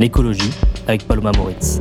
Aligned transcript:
L'écologie 0.00 0.50
avec 0.86 1.06
Paloma 1.06 1.30
Moritz. 1.36 1.78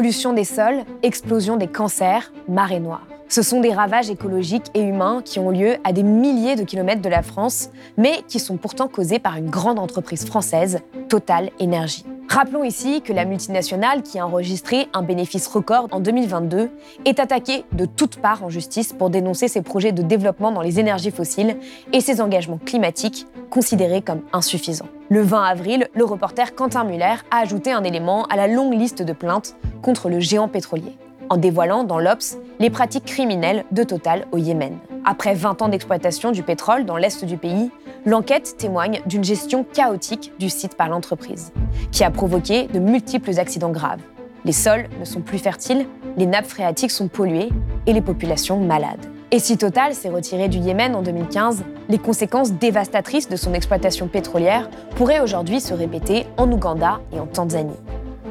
Pollution 0.00 0.32
des 0.32 0.44
sols, 0.44 0.84
explosion 1.02 1.58
des 1.58 1.66
cancers, 1.66 2.32
marée 2.48 2.80
noire. 2.80 3.06
Ce 3.28 3.42
sont 3.42 3.60
des 3.60 3.74
ravages 3.74 4.08
écologiques 4.08 4.68
et 4.72 4.80
humains 4.80 5.20
qui 5.22 5.38
ont 5.38 5.50
lieu 5.50 5.76
à 5.84 5.92
des 5.92 6.02
milliers 6.02 6.56
de 6.56 6.62
kilomètres 6.62 7.02
de 7.02 7.08
la 7.10 7.20
France, 7.20 7.68
mais 7.98 8.22
qui 8.26 8.38
sont 8.38 8.56
pourtant 8.56 8.88
causés 8.88 9.18
par 9.18 9.36
une 9.36 9.50
grande 9.50 9.78
entreprise 9.78 10.24
française, 10.24 10.78
Total 11.10 11.50
Énergie. 11.58 12.06
Rappelons 12.30 12.64
ici 12.64 13.02
que 13.02 13.12
la 13.12 13.26
multinationale, 13.26 14.02
qui 14.02 14.18
a 14.18 14.26
enregistré 14.26 14.88
un 14.94 15.02
bénéfice 15.02 15.46
record 15.46 15.88
en 15.90 16.00
2022, 16.00 16.70
est 17.04 17.20
attaquée 17.20 17.66
de 17.72 17.84
toutes 17.84 18.16
parts 18.22 18.42
en 18.42 18.48
justice 18.48 18.94
pour 18.94 19.10
dénoncer 19.10 19.48
ses 19.48 19.60
projets 19.60 19.92
de 19.92 20.00
développement 20.00 20.50
dans 20.50 20.62
les 20.62 20.80
énergies 20.80 21.10
fossiles 21.10 21.58
et 21.92 22.00
ses 22.00 22.22
engagements 22.22 22.58
climatiques 22.64 23.26
considérés 23.50 24.00
comme 24.00 24.22
insuffisants. 24.32 24.88
Le 25.12 25.22
20 25.22 25.42
avril, 25.42 25.88
le 25.96 26.04
reporter 26.04 26.54
Quentin 26.54 26.84
Muller 26.84 27.16
a 27.32 27.38
ajouté 27.38 27.72
un 27.72 27.82
élément 27.82 28.26
à 28.26 28.36
la 28.36 28.46
longue 28.46 28.74
liste 28.74 29.02
de 29.02 29.12
plaintes 29.12 29.56
contre 29.82 30.08
le 30.08 30.20
géant 30.20 30.46
pétrolier, 30.46 30.96
en 31.30 31.36
dévoilant 31.36 31.82
dans 31.82 31.98
l'Obs 31.98 32.38
les 32.60 32.70
pratiques 32.70 33.06
criminelles 33.06 33.64
de 33.72 33.82
Total 33.82 34.28
au 34.30 34.38
Yémen. 34.38 34.78
Après 35.04 35.34
20 35.34 35.62
ans 35.62 35.68
d'exploitation 35.68 36.30
du 36.30 36.44
pétrole 36.44 36.84
dans 36.84 36.96
l'est 36.96 37.24
du 37.24 37.36
pays, 37.36 37.72
l'enquête 38.06 38.56
témoigne 38.56 39.02
d'une 39.04 39.24
gestion 39.24 39.64
chaotique 39.64 40.32
du 40.38 40.48
site 40.48 40.76
par 40.76 40.88
l'entreprise, 40.88 41.52
qui 41.90 42.04
a 42.04 42.12
provoqué 42.12 42.68
de 42.68 42.78
multiples 42.78 43.36
accidents 43.40 43.72
graves. 43.72 44.02
Les 44.44 44.52
sols 44.52 44.88
ne 45.00 45.04
sont 45.04 45.22
plus 45.22 45.38
fertiles, 45.38 45.86
les 46.18 46.26
nappes 46.26 46.46
phréatiques 46.46 46.92
sont 46.92 47.08
polluées 47.08 47.48
et 47.88 47.92
les 47.92 48.00
populations 48.00 48.60
malades. 48.60 49.06
Et 49.32 49.38
si 49.38 49.56
Total 49.56 49.94
s'est 49.94 50.08
retiré 50.08 50.48
du 50.48 50.58
Yémen 50.58 50.96
en 50.96 51.02
2015, 51.02 51.62
les 51.88 51.98
conséquences 51.98 52.52
dévastatrices 52.52 53.28
de 53.28 53.36
son 53.36 53.54
exploitation 53.54 54.08
pétrolière 54.08 54.68
pourraient 54.96 55.20
aujourd'hui 55.20 55.60
se 55.60 55.72
répéter 55.72 56.26
en 56.36 56.50
Ouganda 56.50 57.00
et 57.12 57.20
en 57.20 57.26
Tanzanie. 57.26 57.78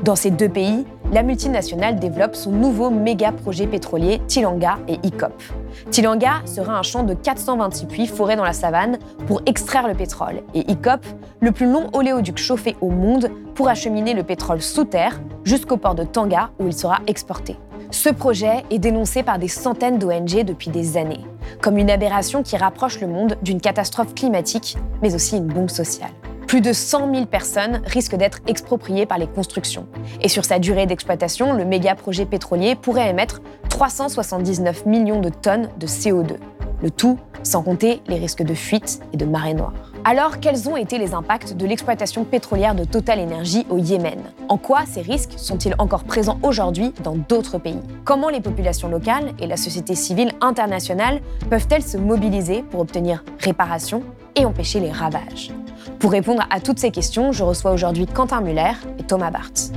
Dans 0.03 0.17
ces 0.17 0.29
deux 0.29 0.49
pays, 0.49 0.85
la 1.13 1.23
multinationale 1.23 1.99
développe 1.99 2.35
son 2.35 2.51
nouveau 2.51 2.89
méga 2.89 3.31
projet 3.31 3.65
pétrolier 3.65 4.21
Tilanga 4.27 4.77
et 4.89 4.99
ICOP. 5.03 5.41
Tilanga 5.89 6.41
sera 6.45 6.77
un 6.77 6.83
champ 6.83 7.03
de 7.03 7.13
426 7.13 7.85
puits 7.85 8.07
forés 8.07 8.35
dans 8.35 8.43
la 8.43 8.53
savane 8.53 8.97
pour 9.25 9.41
extraire 9.45 9.87
le 9.87 9.93
pétrole 9.93 10.41
et 10.53 10.69
ICOP, 10.69 11.05
le 11.39 11.51
plus 11.53 11.71
long 11.71 11.89
oléoduc 11.93 12.37
chauffé 12.37 12.75
au 12.81 12.89
monde 12.89 13.29
pour 13.55 13.69
acheminer 13.69 14.13
le 14.13 14.23
pétrole 14.23 14.61
sous 14.61 14.83
terre 14.83 15.21
jusqu'au 15.45 15.77
port 15.77 15.95
de 15.95 16.03
Tanga 16.03 16.49
où 16.59 16.67
il 16.67 16.73
sera 16.73 16.99
exporté. 17.07 17.55
Ce 17.91 18.09
projet 18.09 18.65
est 18.69 18.77
dénoncé 18.77 19.23
par 19.23 19.39
des 19.39 19.47
centaines 19.47 19.97
d'ONG 19.97 20.43
depuis 20.43 20.69
des 20.69 20.95
années, 20.95 21.25
comme 21.59 21.77
une 21.77 21.89
aberration 21.89 22.43
qui 22.43 22.55
rapproche 22.55 23.01
le 23.01 23.07
monde 23.07 23.35
d'une 23.41 23.59
catastrophe 23.59 24.13
climatique, 24.13 24.77
mais 25.01 25.15
aussi 25.15 25.37
une 25.37 25.47
bombe 25.47 25.71
sociale. 25.71 26.11
Plus 26.45 26.61
de 26.61 26.71
100 26.71 27.13
000 27.13 27.25
personnes 27.25 27.81
risquent 27.85 28.15
d'être 28.15 28.39
expropriées 28.47 29.07
par 29.07 29.17
les 29.17 29.27
constructions. 29.27 29.87
Et 30.21 30.29
sur 30.29 30.45
sa 30.45 30.59
durée 30.59 30.85
d'exploitation, 30.85 31.53
le 31.53 31.65
méga 31.65 31.95
projet 31.95 32.25
pétrolier 32.25 32.75
pourrait 32.75 33.09
émettre 33.09 33.41
379 33.69 34.85
millions 34.85 35.19
de 35.19 35.29
tonnes 35.29 35.69
de 35.79 35.87
CO2. 35.87 36.37
Le 36.83 36.91
tout 36.91 37.17
sans 37.41 37.63
compter 37.63 38.01
les 38.07 38.17
risques 38.17 38.43
de 38.43 38.53
fuite 38.53 39.01
et 39.13 39.17
de 39.17 39.25
marée 39.25 39.55
noire. 39.55 39.88
Alors, 40.05 40.39
quels 40.39 40.69
ont 40.69 40.77
été 40.77 40.97
les 40.97 41.13
impacts 41.13 41.57
de 41.57 41.65
l'exploitation 41.65 42.23
pétrolière 42.23 42.73
de 42.73 42.85
Total 42.85 43.19
Energy 43.19 43.65
au 43.69 43.77
Yémen? 43.77 44.19
En 44.47 44.57
quoi 44.57 44.83
ces 44.87 45.01
risques 45.01 45.33
sont-ils 45.35 45.75
encore 45.77 46.05
présents 46.05 46.39
aujourd'hui 46.41 46.93
dans 47.03 47.15
d'autres 47.15 47.57
pays? 47.57 47.81
Comment 48.05 48.29
les 48.29 48.39
populations 48.39 48.87
locales 48.87 49.33
et 49.39 49.47
la 49.47 49.57
société 49.57 49.95
civile 49.95 50.31
internationale 50.39 51.19
peuvent-elles 51.49 51.83
se 51.83 51.97
mobiliser 51.97 52.63
pour 52.63 52.79
obtenir 52.79 53.25
réparation 53.39 54.03
et 54.35 54.45
empêcher 54.45 54.79
les 54.79 54.91
ravages? 54.91 55.51
Pour 55.99 56.11
répondre 56.11 56.43
à 56.49 56.61
toutes 56.61 56.79
ces 56.79 56.91
questions, 56.91 57.33
je 57.33 57.43
reçois 57.43 57.71
aujourd'hui 57.71 58.05
Quentin 58.05 58.39
Muller 58.39 58.71
et 58.99 59.03
Thomas 59.03 59.31
Barthes. 59.31 59.73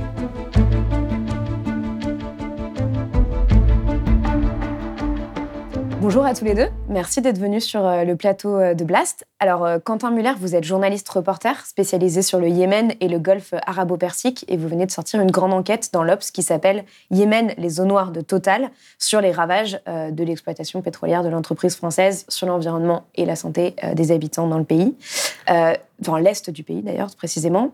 Bonjour 5.99 6.25
à 6.25 6.33
tous 6.33 6.45
les 6.45 6.55
deux. 6.55 6.67
Merci 6.93 7.21
d'être 7.21 7.39
venus 7.39 7.63
sur 7.63 7.87
euh, 7.87 8.03
le 8.03 8.15
plateau 8.15 8.55
euh, 8.55 8.75
de 8.75 8.83
Blast. 8.83 9.25
Alors, 9.39 9.65
euh, 9.65 9.79
Quentin 9.83 10.11
Muller, 10.11 10.33
vous 10.39 10.53
êtes 10.53 10.63
journaliste 10.63 11.09
reporter 11.09 11.65
spécialisé 11.65 12.21
sur 12.21 12.37
le 12.37 12.47
Yémen 12.47 12.93
et 12.99 13.07
le 13.07 13.17
golfe 13.17 13.55
arabo-persique 13.65 14.45
et 14.47 14.57
vous 14.57 14.67
venez 14.67 14.85
de 14.85 14.91
sortir 14.91 15.19
une 15.19 15.31
grande 15.31 15.53
enquête 15.53 15.89
dans 15.91 16.03
l'Obs 16.03 16.29
qui 16.29 16.43
s'appelle 16.43 16.85
Yémen, 17.09 17.51
les 17.57 17.81
eaux 17.81 17.85
noires 17.85 18.11
de 18.11 18.21
Total 18.21 18.69
sur 18.99 19.21
les 19.21 19.31
ravages 19.31 19.81
de 19.87 20.23
l'exploitation 20.23 20.83
pétrolière 20.83 21.23
de 21.23 21.29
l'entreprise 21.29 21.75
française 21.75 22.25
sur 22.29 22.45
l'environnement 22.45 23.05
et 23.15 23.25
la 23.25 23.35
santé 23.35 23.75
des 23.95 24.11
habitants 24.11 24.47
dans 24.47 24.59
le 24.59 24.63
pays 24.63 24.95
dans 25.99 26.17
l'est 26.17 26.49
du 26.49 26.63
pays 26.63 26.81
d'ailleurs 26.81 27.15
précisément. 27.15 27.71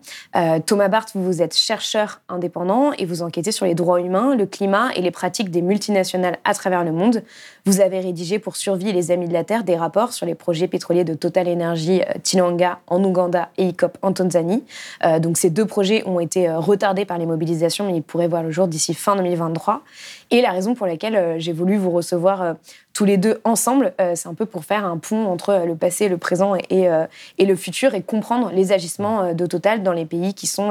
Thomas 0.66 0.88
Barth, 0.88 1.10
vous, 1.14 1.42
êtes 1.42 1.56
chercheur 1.56 2.20
indépendant 2.28 2.92
et 2.92 3.04
vous 3.04 3.22
enquêtez 3.22 3.50
sur 3.50 3.66
les 3.66 3.74
droits 3.74 4.00
humains, 4.00 4.36
le 4.36 4.46
climat 4.46 4.90
et 4.94 5.02
les 5.02 5.10
pratiques 5.10 5.50
des 5.50 5.62
multinationales 5.62 6.38
à 6.44 6.54
travers 6.54 6.84
le 6.84 6.92
monde. 6.92 7.24
Vous 7.66 7.80
avez 7.80 7.98
rédigé 8.00 8.38
pour 8.38 8.56
Survie 8.56 8.88
et 8.88 8.92
Amis 9.10 9.28
de 9.28 9.32
la 9.32 9.44
Terre 9.44 9.64
des 9.64 9.76
rapports 9.76 10.12
sur 10.12 10.26
les 10.26 10.34
projets 10.34 10.68
pétroliers 10.68 11.04
de 11.04 11.14
Total 11.14 11.48
Energy 11.48 12.02
euh, 12.02 12.18
Tilanga 12.22 12.80
en 12.86 13.02
Ouganda 13.02 13.50
et 13.58 13.68
ICOP 13.68 13.98
en 14.02 14.12
Tanzanie. 14.12 14.64
Euh, 15.04 15.18
donc 15.18 15.36
ces 15.36 15.50
deux 15.50 15.66
projets 15.66 16.02
ont 16.06 16.20
été 16.20 16.50
retardés 16.50 17.04
par 17.04 17.18
les 17.18 17.26
mobilisations, 17.26 17.86
mais 17.86 17.96
ils 17.96 18.02
pourraient 18.02 18.28
voir 18.28 18.42
le 18.42 18.50
jour 18.50 18.68
d'ici 18.68 18.94
fin 18.94 19.16
2023. 19.16 19.82
Et 20.30 20.40
la 20.40 20.50
raison 20.50 20.74
pour 20.74 20.86
laquelle 20.86 21.36
j'ai 21.38 21.52
voulu 21.52 21.76
vous 21.76 21.90
recevoir 21.90 22.56
tous 22.92 23.04
les 23.04 23.16
deux 23.16 23.40
ensemble, 23.44 23.94
euh, 24.00 24.12
c'est 24.14 24.28
un 24.28 24.34
peu 24.34 24.46
pour 24.46 24.64
faire 24.64 24.84
un 24.84 24.98
pont 24.98 25.26
entre 25.26 25.50
euh, 25.50 25.64
le 25.64 25.74
passé, 25.74 26.08
le 26.08 26.18
présent 26.18 26.54
euh, 26.54 27.06
et 27.38 27.46
le 27.46 27.56
futur 27.56 27.94
et 27.94 28.02
comprendre 28.02 28.50
les 28.52 28.72
agissements 28.72 29.32
de 29.32 29.46
Total 29.46 29.82
dans 29.82 29.92
les 29.92 30.04
pays 30.04 30.34
qui 30.34 30.46
sont 30.46 30.70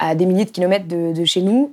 à 0.00 0.14
des 0.14 0.26
milliers 0.26 0.46
de 0.46 0.50
kilomètres 0.50 0.86
de, 0.88 1.24
chez 1.24 1.42
nous, 1.42 1.72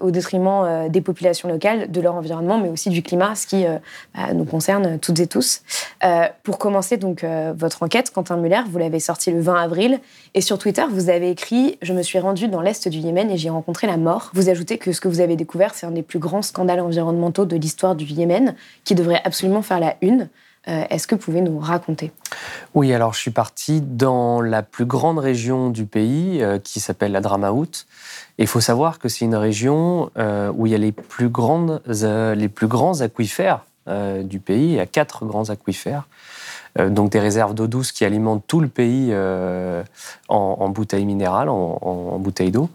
au 0.00 0.10
détriment 0.10 0.88
des 0.88 1.00
populations 1.00 1.48
locales, 1.48 1.90
de 1.90 2.00
leur 2.00 2.14
environnement, 2.14 2.58
mais 2.58 2.68
aussi 2.68 2.90
du 2.90 3.02
climat, 3.02 3.34
ce 3.34 3.46
qui 3.46 3.64
bah, 4.14 4.34
nous 4.34 4.44
concerne 4.44 4.98
toutes 4.98 5.18
et 5.20 5.26
tous. 5.26 5.62
pour 6.42 6.58
commencer 6.58 6.98
donc 6.98 7.24
votre 7.56 7.82
enquête, 7.82 8.10
Quentin 8.10 8.36
Muller, 8.36 8.60
vous 8.68 8.78
l'avez 8.78 9.00
sorti 9.00 9.30
le 9.30 9.40
20 9.40 9.54
avril, 9.54 10.00
et 10.34 10.40
sur 10.42 10.58
Twitter, 10.58 10.84
vous 10.90 11.08
avez 11.08 11.30
écrit 11.30 11.78
Je 11.82 11.92
me 11.92 12.02
suis 12.02 12.18
rendu 12.18 12.48
dans 12.48 12.60
l'est 12.60 12.88
du 12.88 12.98
Yémen 12.98 13.30
et 13.30 13.36
j'ai 13.36 13.50
rencontré 13.50 13.86
la 13.86 13.96
mort. 13.96 14.30
Vous 14.34 14.48
ajoutez 14.48 14.78
que 14.78 14.92
ce 14.92 15.00
que 15.00 15.08
vous 15.08 15.20
avez 15.20 15.36
découvert, 15.36 15.74
c'est 15.74 15.86
un 15.86 15.90
des 15.90 16.02
plus 16.02 16.18
grands 16.18 16.42
scandales 16.42 16.80
environnementaux 16.80 17.44
de 17.44 17.56
l'histoire 17.56 17.94
du 17.94 18.04
Yémen, 18.04 18.54
qui 18.84 18.94
devrait 18.94 19.20
absolument 19.24 19.62
faire 19.62 19.80
la 19.80 19.96
une. 20.02 20.28
Euh, 20.68 20.84
est-ce 20.90 21.06
que 21.06 21.14
vous 21.14 21.20
pouvez 21.20 21.40
nous 21.40 21.58
raconter? 21.58 22.12
Oui, 22.74 22.92
alors 22.92 23.14
je 23.14 23.18
suis 23.18 23.30
parti 23.30 23.80
dans 23.80 24.40
la 24.40 24.62
plus 24.62 24.84
grande 24.84 25.18
région 25.18 25.70
du 25.70 25.86
pays 25.86 26.42
euh, 26.42 26.58
qui 26.58 26.78
s'appelle 26.78 27.12
la 27.12 27.20
Dramaout. 27.20 27.86
Et 28.38 28.42
il 28.42 28.46
faut 28.46 28.60
savoir 28.60 28.98
que 28.98 29.08
c'est 29.08 29.24
une 29.24 29.34
région 29.34 30.10
euh, 30.16 30.52
où 30.54 30.66
il 30.66 30.72
y 30.72 30.74
a 30.74 30.78
les 30.78 30.92
plus, 30.92 31.28
grandes, 31.28 31.82
les 31.86 32.48
plus 32.48 32.66
grands 32.66 33.00
aquifères 33.00 33.64
du 33.86 34.38
pays. 34.38 34.66
Il 34.66 34.74
y 34.74 34.80
a 34.80 34.86
quatre 34.86 35.24
grands 35.26 35.50
aquifères. 35.50 36.06
Donc 36.78 37.10
des 37.10 37.20
réserves 37.20 37.54
d'eau 37.54 37.66
douce 37.66 37.92
qui 37.92 38.04
alimentent 38.04 38.44
tout 38.46 38.60
le 38.60 38.68
pays 38.68 39.14
en, 40.28 40.68
bouteilles 40.70 41.04
minérales, 41.04 41.48
en, 41.48 41.78
en 41.82 42.18
bouteilles 42.18 42.50
d'eau. 42.50 42.70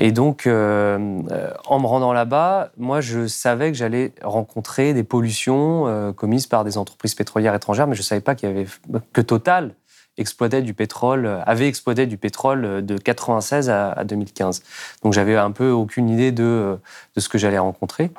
Et 0.00 0.12
donc, 0.12 0.46
euh, 0.46 1.20
euh, 1.32 1.50
en 1.66 1.80
me 1.80 1.86
rendant 1.86 2.12
là-bas, 2.12 2.70
moi, 2.78 3.00
je 3.00 3.26
savais 3.26 3.72
que 3.72 3.76
j'allais 3.76 4.12
rencontrer 4.22 4.94
des 4.94 5.02
pollutions 5.02 5.88
euh, 5.88 6.12
commises 6.12 6.46
par 6.46 6.62
des 6.62 6.78
entreprises 6.78 7.16
pétrolières 7.16 7.54
étrangères, 7.54 7.88
mais 7.88 7.96
je 7.96 8.00
ne 8.00 8.04
savais 8.04 8.20
pas 8.20 8.36
qu'il 8.36 8.48
y 8.48 8.52
avait 8.52 8.66
que 9.12 9.20
Total 9.20 9.74
exploitait 10.18 10.62
du 10.62 10.74
pétrole, 10.74 11.42
avait 11.46 11.68
exploité 11.68 12.06
du 12.06 12.16
pétrole 12.16 12.84
de 12.84 12.98
96 12.98 13.70
à, 13.70 14.04
2015. 14.04 14.62
Donc 15.02 15.12
j'avais 15.12 15.36
un 15.36 15.50
peu 15.50 15.70
aucune 15.70 16.10
idée 16.10 16.32
de, 16.32 16.78
de 17.16 17.20
ce 17.20 17.28
que 17.28 17.38
j'allais 17.38 17.58
rencontrer. 17.58 18.10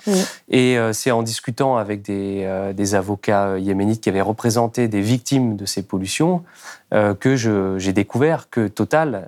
Et 0.49 0.77
c'est 0.93 1.11
en 1.11 1.23
discutant 1.23 1.77
avec 1.77 2.01
des, 2.01 2.71
des, 2.75 2.95
avocats 2.95 3.57
yéménites 3.57 4.01
qui 4.01 4.09
avaient 4.09 4.21
représenté 4.21 4.87
des 4.87 5.01
victimes 5.01 5.55
de 5.55 5.65
ces 5.65 5.83
pollutions 5.83 6.43
que 6.91 7.35
j'ai 7.77 7.93
découvert 7.93 8.49
que 8.49 8.67
Total 8.67 9.27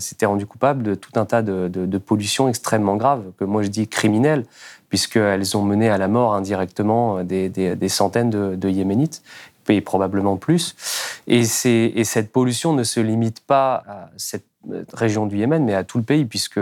s'était 0.00 0.26
rendu 0.26 0.46
coupable 0.46 0.82
de 0.82 0.94
tout 0.94 1.12
un 1.16 1.24
tas 1.24 1.42
de, 1.42 1.68
de, 1.68 1.86
de 1.86 1.98
pollutions 1.98 2.48
extrêmement 2.48 2.96
graves, 2.96 3.24
que 3.38 3.44
moi 3.44 3.62
je 3.62 3.68
dis 3.68 3.86
criminelles, 3.88 4.44
puisqu'elles 4.88 5.56
ont 5.56 5.62
mené 5.62 5.88
à 5.88 5.98
la 5.98 6.08
mort 6.08 6.34
indirectement 6.34 7.24
des, 7.24 7.48
des, 7.48 7.88
centaines 7.88 8.30
de, 8.30 8.68
Yéménites, 8.68 9.22
et 9.74 9.80
probablement 9.80 10.36
plus. 10.36 10.74
Et, 11.26 11.40
et, 11.64 12.04
cette 12.04 12.32
pollution 12.32 12.72
ne 12.72 12.84
se 12.84 13.00
limite 13.00 13.40
pas 13.40 13.82
à 13.86 14.10
cette 14.16 14.46
région 14.92 15.26
du 15.26 15.38
Yémen, 15.38 15.64
mais 15.64 15.74
à 15.74 15.84
tout 15.84 15.98
le 15.98 16.04
pays, 16.04 16.24
puisque 16.24 16.60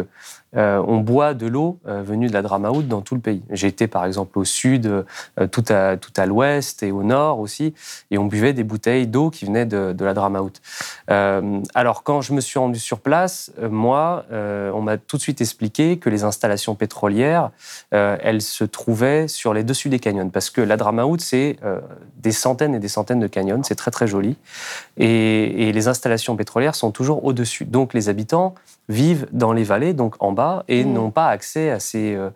euh, 0.56 0.82
on 0.86 0.98
boit 0.98 1.34
de 1.34 1.46
l'eau 1.46 1.78
euh, 1.86 2.02
venue 2.02 2.28
de 2.28 2.32
la 2.32 2.42
Dramaout 2.42 2.82
dans 2.82 3.00
tout 3.00 3.14
le 3.14 3.20
pays. 3.20 3.42
Été 3.50 3.86
par 3.86 4.04
exemple 4.04 4.38
au 4.38 4.44
sud, 4.44 4.86
euh, 4.86 5.46
tout 5.50 5.64
à, 5.68 5.96
tout 5.96 6.12
à 6.16 6.26
l'ouest 6.26 6.82
et 6.82 6.92
au 6.92 7.02
nord 7.02 7.40
aussi, 7.40 7.74
et 8.10 8.18
on 8.18 8.26
buvait 8.26 8.52
des 8.52 8.62
bouteilles 8.62 9.06
d'eau 9.06 9.30
qui 9.30 9.46
venaient 9.46 9.66
de, 9.66 10.04
la 10.04 10.12
Dramaout. 10.12 10.52
alors 11.08 12.02
quand 12.02 12.20
je 12.20 12.34
me 12.34 12.40
suis 12.42 12.58
rendu 12.58 12.78
sur 12.78 13.00
place, 13.00 13.50
moi, 13.70 14.26
on 14.30 14.82
m'a 14.82 14.98
tout 14.98 15.16
de 15.16 15.22
suite 15.22 15.40
expliqué 15.40 15.96
que 15.96 16.10
les 16.10 16.24
installations 16.24 16.74
pétrolières, 16.74 17.50
elles 17.90 18.42
se 18.42 18.64
trouvaient 18.64 19.28
sur 19.28 19.54
les 19.54 19.64
dessus 19.64 19.88
des 19.88 19.98
canyons, 19.98 20.28
parce 20.28 20.50
que 20.50 20.60
la 20.60 20.76
Dramaout, 20.76 21.20
c'est 21.20 21.56
des 22.18 22.32
centaines 22.32 22.74
et 22.74 22.80
des 22.80 22.88
centaines 22.88 23.20
de 23.20 23.26
canyons, 23.26 23.62
c'est 23.62 23.76
très 23.76 23.90
très 23.90 24.06
joli, 24.06 24.36
et, 24.98 25.68
et 25.68 25.72
les 25.72 25.88
installations 25.88 26.36
pétrolières 26.36 26.74
sont 26.74 26.90
toujours 26.90 27.24
au-dessus. 27.24 27.64
Donc 27.64 27.94
les 27.94 28.08
habitants 28.08 28.55
vivent 28.88 29.26
dans 29.32 29.52
les 29.52 29.64
vallées, 29.64 29.94
donc 29.94 30.17
en 30.20 30.32
bas, 30.32 30.64
et 30.69 30.85
mmh. 30.85 30.93
n'ont 30.93 31.11
pas 31.11 31.29
accès 31.29 31.70
à 31.70 31.81
ces, 31.81 32.14
euh, 32.14 32.31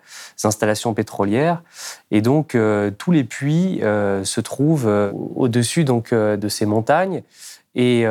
installations 0.45 0.95
pétrolières. 0.95 1.63
Et 2.11 2.23
donc, 2.23 2.55
euh, 2.55 2.91
tous 2.91 3.13
les 3.13 3.25
puits 3.25 3.81
euh, 3.83 4.25
se 4.25 4.41
trouvent 4.41 5.13
au-dessus 5.37 5.85
donc, 5.85 6.15
de 6.15 6.49
ces 6.49 6.67
montagnes. 6.67 7.23
Et, 7.75 8.03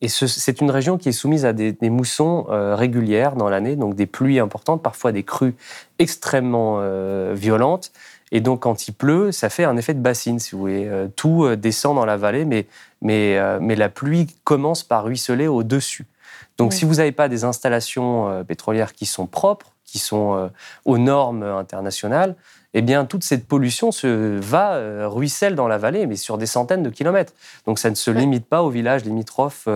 et 0.00 0.08
c'est 0.08 0.60
une 0.60 0.70
région 0.70 0.98
qui 0.98 1.08
est 1.08 1.12
soumise 1.12 1.44
à 1.44 1.52
des, 1.52 1.72
des 1.72 1.90
moussons 1.90 2.46
régulières 2.48 3.34
dans 3.34 3.48
l'année, 3.48 3.74
donc 3.74 3.96
des 3.96 4.06
pluies 4.06 4.38
importantes, 4.38 4.82
parfois 4.82 5.10
des 5.10 5.24
crues 5.24 5.54
extrêmement 5.98 6.80
violentes. 7.32 7.90
Et 8.30 8.40
donc, 8.40 8.60
quand 8.60 8.86
il 8.86 8.92
pleut, 8.92 9.32
ça 9.32 9.48
fait 9.48 9.64
un 9.64 9.76
effet 9.76 9.94
de 9.94 10.00
bassine, 10.00 10.38
si 10.38 10.52
vous 10.52 10.58
voulez. 10.58 10.88
tout 11.16 11.56
descend 11.56 11.96
dans 11.96 12.04
la 12.04 12.16
vallée, 12.16 12.44
mais, 12.44 12.66
mais, 13.00 13.38
mais 13.60 13.74
la 13.74 13.88
pluie 13.88 14.28
commence 14.44 14.84
par 14.84 15.04
ruisseler 15.04 15.48
au-dessus. 15.48 16.06
Donc, 16.58 16.72
si 16.72 16.84
vous 16.84 16.94
n'avez 16.94 17.12
pas 17.12 17.28
des 17.28 17.44
installations 17.44 18.28
euh, 18.28 18.44
pétrolières 18.44 18.92
qui 18.92 19.06
sont 19.06 19.26
propres, 19.26 19.72
qui 19.84 19.98
sont 19.98 20.34
euh, 20.34 20.48
aux 20.84 20.98
normes 20.98 21.42
internationales, 21.42 22.36
eh 22.74 22.82
bien, 22.82 23.04
toute 23.04 23.22
cette 23.22 23.46
pollution 23.46 23.92
se 23.92 24.38
va 24.38 24.74
euh, 24.74 25.08
ruisselle 25.08 25.54
dans 25.54 25.68
la 25.68 25.78
vallée, 25.78 26.06
mais 26.06 26.16
sur 26.16 26.38
des 26.38 26.46
centaines 26.46 26.82
de 26.82 26.90
kilomètres. 26.90 27.32
Donc, 27.66 27.78
ça 27.78 27.90
ne 27.90 27.94
se 27.94 28.10
limite 28.10 28.46
pas 28.46 28.62
aux 28.62 28.70
villages 28.70 29.04
limitrophes 29.04 29.68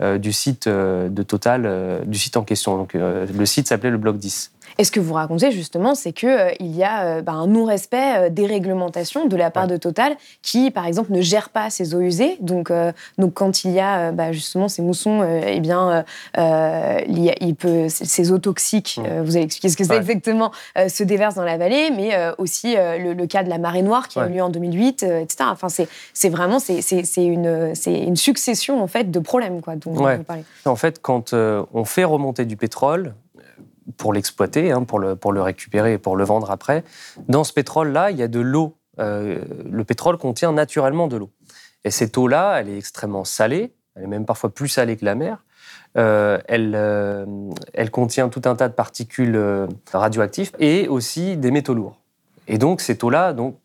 du 0.00 0.32
site 0.32 0.68
de 0.68 1.22
Total, 1.22 2.02
du 2.06 2.18
site 2.18 2.36
en 2.36 2.44
question. 2.44 2.76
Donc, 2.76 2.94
le 2.94 3.46
site 3.46 3.66
s'appelait 3.66 3.90
le 3.90 3.98
Bloc 3.98 4.18
10. 4.18 4.52
Et 4.76 4.84
ce 4.84 4.90
que 4.90 5.00
vous 5.00 5.14
racontez 5.14 5.50
justement, 5.50 5.94
c'est 5.94 6.12
qu'il 6.12 6.28
euh, 6.28 6.50
il 6.60 6.74
y 6.74 6.84
a 6.84 7.04
euh, 7.04 7.22
bah, 7.22 7.32
un 7.32 7.46
non-respect 7.46 8.16
euh, 8.16 8.28
des 8.30 8.46
réglementations 8.46 9.26
de 9.26 9.36
la 9.36 9.50
part 9.50 9.66
de 9.66 9.76
Total, 9.76 10.16
qui 10.42 10.70
par 10.70 10.86
exemple 10.86 11.12
ne 11.12 11.20
gère 11.20 11.48
pas 11.48 11.70
ses 11.70 11.94
eaux 11.94 12.00
usées. 12.00 12.36
Donc, 12.40 12.72
donc 13.16 13.34
quand 13.34 13.64
il 13.64 13.72
y 13.72 13.80
a 13.80 14.12
bah, 14.12 14.32
justement 14.32 14.68
ces 14.68 14.82
moussons, 14.82 15.22
eh 15.24 15.60
bien, 15.60 16.04
il, 16.36 17.34
il, 17.40 17.54
peut, 17.54 17.86
ces 17.88 18.32
eaux 18.32 18.38
toxiques, 18.38 19.00
vous 19.24 19.36
allez 19.36 19.44
expliquer 19.44 19.68
ce 19.68 19.76
que 19.76 19.84
c'est 19.84 19.96
exactement, 19.96 20.52
se 20.76 21.04
déversent 21.04 21.36
dans 21.36 21.44
la 21.44 21.56
vallée, 21.56 21.90
mais 21.90 22.16
aussi 22.38 22.74
le, 22.76 23.26
cas 23.26 23.42
de 23.42 23.48
la 23.48 23.58
marée 23.58 23.82
noire 23.82 24.08
qui 24.08 24.18
a 24.18 24.26
eu 24.26 24.32
lieu 24.32 24.42
en 24.42 24.48
2008, 24.48 25.02
etc. 25.02 25.50
Enfin, 25.50 25.68
c'est 25.68 26.28
vraiment 26.28 26.58
c'est 26.58 27.04
une, 27.16 27.72
une 27.86 28.16
succession 28.16 28.82
en 28.82 28.86
fait 28.86 29.10
de 29.10 29.18
problèmes 29.18 29.60
quoi, 29.60 29.76
dont 29.76 29.92
vous 29.92 30.24
parlez. 30.24 30.44
En 30.64 30.76
fait, 30.76 31.00
quand 31.00 31.32
on 31.32 31.84
fait 31.84 32.04
remonter 32.04 32.44
du 32.44 32.56
pétrole, 32.56 33.14
pour 33.96 34.12
l'exploiter, 34.12 34.70
hein, 34.70 34.84
pour, 34.84 34.98
le, 34.98 35.16
pour 35.16 35.32
le 35.32 35.42
récupérer 35.42 35.94
et 35.94 35.98
pour 35.98 36.16
le 36.16 36.24
vendre 36.24 36.50
après. 36.50 36.84
Dans 37.28 37.44
ce 37.44 37.52
pétrole-là, 37.52 38.10
il 38.10 38.18
y 38.18 38.22
a 38.22 38.28
de 38.28 38.40
l'eau. 38.40 38.76
Euh, 38.98 39.42
le 39.70 39.84
pétrole 39.84 40.18
contient 40.18 40.52
naturellement 40.52 41.08
de 41.08 41.16
l'eau. 41.16 41.30
Et 41.84 41.90
cette 41.90 42.18
eau-là, 42.18 42.60
elle 42.60 42.68
est 42.68 42.76
extrêmement 42.76 43.24
salée, 43.24 43.72
elle 43.94 44.04
est 44.04 44.08
même 44.08 44.26
parfois 44.26 44.50
plus 44.50 44.68
salée 44.68 44.96
que 44.96 45.04
la 45.04 45.14
mer. 45.14 45.44
Euh, 45.96 46.38
elle, 46.46 46.74
euh, 46.74 47.24
elle 47.72 47.90
contient 47.90 48.28
tout 48.28 48.42
un 48.44 48.56
tas 48.56 48.68
de 48.68 48.74
particules 48.74 49.40
radioactives 49.92 50.52
et 50.58 50.88
aussi 50.88 51.36
des 51.36 51.50
métaux 51.50 51.74
lourds. 51.74 52.00
Et 52.46 52.58
donc 52.58 52.80
cette 52.80 53.04
eau-là, 53.04 53.32
donc 53.32 53.56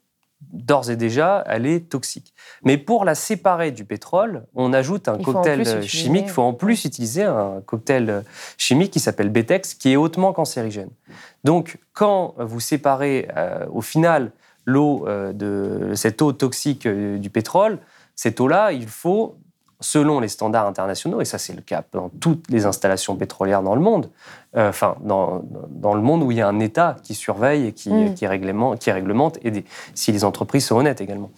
d'ores 0.52 0.90
et 0.90 0.96
déjà, 0.96 1.44
elle 1.48 1.66
est 1.66 1.90
toxique. 1.90 2.34
Mais 2.64 2.78
pour 2.78 3.06
la 3.06 3.16
séparer 3.16 3.72
du 3.72 3.86
pétrole, 3.86 4.46
on 4.56 4.74
ajoute 4.74 5.08
un 5.08 5.18
cocktail 5.18 5.84
chimique. 5.84 6.26
Il 6.28 6.32
faut 6.32 6.42
en 6.42 6.54
plus 6.54 6.86
utiliser 6.86 7.24
un 7.24 7.62
cocktail 7.66 8.24
chimique 8.58 8.92
qui 8.92 9.00
s'appelle 9.00 9.30
Betex, 9.30 9.74
qui 9.74 9.92
est 9.92 9.96
hautement 9.96 10.34
cancérigène. 10.34 10.90
Donc, 11.44 11.78
quand 11.94 12.36
vous 12.38 12.60
séparez 12.60 13.28
euh, 13.36 13.66
au 13.72 13.82
final 13.82 14.32
l'eau 14.66 15.08
euh, 15.08 15.34
de 15.34 15.94
cette 15.96 16.22
eau 16.22 16.32
toxique 16.32 16.86
euh, 16.86 17.18
du 17.18 17.30
pétrole, 17.30 17.80
cette 18.16 18.40
eau-là, 18.40 18.72
il 18.72 18.88
faut 18.88 19.38
selon 19.84 20.20
les 20.20 20.30
standards 20.30 20.66
internationaux, 20.66 21.22
et 21.22 21.26
ça 21.26 21.38
c'est 21.38 21.54
le 21.54 21.62
cas 21.62 21.84
dans 21.92 22.10
toutes 22.10 22.50
les 22.50 22.66
installations 22.66 23.16
pétrolières 23.16 23.62
dans 23.62 23.76
le 23.76 23.82
monde, 23.82 24.10
euh, 24.56 24.70
enfin 24.70 24.96
dans, 25.02 25.44
dans, 25.70 25.94
le 25.94 26.02
monde 26.02 26.24
où 26.24 26.32
il 26.32 26.38
y 26.38 26.42
a 26.42 26.48
un 26.48 26.60
État 26.60 26.96
qui 27.04 27.14
surveille 27.16 27.68
et 27.68 27.72
qui, 27.74 27.92
mm. 27.92 28.14
qui, 28.16 28.26
réglemente, 28.26 28.80
qui 28.80 28.92
réglemente, 28.92 29.38
et 29.44 29.66
si 29.94 30.12
les 30.12 30.24
entreprises 30.24 30.66
sont 30.66 30.78
honnêtes 30.78 31.02
également, 31.02 31.32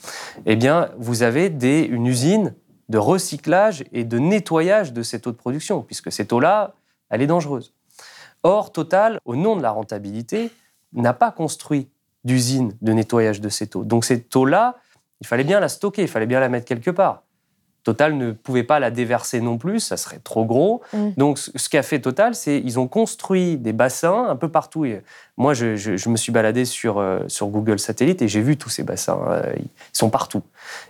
eh 0.45 0.55
bien 0.55 0.89
vous 0.97 1.23
avez 1.23 1.49
des, 1.49 1.81
une 1.81 2.05
usine 2.05 2.53
de 2.87 2.97
recyclage 2.97 3.83
et 3.91 4.03
de 4.03 4.19
nettoyage 4.19 4.93
de 4.93 5.01
cette 5.01 5.25
eau 5.25 5.31
de 5.31 5.37
production, 5.37 5.81
puisque 5.81 6.11
cette 6.11 6.31
eau-là, 6.31 6.75
elle 7.09 7.21
est 7.21 7.27
dangereuse. 7.27 7.73
Or, 8.43 8.71
Total, 8.71 9.19
au 9.25 9.35
nom 9.35 9.55
de 9.55 9.63
la 9.63 9.71
rentabilité, 9.71 10.51
n'a 10.93 11.13
pas 11.13 11.31
construit 11.31 11.89
d'usine 12.23 12.75
de 12.81 12.93
nettoyage 12.93 13.41
de 13.41 13.49
cette 13.49 13.75
eau. 13.75 13.83
Donc 13.83 14.05
cette 14.05 14.35
eau-là, 14.35 14.75
il 15.19 15.25
fallait 15.25 15.43
bien 15.43 15.59
la 15.59 15.67
stocker, 15.67 16.03
il 16.03 16.07
fallait 16.07 16.27
bien 16.27 16.39
la 16.39 16.49
mettre 16.49 16.65
quelque 16.65 16.91
part. 16.91 17.23
Total 17.85 18.17
ne 18.17 18.31
pouvait 18.31 18.63
pas 18.63 18.79
la 18.79 18.89
déverser 18.89 19.41
non 19.41 19.59
plus, 19.59 19.79
ça 19.79 19.95
serait 19.95 20.17
trop 20.17 20.43
gros. 20.43 20.81
Mm. 20.91 21.09
Donc, 21.17 21.37
ce 21.37 21.69
qu'a 21.69 21.83
fait 21.83 21.99
Total, 21.99 22.33
c'est 22.33 22.59
ils 22.59 22.79
ont 22.79 22.87
construit 22.87 23.57
des 23.57 23.73
bassins 23.73 24.25
un 24.27 24.35
peu 24.35 24.49
partout. 24.49 24.85
Et 24.85 25.03
moi, 25.37 25.53
je, 25.53 26.09
me 26.09 26.17
suis 26.17 26.31
baladé 26.31 26.65
sur, 26.65 26.97
euh, 26.97 27.19
sur 27.27 27.47
Google 27.47 27.77
Satellite 27.77 28.23
et 28.23 28.27
j'ai 28.27 28.41
vu 28.41 28.57
tous 28.57 28.69
ces 28.69 28.81
bassins. 28.81 29.19
Euh, 29.29 29.53
ils 29.59 29.69
sont 29.93 30.09
partout. 30.09 30.41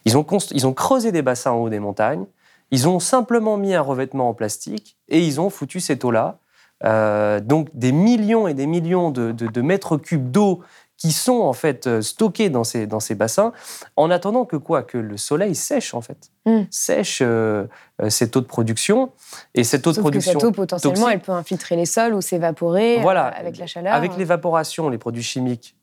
Ils 0.05 0.17
ont, 0.17 0.25
ils 0.51 0.65
ont 0.65 0.73
creusé 0.73 1.11
des 1.11 1.21
bassins 1.21 1.51
en 1.51 1.57
haut 1.57 1.69
des 1.69 1.79
montagnes. 1.79 2.25
Ils 2.71 2.87
ont 2.87 3.01
simplement 3.01 3.57
mis 3.57 3.75
un 3.75 3.81
revêtement 3.81 4.29
en 4.29 4.33
plastique 4.33 4.95
et 5.09 5.19
ils 5.19 5.41
ont 5.41 5.49
foutu 5.49 5.81
cette 5.81 6.05
eau-là. 6.05 6.37
Euh, 6.85 7.41
donc, 7.41 7.67
des 7.73 7.91
millions 7.91 8.47
et 8.47 8.53
des 8.53 8.67
millions 8.67 9.11
de, 9.11 9.33
de 9.33 9.61
mètres 9.61 9.97
cubes 9.97 10.31
d'eau 10.31 10.61
qui 11.05 11.11
sont 11.11 11.41
en 11.41 11.53
fait 11.53 11.85
euh, 11.85 12.01
stockés 12.01 12.49
dans 12.49 12.63
ces, 12.63 12.87
dans 12.87 12.99
ces 12.99 13.13
bassins, 13.13 13.53
en 13.95 14.09
attendant 14.09 14.43
que 14.43 14.55
quoi? 14.55 14.81
Que 14.81 14.97
le 14.97 15.17
soleil 15.17 15.53
sèche 15.53 15.93
en 15.93 16.01
fait, 16.01 16.31
hmm. 16.47 16.61
sèche 16.71 17.19
euh, 17.21 17.65
euh, 18.01 18.09
cette 18.09 18.35
eau 18.35 18.41
de 18.41 18.47
production. 18.47 19.11
Et 19.53 19.63
cette 19.63 19.85
eau 19.85 19.91
de 19.91 19.99
production. 19.99 20.33
Que 20.33 20.39
cette 20.39 20.49
eau 20.49 20.51
potentiellement, 20.51 21.09
elle 21.09 21.19
peut 21.19 21.31
infiltrer 21.31 21.75
les 21.75 21.85
sols 21.85 22.15
ou 22.15 22.21
s'évaporer 22.21 23.01
voilà, 23.01 23.27
avec 23.27 23.59
la 23.59 23.67
chaleur. 23.67 23.93
Avec 23.93 24.17
l'évaporation, 24.17 24.89
les 24.89 24.97
produits 24.97 25.21
chimiques 25.21 25.75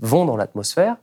vont 0.00 0.26
dans 0.26 0.36
l'atmosphère. 0.36 0.96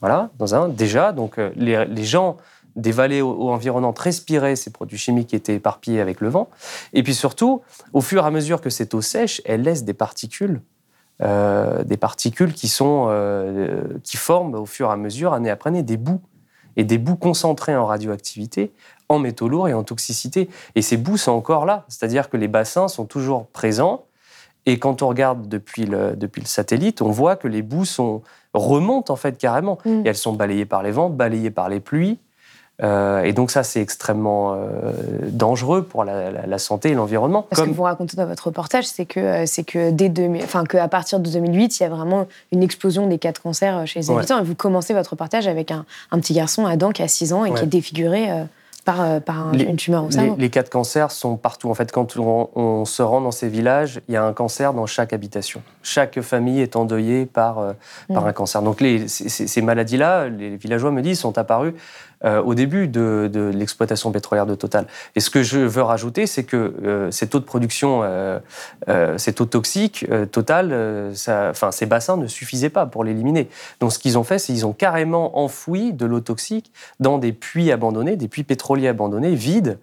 Voilà, 0.00 0.30
dans 0.38 0.54
un 0.54 0.70
déjà. 0.70 1.12
Donc 1.12 1.36
les, 1.56 1.84
les 1.84 2.04
gens 2.04 2.38
des 2.74 2.90
vallées 2.92 3.20
environnantes 3.20 3.98
respiraient 3.98 4.56
ces 4.56 4.70
produits 4.70 4.96
chimiques 4.96 5.28
qui 5.28 5.36
étaient 5.36 5.56
éparpillés 5.56 6.00
avec 6.00 6.22
le 6.22 6.28
vent. 6.28 6.48
Et 6.94 7.02
puis 7.02 7.14
surtout, 7.14 7.60
au 7.92 8.00
fur 8.00 8.24
et 8.24 8.26
à 8.26 8.30
mesure 8.30 8.62
que 8.62 8.70
cette 8.70 8.94
eau 8.94 9.02
sèche, 9.02 9.42
elle 9.44 9.60
laisse 9.60 9.84
des 9.84 9.92
particules 9.92 10.62
euh, 11.22 11.84
des 11.84 11.96
particules 11.96 12.54
qui, 12.54 12.68
sont, 12.68 13.06
euh, 13.10 13.82
qui 14.04 14.16
forment 14.16 14.54
au 14.54 14.66
fur 14.66 14.88
et 14.88 14.92
à 14.92 14.96
mesure, 14.96 15.32
année 15.32 15.50
après 15.50 15.68
année, 15.68 15.82
des 15.82 15.96
bouts. 15.96 16.20
Et 16.76 16.84
des 16.84 16.98
bouts 16.98 17.16
concentrés 17.16 17.76
en 17.76 17.84
radioactivité, 17.84 18.72
en 19.08 19.18
métaux 19.18 19.48
lourds 19.48 19.68
et 19.68 19.74
en 19.74 19.82
toxicité. 19.82 20.48
Et 20.76 20.82
ces 20.82 20.96
bouts 20.96 21.16
sont 21.16 21.32
encore 21.32 21.66
là. 21.66 21.84
C'est-à-dire 21.88 22.30
que 22.30 22.36
les 22.36 22.48
bassins 22.48 22.88
sont 22.88 23.06
toujours 23.06 23.46
présents. 23.48 24.04
Et 24.66 24.78
quand 24.78 25.02
on 25.02 25.08
regarde 25.08 25.48
depuis 25.48 25.84
le, 25.84 26.14
depuis 26.14 26.40
le 26.40 26.46
satellite, 26.46 27.02
on 27.02 27.10
voit 27.10 27.36
que 27.36 27.48
les 27.48 27.62
bouts 27.62 27.84
sont, 27.84 28.22
remontent 28.54 29.12
en 29.12 29.16
fait 29.16 29.36
carrément. 29.36 29.78
Mm. 29.84 30.06
Et 30.06 30.08
elles 30.08 30.16
sont 30.16 30.32
balayées 30.32 30.64
par 30.64 30.82
les 30.82 30.92
vents, 30.92 31.10
balayées 31.10 31.50
par 31.50 31.68
les 31.68 31.80
pluies. 31.80 32.18
Euh, 32.82 33.22
et 33.22 33.32
donc 33.32 33.50
ça, 33.50 33.62
c'est 33.62 33.80
extrêmement 33.80 34.54
euh, 34.54 34.92
dangereux 35.30 35.82
pour 35.82 36.04
la, 36.04 36.58
santé 36.58 36.90
et 36.90 36.94
l'environnement. 36.94 37.46
Ce 37.52 37.62
que 37.62 37.70
vous 37.70 37.82
racontez 37.82 38.16
dans 38.16 38.26
votre 38.26 38.46
reportage, 38.46 38.86
c'est 38.86 39.06
que 39.06 39.20
euh, 39.20 39.44
c'est 39.46 39.64
que 39.64 39.90
dès 39.90 40.12
enfin 40.42 40.64
qu'à 40.64 40.88
partir 40.88 41.20
de 41.20 41.30
2008, 41.30 41.78
il 41.78 41.82
y 41.82 41.86
a 41.86 41.88
vraiment 41.88 42.26
une 42.52 42.62
explosion 42.62 43.06
des 43.06 43.18
cas 43.18 43.32
de 43.32 43.38
cancer 43.38 43.86
chez 43.86 44.00
les 44.00 44.10
habitants. 44.10 44.38
Et 44.40 44.44
vous 44.44 44.54
commencez 44.54 44.94
votre 44.94 45.10
reportage 45.10 45.46
avec 45.46 45.70
un, 45.70 45.84
petit 46.12 46.34
garçon 46.34 46.66
Adam 46.66 46.90
qui 46.90 47.02
a 47.02 47.08
6 47.08 47.32
ans 47.32 47.44
et 47.44 47.52
qui 47.52 47.62
est 47.62 47.66
défiguré 47.66 48.28
par, 48.84 49.20
par 49.20 49.52
une 49.54 49.76
tumeur 49.76 50.04
au 50.04 50.10
cerveau. 50.10 50.36
Les, 50.38 50.50
cas 50.50 50.62
de 50.62 50.68
cancer 50.68 51.10
sont 51.10 51.36
partout. 51.36 51.70
En 51.70 51.74
fait, 51.74 51.92
quand 51.92 52.16
on, 52.16 52.84
se 52.84 53.02
rend 53.02 53.20
dans 53.20 53.30
ces 53.30 53.48
villages, 53.48 54.00
il 54.08 54.14
y 54.14 54.16
a 54.16 54.24
un 54.24 54.32
cancer 54.32 54.74
dans 54.74 54.86
chaque 54.86 55.12
habitation. 55.12 55.62
Chaque 55.82 56.20
famille 56.20 56.60
est 56.60 56.76
endeuillée 56.76 57.26
par, 57.26 57.74
par 58.12 58.22
mm. 58.22 58.26
un 58.26 58.32
cancer. 58.32 58.62
Donc 58.62 58.80
les, 58.80 59.08
ces 59.08 59.62
maladies-là, 59.62 60.28
les 60.28 60.56
villageois 60.56 60.90
me 60.90 61.02
disent, 61.02 61.20
sont 61.20 61.38
apparues 61.38 61.74
euh, 62.26 62.42
au 62.42 62.54
début 62.54 62.86
de, 62.86 63.50
l'exploitation 63.54 64.12
pétrolière 64.12 64.44
de 64.44 64.54
Total. 64.54 64.86
Et 65.16 65.20
ce 65.20 65.30
que 65.30 65.42
je 65.42 65.58
veux 65.58 65.80
rajouter, 65.80 66.26
c'est 66.26 66.44
que 66.44 66.74
euh, 66.84 67.10
ces 67.10 67.28
taux 67.28 67.40
de 67.40 67.44
production, 67.44 68.02
euh, 68.02 68.38
ces 69.16 69.32
taux 69.32 69.46
toxiques, 69.46 70.06
Total, 70.30 71.12
enfin, 71.50 71.70
ces 71.70 71.86
bassins 71.86 72.18
ne 72.18 72.26
suffisaient 72.26 72.68
pas 72.68 72.84
pour 72.84 73.04
l'éliminer. 73.04 73.48
Donc 73.80 73.92
ce 73.92 73.98
qu'ils 73.98 74.18
ont 74.18 74.24
fait, 74.24 74.38
c'est 74.38 74.52
qu'ils 74.52 74.66
ont 74.66 74.74
carrément 74.74 75.38
enfoui 75.42 75.94
de 75.94 76.04
l'eau 76.04 76.20
toxique 76.20 76.72
dans 76.98 77.16
des 77.16 77.32
puits 77.32 77.72
abandonnés, 77.72 78.16
des 78.16 78.28
puits 78.28 78.44
pétroliers 78.44 78.88
abandonnés, 78.88 79.34
vides, 79.34 79.78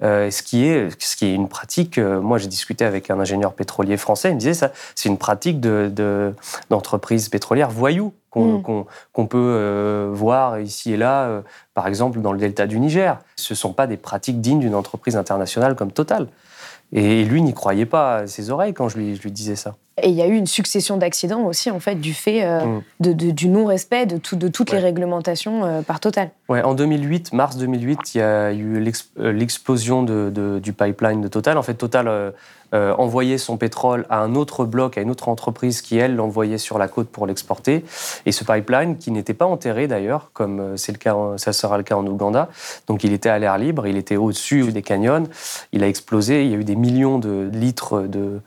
ce, 0.00 0.42
qui 0.42 0.66
est, 0.66 0.88
ce 1.02 1.16
qui 1.16 1.26
est 1.26 1.34
une 1.34 1.48
pratique. 1.48 1.98
moi, 1.98 2.38
j'ai 2.38 2.48
discuté 2.48 2.84
avec 2.84 3.10
un 3.10 3.18
ingénieur 3.18 3.52
pétrolier 3.52 3.96
français, 3.96 4.30
il 4.30 4.34
me 4.34 4.38
disait 4.38 4.54
ça, 4.54 4.70
c'est 4.94 5.08
une 5.08 5.18
pratique 5.18 5.60
d'entreprise 5.60 7.24
de, 7.24 7.30
pétrolière 7.30 7.70
voyou. 7.70 8.12
Mm. 8.36 8.84
qu'on 9.12 9.26
peut 9.26 9.38
euh, 9.38 10.10
voir 10.12 10.60
ici 10.60 10.92
et 10.92 10.96
là, 10.96 11.24
euh, 11.24 11.40
par 11.74 11.88
exemple 11.88 12.20
dans 12.20 12.32
le 12.32 12.38
delta 12.38 12.66
du 12.66 12.78
Niger. 12.78 13.18
Ce 13.36 13.54
ne 13.54 13.56
sont 13.56 13.72
pas 13.72 13.86
des 13.86 13.96
pratiques 13.96 14.40
dignes 14.40 14.60
d'une 14.60 14.74
entreprise 14.74 15.16
internationale 15.16 15.74
comme 15.74 15.90
Total. 15.90 16.28
Et 16.92 17.24
lui 17.24 17.40
n'y 17.42 17.54
croyait 17.54 17.86
pas 17.86 18.16
à 18.16 18.26
ses 18.26 18.50
oreilles 18.50 18.74
quand 18.74 18.88
je 18.88 18.98
lui, 18.98 19.14
je 19.16 19.22
lui 19.22 19.30
disais 19.30 19.54
ça. 19.54 19.76
Et 20.02 20.08
il 20.08 20.14
y 20.14 20.22
a 20.22 20.26
eu 20.26 20.34
une 20.34 20.46
succession 20.46 20.96
d'accidents 20.96 21.42
aussi, 21.42 21.70
en 21.70 21.78
fait, 21.78 21.94
du 21.96 22.14
fait 22.14 22.42
euh, 22.42 22.64
mm. 22.64 22.82
de, 23.00 23.30
du 23.30 23.48
non-respect 23.48 24.06
de, 24.06 24.20
de 24.36 24.48
toutes 24.48 24.72
les 24.72 24.78
réglementations 24.78 25.84
par 25.84 26.00
Total. 26.00 26.30
Ouais, 26.48 26.62
en 26.62 26.74
2008, 26.74 27.32
mars 27.32 27.56
2008, 27.56 28.14
il 28.14 28.18
y 28.18 28.22
a 28.22 28.52
eu 28.52 28.80
l'explosion 29.16 30.02
du 30.02 30.72
pipeline 30.72 31.20
de 31.20 31.28
Total. 31.28 31.58
En 31.58 31.62
fait, 31.62 31.74
Total 31.74 32.32
euh, 32.72 32.94
envoyer 32.98 33.36
son 33.36 33.56
pétrole 33.56 34.06
à 34.10 34.20
un 34.20 34.36
autre 34.36 34.64
bloc, 34.64 34.96
à 34.96 35.00
une 35.00 35.10
autre 35.10 35.28
entreprise 35.28 35.82
qui, 35.82 35.98
elle, 35.98 36.14
l'envoyait 36.14 36.56
sur 36.56 36.78
la 36.78 36.86
côte 36.86 37.08
pour 37.08 37.26
l'exporter. 37.26 37.84
Et 38.26 38.32
ce 38.32 38.44
pipeline, 38.44 38.96
qui 38.96 39.10
n'était 39.10 39.34
pas 39.34 39.46
enterré 39.46 39.88
d'ailleurs, 39.88 40.30
comme 40.34 40.60
euh, 40.60 40.76
c'est 40.76 40.92
le 40.92 40.98
cas, 40.98 41.16
ça 41.36 41.52
sera 41.52 41.78
le 41.78 41.82
cas 41.82 41.96
en 41.96 42.06
Ouganda, 42.06 42.48
donc 42.86 43.02
il 43.02 43.12
était 43.12 43.28
à 43.28 43.40
l'air 43.40 43.58
libre, 43.58 43.88
il 43.88 43.96
était 43.96 44.16
au-dessus 44.16 44.70
des 44.70 44.82
canyons, 44.82 45.24
il 45.72 45.82
a 45.82 45.88
explosé, 45.88 46.44
il 46.44 46.50
y 46.52 46.54
a 46.54 46.58
eu 46.58 46.62
des 46.62 46.76
millions 46.76 47.18
de 47.18 47.50
litres 47.52 48.02
de, 48.02 48.40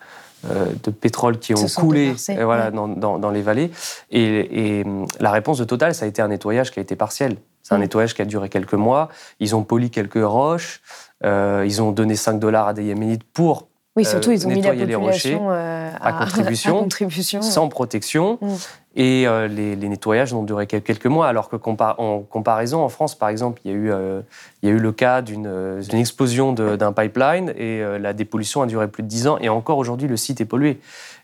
euh, 0.50 0.68
de 0.84 0.92
pétrole 0.92 1.38
qui 1.38 1.54
ont 1.54 1.66
coulé 1.76 2.16
voilà, 2.42 2.72
dans, 2.72 3.30
les 3.30 3.42
vallées. 3.42 3.72
Et, 4.10 4.86
la 5.20 5.32
réponse 5.32 5.58
de 5.58 5.66
Total, 5.66 5.94
ça 5.94 6.06
a 6.06 6.08
été 6.08 6.22
un 6.22 6.30
nettoyage 6.30 6.72
qui 6.72 6.80
a 6.80 6.82
été 6.82 6.96
partiel. 6.96 7.36
C'est 7.62 7.76
un 7.76 7.78
mm. 7.78 7.82
nettoyage 7.82 8.14
qui 8.14 8.22
a 8.22 8.26
duré 8.26 8.48
quelques 8.48 8.74
mois. 8.74 9.10
Ils 9.42 9.54
ont 9.54 9.64
poli 9.64 9.90
quelques 9.90 10.24
roches. 10.24 10.82
ils 11.26 11.82
ont 11.82 11.92
donné 11.92 12.16
5 12.16 12.40
dollars 12.40 12.70
à 12.70 12.74
des 12.74 12.86
Yéménites 12.86 13.26
pour 13.26 13.68
oui, 13.96 14.06
surtout, 14.06 14.32
ils 14.32 14.48
ont 14.48 14.50
mis 14.50 14.62
la 14.62 14.72
population 14.72 14.88
les 14.88 14.96
rochers 14.96 15.40
euh, 15.40 15.92
à, 16.02 16.14
contribution, 16.14 16.80
contribution, 16.80 17.42
sans 17.44 17.70
protection. 17.70 18.40
Mm. 18.42 18.48
Et 18.96 19.28
euh, 19.28 19.48
les, 19.48 19.76
nettoyages 19.76 20.34
n'ont 20.34 20.42
duré 20.42 20.66
que 20.66 20.78
quelques 20.78 21.06
mois, 21.06 21.28
alors 21.28 21.48
que 21.48 21.58
en 21.58 22.20
comparaison, 22.22 22.82
en 22.82 22.90
France, 22.90 23.14
par 23.14 23.30
exemple, 23.30 23.62
il 23.66 23.72
y 23.72 23.74
a 23.74 23.78
eu, 23.78 23.92
euh, 23.92 24.22
il 24.62 24.70
y 24.70 24.72
a 24.72 24.76
eu 24.76 24.80
le 24.80 24.92
cas 24.92 25.22
d'une 25.22 25.48
explosion 25.92 26.54
d'un 26.54 26.92
pipeline 26.92 27.54
et 27.56 27.84
la 28.00 28.14
dépollution 28.14 28.64
a 28.64 28.66
duré 28.66 28.88
plus 28.88 29.04
de 29.04 29.08
10 29.08 29.28
ans. 29.28 29.38
Et 29.42 29.50
encore 29.50 29.78
aujourd'hui, 29.78 30.08
le 30.08 30.18
site 30.18 30.42
est 30.42 30.46
pollué. 30.46 30.80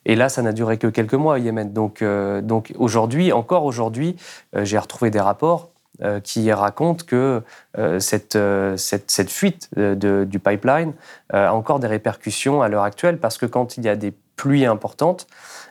Et 0.05 0.15
là, 0.15 0.29
ça 0.29 0.43
n'a 0.43 0.51
duré 0.51 0.77
que 0.77 0.87
quelques 0.87 1.15
mois 1.15 1.35
au 1.35 1.37
Yémen. 1.37 1.73
Donc, 1.73 2.03
donc 2.43 2.73
aujourd'hui, 2.77 3.31
encore 3.33 3.65
aujourd'hui, 3.65 4.15
j'ai 4.53 4.77
retrouvé 4.77 5.09
des 5.09 5.19
rapports 5.19 5.69
euh, 5.69 5.78
qui 6.23 6.51
raconte 6.51 7.05
que 7.05 7.41
euh, 7.77 7.99
cette, 7.99 8.35
euh, 8.35 8.77
cette, 8.77 9.11
cette, 9.11 9.29
fuite 9.29 9.69
du 9.75 10.39
pipeline 10.39 10.93
a 11.31 11.53
encore 11.53 11.79
des 11.79 11.87
répercussions 11.87 12.61
à 12.61 12.69
l'heure 12.69 12.83
actuelle 12.83 13.19
parce 13.19 13.37
que 13.37 13.45
quand 13.45 13.77
il 13.77 13.85
y 13.85 13.89
a 13.89 13.95
des 13.95 14.13
pluies 14.35 14.65
importantes, 14.65 15.27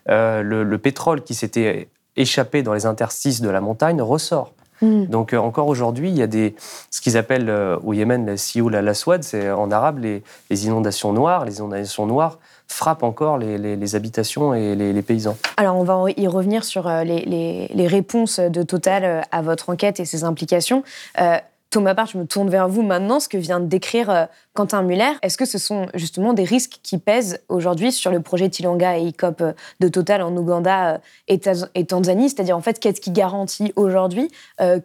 le, 0.06 0.76
pétrole 0.76 1.22
qui 1.22 1.34
s'était 1.34 1.88
échappé 2.16 2.62
dans 2.62 2.74
les 2.74 2.86
interstices 2.86 3.40
de 3.40 3.48
la 3.48 3.60
montagne 3.60 4.00
ressort. 4.02 4.52
Hmm. 4.80 5.06
Donc 5.06 5.32
encore 5.32 5.66
aujourd'hui, 5.66 6.08
il 6.10 6.16
y 6.16 6.22
a 6.22 6.26
des, 6.26 6.54
ce 6.90 7.00
qu'ils 7.00 7.16
appellent 7.16 7.50
au 7.50 7.92
Yémen 7.92 8.26
la 8.26 8.36
sioul 8.36 8.72
la 8.72 8.82
laswad, 8.82 9.24
c'est 9.24 9.50
en 9.50 9.70
arabe 9.70 9.98
les, 9.98 10.22
les, 10.50 10.66
inondations 10.66 11.12
noires. 11.12 11.44
Les 11.44 11.58
inondations 11.58 12.06
noires 12.06 12.38
frappe 12.68 13.02
encore 13.02 13.38
les, 13.38 13.94
habitations 13.94 14.54
et 14.54 14.74
les, 14.74 15.02
paysans. 15.02 15.36
Alors 15.56 15.76
on 15.76 15.84
va 15.84 15.98
y 16.16 16.26
revenir 16.26 16.64
sur 16.64 16.86
euh, 16.86 17.02
les, 17.02 17.86
réponses 17.86 18.38
de 18.38 18.62
Total 18.62 19.04
euh, 19.04 19.20
à 19.32 19.42
votre 19.42 19.70
enquête 19.70 20.00
et 20.00 20.04
ses 20.04 20.24
implications. 20.24 20.84
Euh, 21.20 21.38
Thomas 21.70 21.94
Part, 21.94 22.06
je 22.06 22.16
me 22.16 22.24
tourne 22.24 22.48
vers 22.48 22.68
vous 22.68 22.82
maintenant, 22.82 23.20
ce 23.20 23.28
que 23.28 23.36
vient 23.36 23.60
de 23.60 23.66
décrire 23.66 24.28
Quentin 24.54 24.80
Muller. 24.80 25.12
Est-ce 25.20 25.36
que 25.36 25.44
ce 25.44 25.58
sont 25.58 25.86
justement 25.92 26.32
des 26.32 26.44
risques 26.44 26.80
qui 26.82 26.96
pèsent 26.96 27.42
aujourd'hui 27.50 27.92
sur 27.92 28.10
le 28.10 28.20
projet 28.20 28.48
Tilanga 28.48 28.96
et 28.96 29.02
ICOP 29.02 29.42
de 29.80 29.88
Total 29.88 30.22
en 30.22 30.34
Ouganda 30.34 31.02
et, 31.26 31.38
Tanzanie? 31.38 32.30
C'est-à-dire, 32.30 32.56
en 32.56 32.62
fait, 32.62 32.80
qu'est-ce 32.80 33.02
qui 33.02 33.10
garantit 33.10 33.74
aujourd'hui 33.76 34.30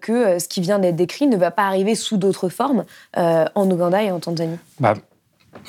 que 0.01 0.39
ce 0.39 0.47
qui 0.49 0.59
vient 0.59 0.77
d'être 0.77 0.97
décrit 0.97 1.27
ne 1.27 1.37
va 1.37 1.51
pas 1.51 1.63
arriver 1.63 1.95
sous 1.95 2.17
d'autres 2.17 2.49
formes 2.49 2.83
en 3.15 3.71
Ouganda 3.71 4.03
et 4.03 4.11
en 4.11 4.19
Tanzanie? 4.19 4.59
Bah, 4.81 4.95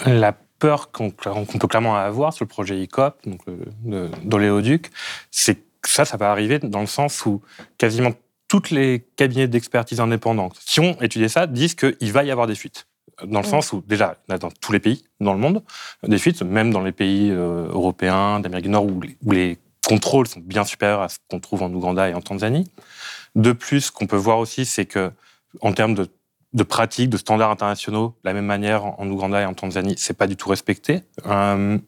La 0.07 0.35
peur 0.65 0.91
qu'on 0.93 1.11
peut 1.11 1.69
clairement 1.69 1.95
avoir 1.95 2.33
sur 2.33 2.47
le 2.47 2.49
projet 2.49 2.81
ICOP, 2.81 3.13
donc 3.27 3.41
euh, 3.49 4.09
d'Oléoduc, 4.23 4.91
c'est 5.31 5.57
que 5.57 5.91
ça, 5.91 6.07
ça 6.07 6.17
va 6.17 6.31
arriver 6.31 6.59
dans 6.59 6.81
le 6.81 6.87
sens 6.87 7.27
où 7.27 7.43
quasiment 7.77 8.13
toutes 8.49 8.71
les 8.71 9.05
cabinets 9.17 9.47
d'expertise 9.47 10.01
indépendants 10.01 10.51
qui 10.65 10.81
ont 10.81 10.97
étudié 11.03 11.29
ça 11.29 11.47
disent 11.47 11.75
qu'il 11.75 12.13
va 12.13 12.25
y 12.25 12.31
avoir 12.31 12.47
des 12.47 12.55
fuites. 12.55 12.87
Dans 13.27 13.41
le 13.41 13.47
sens 13.47 13.75
où, 13.75 13.85
déjà, 13.87 14.17
dans 14.27 14.51
tous 14.63 14.73
les 14.73 14.81
pays 14.81 15.05
dans 15.21 15.35
le 15.35 15.39
monde, 15.39 15.63
des 16.03 16.17
fuites, 16.17 16.41
même 16.41 16.71
dans 16.71 16.83
les 16.83 16.93
pays 16.93 17.31
euh, 17.31 17.69
européens, 17.69 18.41
d'Amérique 18.41 18.65
du 18.65 18.71
Nord, 18.71 18.87
où 18.87 19.03
les, 19.03 19.19
où 19.23 19.33
les 19.33 19.59
contrôles 19.87 20.27
sont 20.27 20.41
bien 20.41 20.65
supérieurs 20.65 21.03
à 21.03 21.11
ce 21.11 21.19
qu'on 21.29 21.41
trouve 21.41 21.63
en 21.63 21.71
Ouganda 21.75 22.09
et 22.09 22.15
en 22.15 22.23
Tanzanie. 22.23 22.67
De 23.35 23.53
plus, 23.53 23.83
ce 23.83 23.93
qu'on 23.93 24.07
peut 24.07 24.17
voir 24.17 24.39
aussi, 24.39 24.65
c'est 24.65 24.87
que 24.87 25.13
en 25.61 25.75
termes 25.75 25.95
de 25.95 26.09
de 26.55 26.63
pratiques, 26.63 27.11
de 27.11 27.17
standards 27.17 27.51
internationaux, 27.51 28.17
de 28.23 28.29
la 28.29 28.33
même 28.33 28.47
manière 28.47 28.85
en 28.85 29.09
Ouganda 29.09 29.43
et 29.43 29.45
en 29.45 29.55
Tanzanie, 29.55 29.97
c'est 29.99 30.17
pas 30.17 30.29
du 30.29 30.37
tout 30.37 30.49
respecté. 30.49 31.03
Euh, 31.27 31.79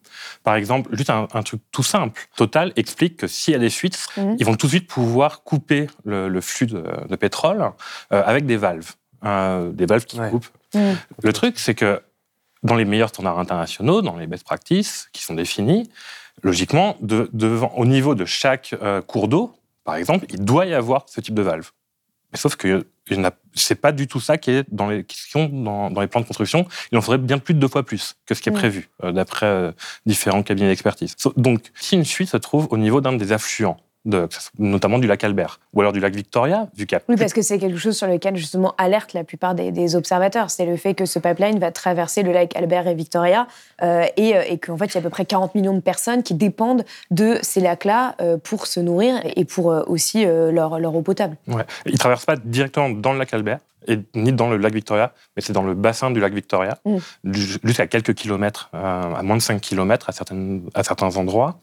par 0.43 0.57
exemple, 0.57 0.95
juste 0.97 1.11
un, 1.11 1.27
truc 1.43 1.63
tout 1.71 1.85
simple. 1.85 2.21
Total 2.37 2.73
explique 2.75 3.17
que 3.17 3.29
s'il 3.29 3.53
y 3.53 3.55
a 3.55 3.61
des 3.61 3.71
fuites, 3.71 3.97
mhm. 4.17 4.37
ils 4.41 4.45
vont 4.45 4.57
tout 4.57 4.67
de 4.67 4.73
suite 4.73 4.89
pouvoir 4.89 5.45
couper 5.45 5.87
le, 6.05 6.41
flux 6.41 6.67
de, 6.67 7.17
pétrole 7.17 7.71
euh, 8.13 8.23
avec 8.27 8.45
des 8.45 8.57
valves, 8.57 8.93
euh, 9.25 9.71
des 9.71 9.87
valves 9.87 10.05
qui 10.05 10.19
coupent. 10.31 10.49
Mhm. 10.75 10.97
Le 11.23 11.33
truc, 11.33 11.61
c'est 11.61 11.75
que 11.75 12.03
dans 12.65 12.75
les 12.75 12.85
meilleurs 12.85 13.11
standards 13.11 13.39
internationaux, 13.39 14.03
dans 14.03 14.17
les 14.17 14.27
best 14.27 14.43
practices 14.43 15.09
qui 15.13 15.23
sont 15.23 15.35
définis, 15.35 15.89
logiquement, 16.43 16.97
de, 17.01 17.31
devant, 17.33 17.73
au 17.77 17.87
niveau 17.87 18.17
de 18.17 18.25
chaque 18.25 18.75
cours 19.07 19.29
d'eau, 19.29 19.55
par 19.85 19.95
exemple, 19.95 20.27
il 20.31 20.45
doit 20.45 20.67
y 20.67 20.75
avoir 20.75 21.07
ce 21.09 21.21
type 21.21 21.35
de 21.35 21.43
valve. 21.43 21.71
sauf 22.35 22.57
que 22.57 22.85
c'est 23.55 23.81
pas 23.81 23.93
du 23.93 24.07
tout 24.07 24.21
ça 24.21 24.39
qui 24.39 24.51
est 24.51 24.65
dans 24.71 24.89
les 24.89 25.05
questions, 25.05 25.49
dans, 25.49 26.01
les 26.01 26.07
plans 26.07 26.21
de 26.21 26.27
construction. 26.27 26.67
Il 26.93 26.99
en 26.99 27.01
faudrait 27.01 27.19
bien 27.19 27.39
plus 27.39 27.55
de 27.55 27.61
deux 27.61 27.69
fois 27.69 27.85
plus 27.85 28.17
que 28.27 28.35
ce 28.35 28.43
qui 28.43 28.49
est 28.49 28.53
prévu, 28.53 28.89
euh, 29.05 29.13
d'après 29.13 29.47
euh, 29.47 29.73
différents 30.07 30.43
cabinets 30.43 30.69
d'expertise. 30.69 31.15
Donc, 31.37 31.71
si 31.75 31.95
une 31.95 32.05
fuite 32.05 32.31
se 32.31 32.37
trouve 32.37 32.69
au 32.71 32.77
niveau 32.77 33.01
d'un 33.01 33.13
des 33.13 33.33
affluents, 33.33 33.79
notamment 34.59 34.99
du 34.99 35.07
lac 35.07 35.23
Albert 35.25 35.61
ou 35.73 35.81
alors 35.81 35.93
du 35.93 36.01
lac 36.01 36.15
Victoria, 36.15 36.69
vu 36.77 36.87
qu'il 36.87 36.99
Oui, 37.09 37.17
parce 37.17 37.33
que 37.33 37.43
c'est 37.43 37.59
quelque 37.59 37.79
chose 37.79 37.97
sur 37.97 38.07
lequel 38.07 38.37
justement 38.37 38.75
alerte 38.79 39.13
la 39.13 39.25
plupart 39.25 39.55
des, 39.55 39.97
observateurs. 39.97 40.51
C'est 40.51 40.67
le 40.67 40.77
fait 40.77 40.95
que 40.95 41.07
ce 41.07 41.19
pipeline 41.19 41.59
va 41.59 41.71
traverser 41.71 42.23
le 42.23 42.33
lac 42.33 42.57
Albert 42.57 42.89
et 42.89 42.95
Victoria 42.95 43.47
euh, 43.83 44.05
et, 44.17 44.37
euh, 44.37 44.43
et 44.49 44.59
qu'en 44.59 44.77
fait 44.77 44.87
il 44.87 44.95
y 44.95 44.97
a 44.97 45.01
à 45.01 45.03
peu 45.03 45.11
près 45.11 45.25
40 45.25 45.55
millions 45.55 45.75
de 45.75 45.81
personnes 45.81 46.23
qui 46.23 46.35
dépendent 46.35 46.85
de 47.11 47.39
ces 47.43 47.61
lacs-là 47.61 48.17
euh, 48.21 48.37
pour 48.37 48.67
se 48.67 48.81
nourrir 48.81 49.21
et 49.37 49.45
pour 49.45 49.67
aussi 49.87 50.25
leur, 50.25 50.79
leur 50.79 50.95
eau 50.95 51.03
potable. 51.03 51.37
Ouais. 51.47 51.65
Ils 51.85 51.93
ne 51.93 51.99
traversent 51.99 52.27
pas 52.27 52.37
directement 52.37 52.91
dans 52.91 53.13
le 53.13 53.19
lac 53.19 53.33
Albert, 53.33 53.59
et 53.89 53.99
ni 54.15 54.33
dans 54.33 54.49
le 54.51 54.57
lac 54.57 54.75
Victoria, 54.75 55.13
mais 55.37 55.43
c'est 55.43 55.53
dans 55.53 55.63
le 55.63 55.75
bassin 55.75 56.11
du 56.11 56.21
lac 56.21 56.33
Victoria, 56.33 56.79
mm. 56.85 56.99
jusqu'à 57.65 57.87
quelques 57.87 58.15
kilomètres, 58.15 58.71
euh, 58.75 59.15
à 59.15 59.23
moins 59.23 59.37
de 59.37 59.43
5 59.43 59.61
kilomètres 59.61 60.11
à, 60.11 60.13
à 60.75 60.83
certains 60.83 61.17
endroits. 61.17 61.59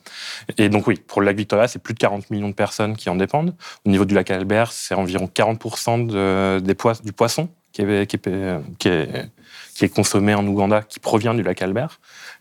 Et 0.58 0.70
donc 0.70 0.88
oui, 0.88 1.02
pour 1.06 1.22
le 1.22 1.26
lac 1.26 1.36
Victoria, 1.36 1.68
c'est 1.68 1.80
plus 1.80 1.94
de 1.94 2.00
40 2.00 2.30
millions 2.30 2.50
de 2.50 2.54
personnes 2.54 2.96
qui 2.96 3.10
en 3.10 3.16
dépendent. 3.16 3.56
Au 3.86 3.90
niveau 3.90 4.06
du 4.06 4.16
lac 4.16 4.32
Albert, 4.32 4.72
c'est 4.72 4.96
environ 4.96 5.30
40% 5.34 6.08
de, 6.08 6.60
des 6.60 6.76
du 7.04 7.14
poisson 7.14 7.50
qui 7.72 7.82
est, 7.82 8.06
qui, 8.06 8.18
est, 8.18 8.60
qui, 8.78 9.86
est, 9.86 9.90
consommé 9.90 10.36
en 10.36 10.46
Ouganda, 10.46 10.84
qui 10.84 11.00
provient 11.00 11.34
du 11.34 11.42
lac 11.42 11.62
Albert. 11.62 12.00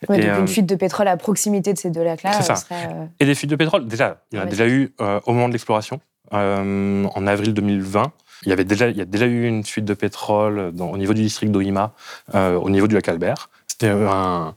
Ouais, 0.09 0.19
donc 0.19 0.27
une 0.27 0.45
euh, 0.45 0.47
fuite 0.47 0.67
de 0.67 0.75
pétrole 0.75 1.09
à 1.09 1.17
proximité 1.17 1.73
de 1.73 1.79
ces 1.79 1.91
deux 1.91 2.05
lacs-là. 2.05 2.43
Ça. 2.43 2.55
Euh, 2.71 3.07
et 3.19 3.25
des 3.25 3.35
fuites 3.35 3.49
de 3.49 3.57
pétrole, 3.57 3.87
déjà, 3.87 4.23
il 4.31 4.39
y 4.39 4.41
en 4.41 4.45
a 4.45 4.47
déjà 4.47 4.69
eu 4.69 4.93
au 4.99 5.33
moment 5.33 5.49
de 5.49 5.55
l'exploration, 5.55 6.01
en 6.31 7.27
avril 7.27 7.55
2020. 7.55 8.13
Il 8.45 8.49
y 8.49 8.53
avait 8.53 8.65
déjà, 8.65 8.89
il 8.89 8.97
y 8.97 9.01
a 9.01 9.05
déjà 9.05 9.27
eu 9.27 9.47
une 9.47 9.65
fuite 9.65 9.85
de 9.85 9.95
pétrole 9.95 10.73
au 10.79 10.97
niveau 10.97 11.15
du 11.15 11.23
district 11.23 11.53
d'Ohima, 11.53 11.95
euh, 12.35 12.57
au 12.57 12.71
niveau 12.71 12.87
du 12.87 12.95
lac 12.95 13.09
Albert. 13.09 13.51
C'était 13.67 13.89
un, 13.89 14.55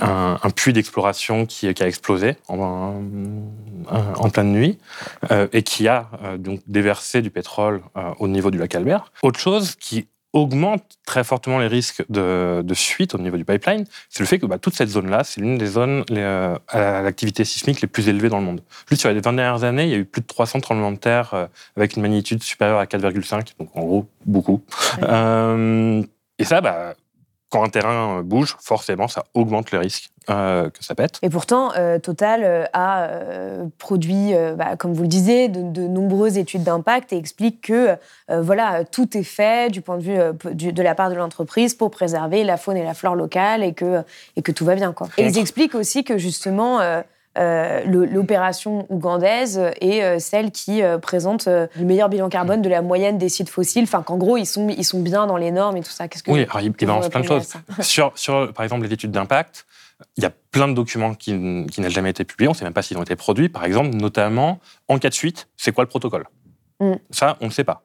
un, 0.00 0.50
puits 0.50 0.72
d'exploration 0.72 1.46
qui, 1.46 1.72
qui, 1.74 1.82
a 1.82 1.86
explosé 1.86 2.36
en, 2.48 3.02
en 3.88 4.30
pleine 4.30 4.52
nuit 4.52 4.78
euh, 5.30 5.48
et 5.52 5.62
qui 5.62 5.88
a 5.88 6.08
euh, 6.22 6.36
donc 6.36 6.60
déversé 6.66 7.22
du 7.22 7.30
pétrole 7.30 7.82
au 8.18 8.28
niveau 8.28 8.50
du 8.50 8.58
lac 8.58 8.74
Albert. 8.74 9.12
Autre 9.22 9.38
chose 9.38 9.76
qui 9.76 10.08
augmente 10.36 10.98
très 11.06 11.24
fortement 11.24 11.58
les 11.58 11.66
risques 11.66 12.04
de, 12.10 12.62
fuite 12.74 13.14
au 13.14 13.18
niveau 13.18 13.36
du 13.36 13.44
pipeline, 13.44 13.84
c'est 14.10 14.20
le 14.20 14.26
fait 14.26 14.38
que 14.38 14.46
bah, 14.46 14.58
toute 14.58 14.74
cette 14.74 14.90
zone-là, 14.90 15.24
c'est 15.24 15.40
l'une 15.40 15.56
des 15.56 15.66
zones 15.66 16.04
les, 16.08 16.22
à 16.22 17.00
l'activité 17.02 17.44
sismique 17.44 17.80
les 17.80 17.88
plus 17.88 18.08
élevées 18.08 18.28
dans 18.28 18.38
le 18.38 18.44
monde. 18.44 18.60
Juste 18.88 19.00
sur 19.00 19.10
les 19.10 19.20
20 19.20 19.32
dernières 19.32 19.64
années, 19.64 19.84
il 19.84 19.90
y 19.90 19.94
a 19.94 19.98
eu 19.98 20.04
plus 20.04 20.20
de 20.20 20.26
300 20.26 20.60
tremblements 20.60 20.92
de 20.92 20.98
terre 20.98 21.48
avec 21.76 21.96
une 21.96 22.02
magnitude 22.02 22.42
supérieure 22.42 22.78
à 22.78 22.84
4,5, 22.84 23.54
donc 23.58 23.70
en 23.74 23.80
gros, 23.80 24.08
beaucoup. 24.26 24.62
et 25.02 26.44
ça, 26.44 26.60
bah, 26.60 26.94
quand 27.56 27.64
un 27.64 27.68
terrain 27.68 28.22
bouge, 28.22 28.56
forcément, 28.60 29.08
ça 29.08 29.24
augmente 29.34 29.70
le 29.72 29.78
risque 29.78 30.10
euh, 30.28 30.68
que 30.70 30.84
ça 30.84 30.94
pète. 30.94 31.18
Et 31.22 31.30
pourtant, 31.30 31.72
euh, 31.76 31.98
Total 31.98 32.42
euh, 32.44 32.64
a 32.72 33.08
produit, 33.78 34.32
bah, 34.56 34.76
comme 34.76 34.92
vous 34.92 35.02
le 35.02 35.08
disiez, 35.08 35.48
de, 35.48 35.86
nombreuses 35.86 36.36
études 36.36 36.64
d'impact 36.64 37.12
et 37.12 37.16
explique 37.16 37.62
que 37.62 37.96
voilà, 38.28 38.84
tout 38.84 39.16
est 39.16 39.22
fait 39.22 39.70
du 39.70 39.80
point 39.80 39.96
de 39.96 40.02
vue 40.02 40.72
de 40.72 40.82
la 40.82 40.94
part 40.94 41.10
de 41.10 41.14
l'entreprise 41.14 41.74
pour 41.74 41.90
préserver 41.90 42.44
la 42.44 42.56
faune 42.56 42.76
et 42.76 42.84
la 42.84 42.94
flore 42.94 43.14
locale 43.14 43.62
et 43.62 43.72
que, 43.72 44.02
et 44.36 44.42
que 44.42 44.52
tout 44.52 44.64
va 44.64 44.74
bien. 44.74 44.92
Quoi. 44.92 45.08
Et 45.16 45.24
ils 45.24 45.38
expliquent 45.38 45.74
aussi 45.74 46.04
que 46.04 46.18
justement, 46.18 46.80
euh, 47.36 47.82
l'opération 47.84 48.86
ougandaise 48.88 49.60
est 49.80 50.02
euh, 50.02 50.18
celle 50.18 50.50
qui 50.50 50.82
euh, 50.82 50.98
présente 50.98 51.46
le 51.46 51.68
meilleur 51.84 52.08
bilan 52.08 52.28
carbone 52.28 52.62
de 52.62 52.68
la 52.68 52.82
moyenne 52.82 53.18
des 53.18 53.28
sites 53.28 53.48
fossiles. 53.48 53.84
Enfin, 53.84 54.02
qu'en 54.02 54.16
gros, 54.16 54.36
ils 54.36 54.46
sont, 54.46 54.68
ils 54.68 54.84
sont 54.84 55.02
bien 55.02 55.26
dans 55.26 55.36
les 55.36 55.50
normes 55.50 55.76
et 55.76 55.82
tout 55.82 55.90
ça. 55.90 56.08
Qu'est-ce 56.08 56.22
que 56.22 56.30
oui, 56.30 56.42
alors, 56.42 56.60
il, 56.60 56.70
balance 56.72 57.08
plein 57.08 57.20
de 57.20 57.26
choses. 57.26 57.54
sur, 57.80 58.12
sur, 58.14 58.52
par 58.52 58.64
exemple, 58.64 58.86
les 58.86 58.92
études 58.92 59.10
d'impact, 59.10 59.66
il 60.16 60.22
y 60.22 60.26
a 60.26 60.32
plein 60.50 60.68
de 60.68 60.74
documents 60.74 61.14
qui, 61.14 61.32
qui 61.70 61.80
n'ont 61.80 61.88
jamais 61.88 62.10
été 62.10 62.24
publiés. 62.24 62.48
On 62.48 62.52
ne 62.52 62.56
sait 62.56 62.64
même 62.64 62.74
pas 62.74 62.82
s'ils 62.82 62.98
ont 62.98 63.02
été 63.02 63.16
produits. 63.16 63.48
Par 63.48 63.64
exemple, 63.64 63.90
notamment, 63.90 64.58
en 64.88 64.98
cas 64.98 65.10
de 65.10 65.14
fuite, 65.14 65.48
c'est 65.56 65.72
quoi 65.72 65.84
le 65.84 65.88
protocole? 65.88 66.26
Mm. 66.80 66.94
Ça, 67.10 67.36
on 67.40 67.46
ne 67.46 67.50
sait 67.50 67.64
pas. 67.64 67.84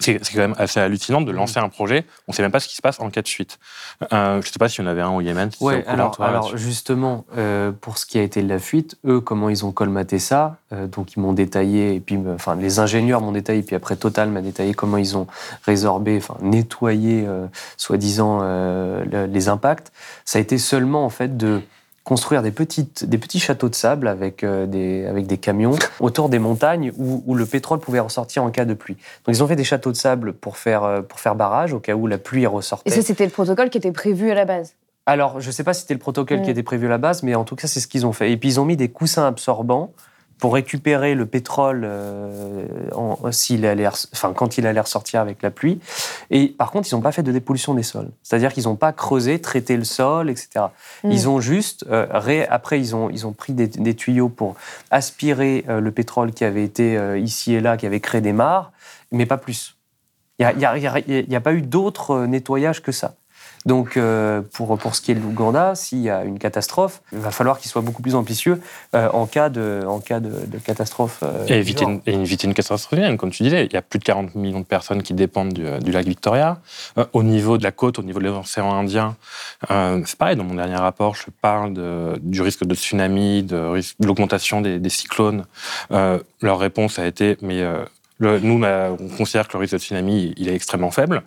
C'est 0.00 0.20
quand 0.32 0.38
même 0.38 0.54
assez 0.58 0.78
hallucinant 0.78 1.20
de 1.20 1.32
lancer 1.32 1.58
un 1.58 1.68
projet. 1.68 2.04
On 2.28 2.32
ne 2.32 2.34
sait 2.34 2.42
même 2.42 2.52
pas 2.52 2.60
ce 2.60 2.68
qui 2.68 2.76
se 2.76 2.82
passe 2.82 3.00
en 3.00 3.10
cas 3.10 3.22
de 3.22 3.28
fuite. 3.28 3.58
Euh, 4.12 4.34
je 4.40 4.48
ne 4.48 4.52
sais 4.52 4.58
pas 4.58 4.68
s'il 4.68 4.84
y 4.84 4.86
en 4.86 4.90
avait 4.90 5.02
un 5.02 5.10
au 5.10 5.20
Yémen. 5.20 5.50
Oui, 5.60 5.74
alors, 5.86 6.20
alors 6.20 6.56
justement, 6.56 7.24
euh, 7.36 7.72
pour 7.72 7.98
ce 7.98 8.06
qui 8.06 8.18
a 8.18 8.22
été 8.22 8.40
de 8.42 8.48
la 8.48 8.60
fuite, 8.60 8.96
eux, 9.04 9.20
comment 9.20 9.48
ils 9.48 9.66
ont 9.66 9.72
colmaté 9.72 10.20
ça 10.20 10.58
euh, 10.72 10.86
Donc 10.86 11.16
ils 11.16 11.20
m'ont 11.20 11.32
détaillé, 11.32 11.94
et 11.94 12.00
puis, 12.00 12.16
enfin, 12.32 12.54
les 12.54 12.78
ingénieurs 12.78 13.20
m'ont 13.20 13.32
détaillé, 13.32 13.62
puis 13.62 13.74
après 13.74 13.96
Total 13.96 14.28
m'a 14.28 14.40
détaillé 14.40 14.72
comment 14.72 14.98
ils 14.98 15.16
ont 15.16 15.26
résorbé, 15.64 16.16
enfin, 16.16 16.36
nettoyé, 16.42 17.26
soi-disant, 17.76 18.42
les 19.04 19.48
impacts. 19.48 19.92
Ça 20.24 20.38
a 20.38 20.42
été 20.42 20.58
seulement 20.58 21.04
en 21.04 21.10
fait 21.10 21.36
de 21.36 21.60
construire 22.08 22.40
des, 22.40 22.52
petites, 22.52 23.04
des 23.04 23.18
petits 23.18 23.38
châteaux 23.38 23.68
de 23.68 23.74
sable 23.74 24.08
avec, 24.08 24.42
euh, 24.42 24.64
des, 24.64 25.04
avec 25.04 25.26
des 25.26 25.36
camions 25.36 25.74
autour 26.00 26.30
des 26.30 26.38
montagnes 26.38 26.90
où, 26.96 27.22
où, 27.26 27.34
le 27.34 27.44
pétrole 27.44 27.80
pouvait 27.80 28.00
ressortir 28.00 28.42
en 28.42 28.50
cas 28.50 28.64
de 28.64 28.72
pluie. 28.72 28.96
Donc 29.26 29.36
ils 29.36 29.42
ont 29.42 29.46
fait 29.46 29.56
des 29.56 29.64
châteaux 29.64 29.92
de 29.92 29.96
sable 29.96 30.32
pour 30.32 30.56
faire, 30.56 30.84
euh, 30.84 31.02
pour 31.02 31.20
faire 31.20 31.34
barrage 31.34 31.74
au 31.74 31.80
cas 31.80 31.92
où 31.92 32.06
la 32.06 32.16
pluie 32.16 32.46
ressortait. 32.46 32.88
Et 32.88 32.94
ça, 32.94 33.02
c'était 33.02 33.26
le 33.26 33.30
protocole 33.30 33.68
qui 33.68 33.76
était 33.76 33.92
prévu 33.92 34.30
à 34.30 34.34
la 34.34 34.46
base? 34.46 34.72
Alors, 35.04 35.38
je 35.40 35.48
ne 35.48 35.52
sais 35.52 35.64
pas 35.64 35.74
si 35.74 35.82
c'était 35.82 35.92
le 35.92 36.00
protocole 36.00 36.40
qui 36.40 36.48
mm. 36.48 36.52
était 36.52 36.62
prévu 36.62 36.86
à 36.86 36.90
la 36.90 36.98
base, 36.98 37.22
mais 37.22 37.34
en 37.34 37.44
tout 37.44 37.56
cas, 37.56 37.66
c'est 37.66 37.80
ce 37.80 37.86
qu'ils 37.86 38.06
ont 38.06 38.14
fait. 38.14 38.32
Et 38.32 38.38
puis, 38.38 38.48
ils 38.48 38.60
ont 38.60 38.64
mis 38.64 38.78
des 38.78 38.88
coussins 38.88 39.26
absorbants 39.26 39.92
pour 40.38 40.54
récupérer 40.54 41.14
le 41.14 41.26
pétrole 41.26 41.82
euh, 41.84 42.66
s'il 43.32 43.66
allait, 43.66 43.86
enfin, 43.86 44.32
quand 44.32 44.58
il 44.58 44.66
allait 44.66 44.80
ressortir 44.80 45.20
avec 45.20 45.42
la 45.42 45.50
pluie. 45.50 45.80
Et 46.30 46.48
par 46.48 46.70
contre, 46.70 46.88
ils 46.90 46.94
n'ont 46.94 47.00
pas 47.00 47.12
fait 47.12 47.22
de 47.22 47.32
dépollution 47.32 47.74
des 47.74 47.82
sols. 47.82 48.10
C'est-à-dire 48.22 48.52
qu'ils 48.52 48.64
n'ont 48.64 48.76
pas 48.76 48.92
creusé, 48.92 49.40
traité 49.40 49.76
le 49.76 49.84
sol, 49.84 50.30
etc. 50.30 50.66
Mm. 51.04 51.10
Ils 51.10 51.28
ont 51.28 51.40
juste, 51.40 51.84
euh, 51.90 52.06
après, 52.50 52.80
ils 52.80 52.94
ont, 52.94 53.10
ils 53.10 53.26
ont 53.26 53.32
pris 53.32 53.52
des, 53.52 53.94
tuyaux 53.94 54.28
pour 54.28 54.54
aspirer 54.90 55.64
euh, 55.68 55.80
le 55.80 55.90
pétrole 55.90 56.32
qui 56.32 56.44
avait 56.44 56.64
été 56.64 56.98
ici 57.18 57.54
et 57.54 57.60
là, 57.60 57.76
qui 57.76 57.86
avait 57.86 58.00
créé 58.00 58.20
des 58.20 58.32
mares, 58.32 58.72
mais 59.10 59.26
pas 59.26 59.38
plus. 59.38 59.76
Il 60.38 60.46
n'y 60.56 60.64
a, 60.64 60.70
a, 60.70 61.36
a, 61.36 61.40
pas 61.40 61.52
eu 61.52 61.62
d'autre 61.62 62.26
nettoyage 62.26 62.80
que 62.80 62.92
ça. 62.92 63.14
Donc, 63.68 63.98
euh, 63.98 64.40
pour, 64.54 64.78
pour 64.78 64.94
ce 64.94 65.02
qui 65.02 65.10
est 65.10 65.14
de 65.14 65.20
l'Ouganda, 65.20 65.74
s'il 65.74 65.98
y 65.98 66.08
a 66.08 66.24
une 66.24 66.38
catastrophe, 66.38 67.02
il 67.12 67.18
va 67.18 67.30
falloir 67.30 67.58
qu'il 67.58 67.70
soit 67.70 67.82
beaucoup 67.82 68.00
plus 68.00 68.14
ambitieux 68.14 68.62
euh, 68.94 69.10
en 69.12 69.26
cas 69.26 69.50
de, 69.50 69.84
en 69.86 70.00
cas 70.00 70.20
de, 70.20 70.56
catastrophe. 70.56 71.18
Euh, 71.22 71.44
et, 71.46 71.58
éviter 71.58 71.84
une, 71.84 72.00
et, 72.06 72.14
éviter 72.14 72.46
une, 72.46 72.54
catastrophe 72.54 72.98
comme 73.18 73.30
tu 73.30 73.42
disais. 73.42 73.66
Il 73.66 73.72
y 73.74 73.76
a 73.76 73.82
plus 73.82 73.98
de 73.98 74.04
40 74.04 74.34
millions 74.36 74.60
de 74.60 74.64
personnes 74.64 75.02
qui 75.02 75.12
dépendent 75.12 75.52
du, 75.52 75.92
lac 75.92 76.06
Victoria. 76.06 76.56
au 77.12 77.22
niveau 77.22 77.58
de 77.58 77.62
la 77.62 77.70
côte, 77.70 77.98
au 77.98 78.02
niveau 78.02 78.20
de 78.20 78.24
l'océan 78.24 78.72
Indien, 78.72 79.16
c'est 79.68 80.16
pareil. 80.16 80.36
Dans 80.36 80.44
mon 80.44 80.54
dernier 80.54 80.76
rapport, 80.76 81.14
je 81.14 81.26
parle 81.42 81.74
de, 81.74 82.18
du 82.22 82.40
risque 82.40 82.64
de 82.64 82.74
tsunami, 82.74 83.42
de, 83.42 83.78
l'augmentation 84.00 84.62
des, 84.62 84.78
des, 84.78 84.88
cyclones. 84.88 85.44
leur 85.90 86.58
réponse 86.58 86.98
a 86.98 87.06
été 87.06 87.36
mais 87.42 87.62
nous, 88.20 88.64
on 88.64 89.08
considère 89.18 89.46
que 89.46 89.58
le 89.58 89.60
risque 89.60 89.74
de 89.74 89.78
tsunami, 89.78 90.32
il 90.38 90.48
est 90.48 90.54
extrêmement 90.54 90.90
faible 90.90 91.22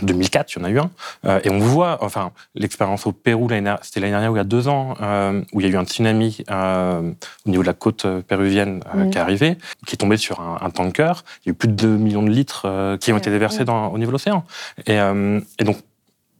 en 0.00 0.06
2004, 0.06 0.54
il 0.54 0.58
y 0.58 0.62
en 0.62 0.64
a 0.64 0.70
eu 0.70 0.78
un. 0.78 0.90
Euh, 1.26 1.40
et 1.44 1.50
on 1.50 1.58
voit, 1.58 1.98
enfin, 2.02 2.32
l'expérience 2.54 3.06
au 3.06 3.12
Pérou, 3.12 3.48
c'était 3.82 4.00
l'année 4.00 4.12
dernière 4.12 4.30
ou 4.30 4.36
il 4.36 4.38
y 4.38 4.40
a 4.40 4.44
deux 4.44 4.68
ans, 4.68 4.94
euh, 5.00 5.42
où 5.52 5.60
il 5.60 5.66
y 5.66 5.70
a 5.70 5.72
eu 5.72 5.76
un 5.76 5.84
tsunami 5.84 6.44
euh, 6.50 7.12
au 7.46 7.50
niveau 7.50 7.62
de 7.62 7.66
la 7.66 7.74
côte 7.74 8.06
péruvienne 8.22 8.82
qui 9.10 9.18
est 9.18 9.20
arrivé, 9.20 9.58
qui 9.86 9.94
est 9.94 9.98
tombé 9.98 10.16
sur 10.16 10.40
un, 10.40 10.70
tanker. 10.70 11.24
Il 11.44 11.48
y 11.48 11.50
a 11.50 11.52
eu 11.52 11.54
plus 11.54 11.68
de 11.68 11.74
2 11.74 11.88
millions 11.96 12.22
de 12.22 12.30
litres 12.30 12.96
qui 13.00 13.12
ont 13.12 13.18
été 13.18 13.30
déversés 13.30 13.64
dans, 13.64 13.88
au 13.88 13.98
niveau 13.98 14.10
de 14.10 14.14
l'océan. 14.14 14.44
Et, 14.86 14.96
et, 14.96 15.64
donc, 15.64 15.76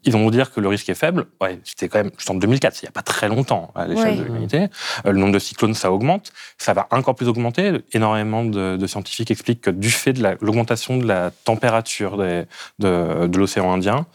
ils 0.05 0.13
vont 0.13 0.23
vous 0.23 0.31
dire 0.31 0.53
que 0.53 0.61
le 0.61 0.69
risque 0.69 0.89
est 0.89 0.95
faible. 0.95 1.27
Ouais, 1.41 1.61
c'était 1.65 1.89
quand 1.89 1.99
même 1.99 2.11
juste 2.17 2.31
en 2.31 2.35
2004, 2.35 2.83
il 2.83 2.85
n'y 2.85 2.89
a 2.89 2.93
pas 2.93 3.03
très 3.03 3.29
longtemps 3.29 3.71
à 3.75 3.87
l'échelle 3.87 4.19
de 4.19 4.23
l'humanité. 4.25 4.69
Euh, 5.07 5.13
le 5.13 5.19
nombre 5.19 5.33
de 5.33 5.39
cyclones, 5.39 5.75
ça 5.75 5.93
augmente. 5.93 6.33
Ça 6.59 6.73
va 6.73 6.89
encore 6.91 7.15
plus 7.15 7.29
augmenter. 7.29 7.83
Énormément 7.93 8.45
de, 8.45 8.87
scientifiques 8.87 9.31
expliquent 9.31 9.61
que 9.61 9.71
du 9.71 9.91
fait 9.91 10.13
de 10.13 10.37
l'augmentation 10.41 10.97
de 10.97 11.07
la 11.07 11.31
température 11.31 12.17
de, 12.17 12.47
de 12.79 13.39
l'océan 13.39 13.73
Indien, 13.73 14.07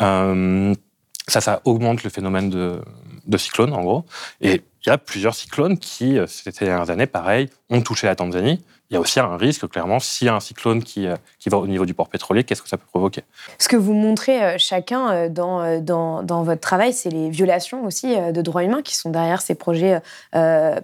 euh, 0.00 0.74
ça, 1.28 1.40
ça 1.40 1.60
augmente 1.64 2.02
le 2.02 2.10
phénomène 2.10 2.50
de, 2.50 2.80
de 3.26 3.36
cyclones, 3.36 3.72
en 3.72 3.82
gros. 3.82 4.04
Et 4.40 4.62
il 4.84 4.88
y 4.88 4.90
a 4.90 4.98
plusieurs 4.98 5.34
cyclones 5.34 5.78
qui, 5.78 6.18
euh, 6.18 6.26
ces 6.26 6.50
dernières 6.50 6.90
années, 6.90 7.06
pareil, 7.06 7.48
ont 7.70 7.80
touché 7.80 8.06
la 8.06 8.16
Tanzanie 8.16 8.64
il 8.92 8.96
y 8.96 8.98
a 8.98 9.00
aussi 9.00 9.20
un 9.20 9.38
risque, 9.38 9.66
clairement, 9.70 10.00
s'il 10.00 10.26
y 10.26 10.28
a 10.28 10.34
un 10.34 10.40
cyclone 10.40 10.82
qui, 10.82 11.06
euh, 11.06 11.16
qui 11.38 11.48
va 11.48 11.56
au 11.56 11.66
niveau 11.66 11.86
du 11.86 11.94
port 11.94 12.10
pétrolier, 12.10 12.44
qu'est-ce 12.44 12.60
que 12.60 12.68
ça 12.68 12.76
peut 12.76 12.86
provoquer? 12.86 13.22
Ce 13.58 13.66
que 13.66 13.76
vous 13.76 13.94
montrez 13.94 14.44
euh, 14.44 14.56
chacun 14.58 15.10
euh, 15.10 15.28
dans, 15.30 16.22
dans, 16.22 16.42
votre 16.42 16.60
travail, 16.60 16.92
c'est 16.92 17.08
les 17.08 17.30
violations 17.30 17.86
aussi 17.86 18.14
de 18.14 18.42
droits 18.42 18.64
humains 18.64 18.82
qui 18.82 18.94
sont 18.94 19.08
derrière 19.08 19.40
ces 19.40 19.54
projets 19.54 20.00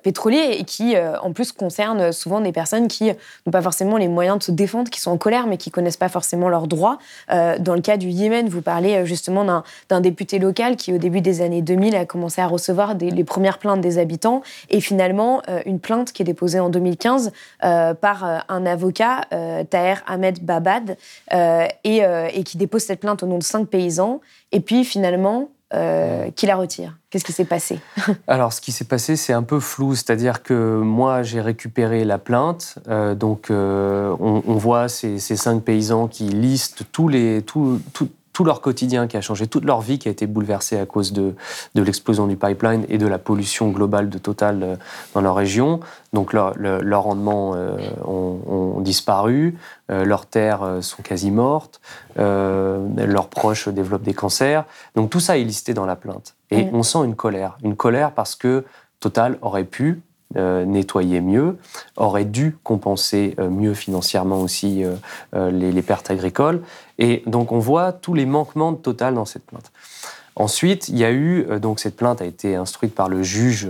pétroliers 0.03 0.57
et 0.59 0.64
qui, 0.64 0.94
en 0.97 1.33
plus, 1.33 1.53
concernent 1.53 2.12
souvent 2.12 2.40
des 2.40 2.53
personnes 2.53 2.87
qui 2.87 3.09
n'ont 3.09 3.53
pas 3.53 3.61
forcément 3.61 3.97
les 3.97 4.07
moyens 4.07 4.38
de 4.38 4.42
se 4.44 4.53
défendre, 4.53 4.88
qui 4.88 5.01
sont 5.01 5.11
en 5.11 5.18
colère, 5.18 5.47
mais 5.47 5.57
qui 5.57 5.71
connaissent 5.71 5.97
pas 5.97 6.09
forcément 6.09 6.49
leurs 6.49 6.68
droits. 6.68 6.99
dans 7.29 7.75
le 7.75 7.81
cas 7.81 7.97
du 7.97 8.09
Yémen, 8.09 8.49
vous 8.49 8.62
parlez 8.62 9.05
justement 9.05 9.62
d'un 9.88 10.01
député 10.01 10.38
local 10.38 10.77
qui, 10.77 10.92
au 10.92 10.99
début 10.99 11.21
des 11.21 11.40
années 11.42 11.62
2000, 11.62 11.97
a 11.97 12.05
commencé 12.05 12.40
à 12.40 12.47
recevoir 12.47 12.94
les 12.94 13.25
premières 13.25 13.59
plaintes 13.59 13.81
des 13.81 13.99
habitants 13.99 14.42
et 14.71 14.81
finalement, 14.81 15.42
une 15.66 15.81
plainte 15.81 16.12
qui 16.12 16.23
est 16.23 16.27
déposée 16.27 16.61
en 16.61 16.68
2015 16.68 17.33
par 18.01 18.25
euh, 18.25 18.39
un 18.49 18.67
avocat, 18.67 19.23
euh, 19.33 19.65
Taher 19.65 19.97
Ahmed 20.07 20.45
Babad, 20.45 20.97
euh, 21.33 21.67
et, 21.85 22.45
qui 22.45 22.57
dépose 22.57 22.83
cette 22.83 23.01
plainte 23.01 23.23
au 23.23 23.27
nom 23.27 23.39
de 23.39 23.43
cinq 23.43 23.69
paysans. 23.69 24.21
Et 24.53 24.61
puis 24.61 24.85
finalement, 24.85 25.51
qui 25.71 26.47
la 26.47 26.57
retire? 26.57 26.97
Qu'est-ce 27.11 27.25
qui 27.25 27.33
s'est 27.33 27.45
passé? 27.45 27.79
Alors, 28.27 28.55
ce 28.55 28.61
qui 28.63 28.73
s'est 28.73 28.87
passé, 28.87 29.17
c'est 29.17 29.35
un 29.35 29.43
peu 29.43 29.61
flou. 29.61 29.95
C'est-à-dire 29.95 30.43
que 30.43 30.79
moi, 30.79 31.23
j'ai 31.23 31.43
récupéré 31.43 32.07
la 32.07 32.17
plainte. 32.17 32.79
donc, 33.17 33.49
on, 33.51 34.55
voit 34.57 34.89
ces, 34.89 35.19
cinq 35.19 35.63
paysans 35.63 36.09
qui 36.09 36.25
listent 36.25 36.85
tous 36.91 37.09
les, 37.09 37.43
tout, 37.43 37.81
leur 38.44 38.61
quotidien 38.61 39.07
qui 39.07 39.16
a 39.16 39.20
changé, 39.20 39.46
toute 39.46 39.64
leur 39.64 39.81
vie 39.81 39.98
qui 39.98 40.09
a 40.09 40.11
été 40.11 40.27
bouleversée 40.27 40.79
à 40.79 40.87
cause 40.87 41.12
de, 41.12 41.35
de 41.74 41.83
l'explosion 41.83 42.27
du 42.27 42.37
pipeline 42.37 42.85
et 42.88 42.98
de 42.98 43.07
la 43.07 43.18
pollution 43.18 43.70
globale 43.70 44.09
de 44.09 44.18
Total 44.18 44.62
euh, 44.62 44.77
dans 45.14 45.20
leur 45.20 45.35
région. 45.35 45.81
Donc 46.12 46.33
leurs 46.33 46.57
leur 46.59 47.03
rendements 47.03 47.53
euh, 47.55 47.77
ont, 48.05 48.81
disparu, 48.81 49.57
euh, 49.90 50.05
leurs 50.05 50.27
terres 50.27 50.79
sont 50.81 51.03
quasi 51.03 51.31
mortes, 51.31 51.81
leurs 52.16 53.29
proches 53.29 53.68
développent 53.68 54.03
des 54.03 54.14
cancers. 54.14 54.64
Donc 54.94 55.11
tout 55.11 55.20
ça 55.20 55.37
est 55.37 55.44
listé 55.44 55.74
dans 55.74 55.87
la 55.87 55.96
plainte. 55.96 56.35
Et 56.51 56.68
on 56.72 56.83
sent 56.83 57.05
une 57.05 57.14
colère. 57.14 57.59
Une 57.62 57.77
colère 57.77 58.12
parce 58.12 58.35
que 58.35 58.64
Total 59.01 59.38
aurait 59.42 59.64
pu 59.64 60.03
nettoyer 60.35 61.21
mieux, 61.21 61.57
aurait 61.97 62.25
dû 62.25 62.57
compenser 62.62 63.35
euh, 63.38 63.49
mieux 63.49 63.75
financièrement 63.75 64.41
aussi 64.41 64.85
euh, 64.85 65.51
les, 65.51 65.83
pertes 65.83 66.11
agricoles. 66.11 66.62
Et 66.99 67.23
donc 67.27 67.53
on 67.53 67.59
voit 67.59 67.93
tous 67.93 68.14
les 68.14 68.27
manquements 68.27 68.73
de 68.73 68.77
Total 68.77 69.14
dans 69.14 69.25
cette 69.25 69.45
plainte. 69.45 69.73
Ensuite, 70.37 70.88
il 70.88 70.99
y 70.99 71.05
a 71.05 71.11
eu, 71.11 71.47
donc 71.61 71.81
cette 71.81 71.97
plainte 71.97 72.23
a 72.23 72.25
été 72.25 72.55
instruite 72.55 72.95
par 72.95 73.09
le 73.09 73.25
juge, 73.25 73.69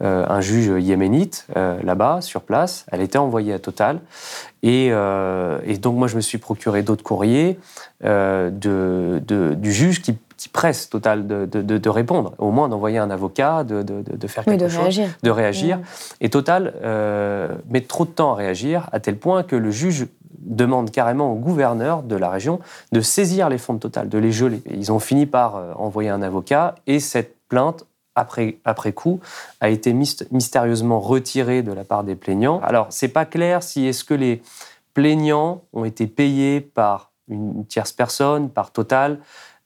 un 0.00 0.40
juge 0.42 0.70
yéménite 0.84 1.46
là-bas, 1.54 2.20
sur 2.20 2.42
place. 2.42 2.84
Elle 2.92 3.00
était 3.00 3.16
envoyée 3.16 3.54
à 3.54 3.58
Total. 3.58 4.00
Et, 4.62 4.90
donc 4.90 5.96
moi, 5.96 6.06
je 6.06 6.16
me 6.16 6.20
suis 6.20 6.36
procuré 6.36 6.82
d'autres 6.82 7.02
courriers 7.02 7.58
de, 8.02 9.22
du 9.56 9.72
juge 9.72 10.02
qui 10.02 10.18
qui 10.36 10.48
presse 10.48 10.90
Total 10.90 11.26
de, 11.26 11.46
de, 11.46 11.88
répondre, 11.88 12.34
au 12.38 12.50
moins 12.50 12.68
d'envoyer 12.68 12.98
un 12.98 13.10
avocat, 13.10 13.64
de, 13.64 14.26
faire 14.26 14.44
quelque 14.44 14.68
chose, 14.68 14.82
réagir. 14.82 15.08
de 15.22 15.30
réagir. 15.30 15.80
Et 16.20 16.28
Total 16.28 16.74
euh, 16.82 17.48
met 17.70 17.80
trop 17.80 18.04
de 18.04 18.10
temps 18.10 18.32
à 18.32 18.34
réagir, 18.34 18.88
à 18.92 19.00
tel 19.00 19.16
point 19.16 19.42
que 19.42 19.56
le 19.56 19.70
juge 19.70 20.06
demandent 20.38 20.90
carrément 20.90 21.32
au 21.32 21.36
gouverneur 21.36 22.02
de 22.02 22.14
la 22.16 22.28
région 22.28 22.60
de 22.92 23.00
saisir 23.00 23.48
les 23.48 23.58
fonds 23.58 23.74
de 23.74 23.78
Total, 23.78 24.08
de 24.08 24.18
les 24.18 24.32
geler. 24.32 24.62
ils 24.70 24.92
ont 24.92 24.98
fini 24.98 25.26
par 25.26 25.80
envoyer 25.80 26.10
un 26.10 26.22
avocat 26.22 26.74
et 26.86 27.00
cette 27.00 27.36
plainte 27.48 27.84
après, 28.16 28.58
après 28.64 28.92
coup, 28.92 29.20
a 29.60 29.68
été 29.68 29.92
mystérieusement 29.92 31.00
retirée 31.00 31.62
de 31.62 31.72
la 31.72 31.84
part 31.84 32.02
des 32.02 32.16
plaignants. 32.16 32.60
Alors, 32.62 32.86
c'est 32.90 33.08
pas 33.08 33.26
clair 33.26 33.62
si 33.62 33.86
est-ce 33.86 34.04
que 34.04 34.14
les 34.14 34.42
plaignants 34.94 35.62
ont 35.74 35.84
été 35.84 36.06
payés 36.06 36.60
par 36.60 37.12
une 37.28 37.66
tierce 37.66 37.92
personne, 37.92 38.48
par 38.48 38.72
Total. 38.72 39.20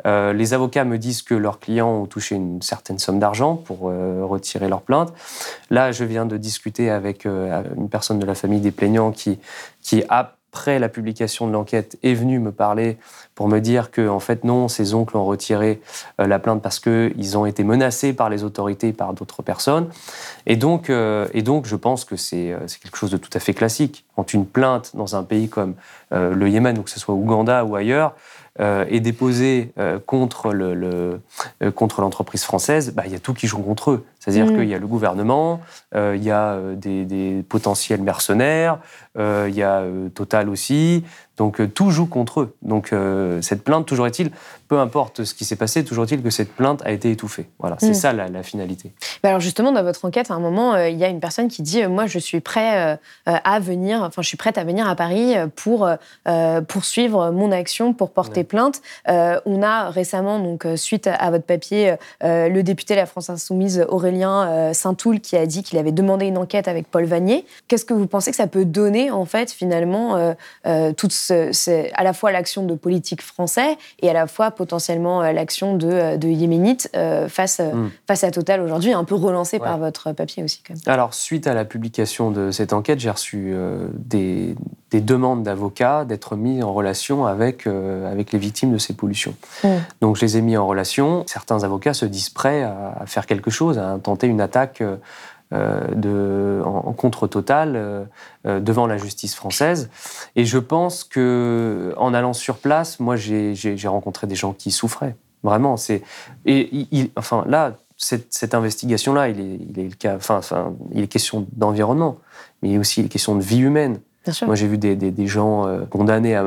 Euh, 0.06 0.32
les 0.32 0.54
avocats 0.54 0.84
me 0.84 0.98
disent 0.98 1.22
que 1.22 1.34
leurs 1.34 1.58
clients 1.58 1.90
ont 1.90 2.06
touché 2.06 2.34
une 2.34 2.62
certaine 2.62 2.98
somme 2.98 3.18
d'argent 3.18 3.56
pour 3.56 3.88
euh, 3.88 4.24
retirer 4.24 4.68
leur 4.68 4.82
plainte. 4.82 5.12
Là, 5.70 5.92
je 5.92 6.04
viens 6.04 6.26
de 6.26 6.36
discuter 6.36 6.90
avec 6.90 7.26
euh, 7.26 7.62
une 7.76 7.88
personne 7.88 8.18
de 8.18 8.26
la 8.26 8.34
famille 8.34 8.60
des 8.60 8.70
plaignants 8.70 9.12
qui, 9.12 9.38
après 10.08 10.78
la 10.78 10.88
publication 10.88 11.46
de 11.46 11.52
l'enquête, 11.52 11.98
est 12.02 12.14
venu 12.14 12.38
me 12.38 12.52
parler 12.52 12.98
pour 13.34 13.48
me 13.48 13.60
dire 13.60 13.90
que, 13.90 14.08
en 14.08 14.20
fait, 14.20 14.44
non, 14.44 14.68
ses 14.68 14.94
oncles 14.94 15.16
ont 15.16 15.24
retiré 15.24 15.80
la 16.18 16.38
plainte 16.38 16.60
parce 16.60 16.80
qu'ils 16.80 17.38
ont 17.38 17.46
été 17.46 17.64
menacés 17.64 18.12
par 18.12 18.28
les 18.28 18.44
autorités 18.44 18.88
et 18.88 18.92
par 18.92 19.14
d'autres 19.14 19.42
personnes. 19.42 19.88
Et 20.46 20.56
donc, 20.56 20.90
et 20.90 21.42
donc, 21.42 21.66
je 21.66 21.76
pense 21.76 22.04
que 22.04 22.16
c'est 22.16 22.54
quelque 22.82 22.96
chose 22.96 23.10
de 23.10 23.16
tout 23.16 23.30
à 23.32 23.38
fait 23.38 23.54
classique. 23.54 24.04
Quand 24.16 24.34
une 24.34 24.44
plainte 24.44 24.90
dans 24.94 25.16
un 25.16 25.22
pays 25.22 25.48
comme 25.48 25.74
le 26.10 26.48
Yémen, 26.48 26.76
ou 26.78 26.82
que 26.82 26.90
ce 26.90 27.00
soit 27.00 27.14
Ouganda 27.14 27.64
ou 27.64 27.76
ailleurs, 27.76 28.14
est 28.60 29.00
déposé 29.00 29.72
euh, 29.78 29.98
contre 29.98 30.52
le, 30.52 31.20
euh, 31.62 31.70
contre 31.70 32.02
l'entreprise 32.02 32.44
française, 32.44 32.92
bah, 32.94 33.04
il 33.06 33.12
y 33.12 33.14
a 33.14 33.18
tout 33.18 33.32
qui 33.32 33.46
joue 33.46 33.62
contre 33.62 33.90
eux. 33.92 34.04
C'est-à-dire 34.20 34.46
mm. 34.46 34.56
qu'il 34.56 34.68
y 34.68 34.74
a 34.74 34.78
le 34.78 34.86
gouvernement, 34.86 35.60
il 35.94 36.22
y 36.22 36.30
a 36.30 36.58
des, 36.76 37.04
des 37.04 37.42
potentiels 37.48 38.02
mercenaires, 38.02 38.78
il 39.18 39.54
y 39.54 39.62
a 39.62 39.82
Total 40.14 40.48
aussi. 40.48 41.04
Donc 41.36 41.72
tout 41.72 41.90
joue 41.90 42.04
contre 42.04 42.42
eux. 42.42 42.54
Donc 42.60 42.94
cette 43.40 43.64
plainte, 43.64 43.86
toujours 43.86 44.06
est-il, 44.06 44.30
peu 44.68 44.78
importe 44.78 45.24
ce 45.24 45.32
qui 45.32 45.46
s'est 45.46 45.56
passé, 45.56 45.84
toujours 45.84 46.04
est-il 46.04 46.22
que 46.22 46.28
cette 46.28 46.52
plainte 46.52 46.82
a 46.84 46.92
été 46.92 47.10
étouffée. 47.10 47.48
Voilà, 47.58 47.76
c'est 47.80 47.90
mm. 47.90 47.94
ça 47.94 48.12
la, 48.12 48.42
finalité. 48.42 48.92
Bah, 49.22 49.30
alors 49.30 49.40
justement, 49.40 49.72
dans 49.72 49.82
votre 49.82 50.04
enquête, 50.04 50.30
à 50.30 50.34
un 50.34 50.38
moment, 50.38 50.76
il 50.76 50.98
y 50.98 51.04
a 51.04 51.08
une 51.08 51.20
personne 51.20 51.48
qui 51.48 51.62
dit 51.62 51.86
moi, 51.86 52.06
je 52.06 52.18
suis 52.18 52.40
prêt 52.40 52.98
à 53.26 53.60
venir, 53.60 54.02
enfin, 54.02 54.20
je 54.20 54.28
suis 54.28 54.36
prête 54.36 54.58
à 54.58 54.64
venir 54.64 54.86
à 54.86 54.94
Paris 54.94 55.34
pour 55.56 55.88
poursuivre 56.68 57.30
mon 57.30 57.52
action, 57.52 57.94
pour 57.94 58.10
porter 58.10 58.44
plainte. 58.44 58.82
Euh, 59.08 59.40
on 59.46 59.62
a 59.62 59.90
récemment, 59.90 60.38
donc 60.38 60.66
euh, 60.66 60.76
suite 60.76 61.06
à 61.06 61.30
votre 61.30 61.44
papier, 61.44 61.94
euh, 62.22 62.48
le 62.48 62.62
député 62.62 62.94
de 62.94 62.98
la 62.98 63.06
France 63.06 63.30
Insoumise 63.30 63.86
Aurélien 64.10 64.72
Saint-Toul 64.72 65.20
qui 65.20 65.36
a 65.36 65.46
dit 65.46 65.62
qu'il 65.62 65.78
avait 65.78 65.92
demandé 65.92 66.26
une 66.26 66.38
enquête 66.38 66.68
avec 66.68 66.88
Paul 66.88 67.04
Vanier. 67.04 67.44
Qu'est-ce 67.68 67.84
que 67.84 67.94
vous 67.94 68.06
pensez 68.06 68.30
que 68.30 68.36
ça 68.36 68.46
peut 68.46 68.64
donner 68.64 69.10
en 69.10 69.24
fait 69.24 69.50
finalement 69.50 70.34
toute 70.64 71.14
à 71.94 72.04
la 72.04 72.12
fois 72.12 72.32
l'action 72.32 72.64
de 72.64 72.74
politique 72.74 73.22
français 73.22 73.76
et 74.00 74.10
à 74.10 74.12
la 74.12 74.26
fois 74.26 74.50
potentiellement 74.50 75.22
l'action 75.22 75.76
de, 75.76 76.16
de 76.16 76.28
yéménites 76.28 76.90
face, 77.28 77.60
hmm. 77.60 77.90
face 78.06 78.24
à 78.24 78.30
Total 78.30 78.60
aujourd'hui, 78.60 78.92
un 78.92 79.04
peu 79.04 79.14
relancé 79.14 79.58
par 79.58 79.78
votre 79.78 80.12
papier 80.12 80.42
aussi. 80.42 80.62
Quand 80.66 80.74
même. 80.74 80.82
Alors 80.86 81.14
suite 81.14 81.46
à 81.46 81.54
la 81.54 81.64
publication 81.64 82.30
de 82.30 82.50
cette 82.50 82.72
enquête, 82.72 83.00
j'ai 83.00 83.10
reçu 83.10 83.54
des, 83.92 84.54
des 84.90 85.00
demandes 85.00 85.42
d'avocats 85.42 86.04
d'être 86.04 86.36
mis 86.36 86.62
en 86.62 86.72
relation 86.72 87.26
avec, 87.26 87.66
euh, 87.66 88.10
avec 88.10 88.32
les 88.32 88.38
victimes 88.38 88.72
de 88.72 88.78
ces 88.78 88.92
pollutions. 88.92 89.34
Mm. 89.62 89.68
Donc 90.00 90.16
je 90.16 90.22
les 90.22 90.36
ai 90.36 90.42
mis 90.42 90.56
en 90.56 90.66
relation. 90.66 91.24
Certains 91.26 91.62
avocats 91.62 91.94
se 91.94 92.06
disent 92.06 92.30
prêts 92.30 92.62
à, 92.62 93.04
faire 93.06 93.26
quelque 93.26 93.50
chose, 93.50 93.78
à 93.78 93.92
tenter 94.00 94.26
une 94.26 94.40
attaque 94.40 94.82
euh, 95.52 95.88
de, 95.94 96.62
en, 96.64 96.92
contre 96.92 97.26
Total 97.26 97.72
euh, 97.76 98.60
devant 98.60 98.86
la 98.86 98.98
justice 98.98 99.34
française. 99.34 99.90
Et 100.36 100.44
je 100.44 100.58
pense 100.58 101.04
que 101.04 101.92
en 101.96 102.14
allant 102.14 102.32
sur 102.32 102.58
place, 102.58 103.00
moi 103.00 103.16
j'ai 103.16 103.76
rencontré 103.86 104.26
des 104.26 104.36
gens 104.36 104.52
qui 104.52 104.70
souffraient. 104.70 105.16
Vraiment, 105.42 105.76
c'est 105.76 106.02
et 106.44 107.10
enfin 107.16 107.44
là 107.48 107.74
cette, 108.00 108.32
cette 108.32 108.54
investigation-là, 108.54 109.28
il 109.28 109.40
est, 109.40 109.58
il, 109.68 109.78
est 109.78 109.88
le 109.88 109.94
cas, 109.94 110.16
enfin, 110.16 110.40
il 110.92 111.02
est 111.02 111.06
question 111.06 111.46
d'environnement, 111.52 112.18
mais 112.62 112.70
il 112.70 112.74
est 112.76 112.78
aussi 112.78 113.06
question 113.08 113.36
de 113.36 113.42
vie 113.42 113.58
humaine. 113.58 114.00
Moi, 114.42 114.54
j'ai 114.54 114.66
vu 114.66 114.76
des, 114.76 114.96
des, 114.96 115.26
gens 115.26 115.66
euh, 115.66 115.86
condamnés 115.86 116.36
à, 116.36 116.44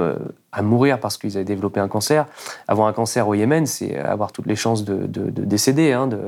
à, 0.51 0.61
mourir 0.61 0.99
parce 0.99 1.17
qu'ils 1.17 1.35
avaient 1.37 1.45
développé 1.45 1.79
un 1.79 1.87
cancer. 1.87 2.27
Avoir 2.67 2.87
un 2.87 2.93
cancer 2.93 3.27
au 3.27 3.33
Yémen, 3.33 3.65
c'est 3.65 3.97
avoir 3.97 4.31
toutes 4.31 4.45
les 4.45 4.55
chances 4.55 4.83
de, 4.83 5.07
de, 5.07 5.31
de 5.31 5.43
décéder, 5.43 5.91
hein, 5.91 6.05
de, 6.05 6.19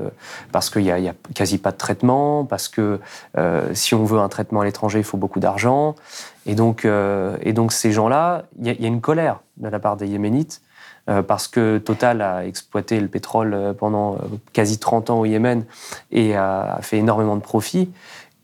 parce 0.51 0.71
qu'il 0.71 0.81
n'y 0.81 0.91
a, 0.91 0.95
a, 0.95 1.13
quasi 1.35 1.59
pas 1.59 1.71
de 1.71 1.77
traitement, 1.77 2.45
parce 2.45 2.67
que 2.67 2.99
euh, 3.37 3.69
si 3.73 3.93
on 3.93 4.05
veut 4.05 4.19
un 4.19 4.29
traitement 4.29 4.61
à 4.61 4.65
l'étranger, 4.65 4.97
il 4.97 5.05
faut 5.05 5.17
beaucoup 5.17 5.39
d'argent. 5.39 5.95
Et 6.47 6.55
donc, 6.55 6.83
euh, 6.83 7.37
et 7.43 7.53
donc 7.53 7.73
ces 7.73 7.91
gens-là, 7.91 8.45
il 8.59 8.67
y, 8.67 8.81
y, 8.81 8.85
a 8.85 8.87
une 8.87 9.01
colère 9.01 9.41
de 9.57 9.67
la 9.67 9.79
part 9.79 9.97
des 9.97 10.07
Yéménites. 10.07 10.61
parce 11.27 11.47
que 11.47 11.77
Total 11.77 12.23
a 12.23 12.45
exploité 12.45 12.99
le 12.99 13.07
pétrole 13.07 13.75
pendant 13.77 14.17
quasi 14.53 14.79
30 14.79 15.11
ans 15.11 15.19
au 15.19 15.25
Yémen 15.25 15.63
et 16.11 16.35
a 16.35 16.79
fait 16.81 16.97
énormément 16.97 17.35
de 17.35 17.43
profits 17.43 17.91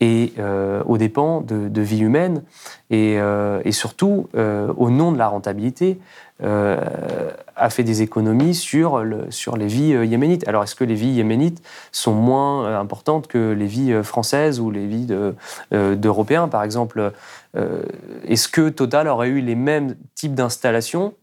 et 0.02 0.32
euh, 0.40 0.82
aux 0.84 0.98
dépens 0.98 1.42
de, 1.42 1.68
de 1.68 1.80
vie 1.80 2.00
humaine 2.00 2.42
et, 2.90 3.18
euh, 3.20 3.60
et 3.64 3.70
surtout 3.70 4.28
euh, 4.34 4.72
au 4.76 4.90
nom 4.90 5.12
de 5.12 5.18
la 5.18 5.28
rentabilité 5.28 5.98
a 6.44 7.70
fait 7.70 7.84
des 7.84 8.02
économies 8.02 8.56
sur, 8.56 9.04
le, 9.04 9.30
sur 9.30 9.56
les 9.56 9.68
vies 9.68 9.90
yéménites. 9.90 10.48
Alors 10.48 10.64
est-ce 10.64 10.74
que 10.74 10.82
les 10.82 10.96
vies 10.96 11.12
yéménites 11.12 11.62
sont 11.92 12.14
moins 12.14 12.80
importantes 12.80 13.28
que 13.28 13.52
les 13.52 13.66
vies 13.66 14.02
françaises 14.02 14.58
ou 14.58 14.72
les 14.72 14.88
vies 14.88 15.06
d'Européens? 15.70 16.48
Par 16.48 16.64
exemple 16.64 17.12
Est-ce 18.26 18.48
que 18.48 18.70
Total 18.70 19.06
aurait 19.06 19.28
eu 19.28 19.40
les 19.40 19.54
mêmes 19.54 19.94
types 20.16 20.34
d'installations 20.34 21.14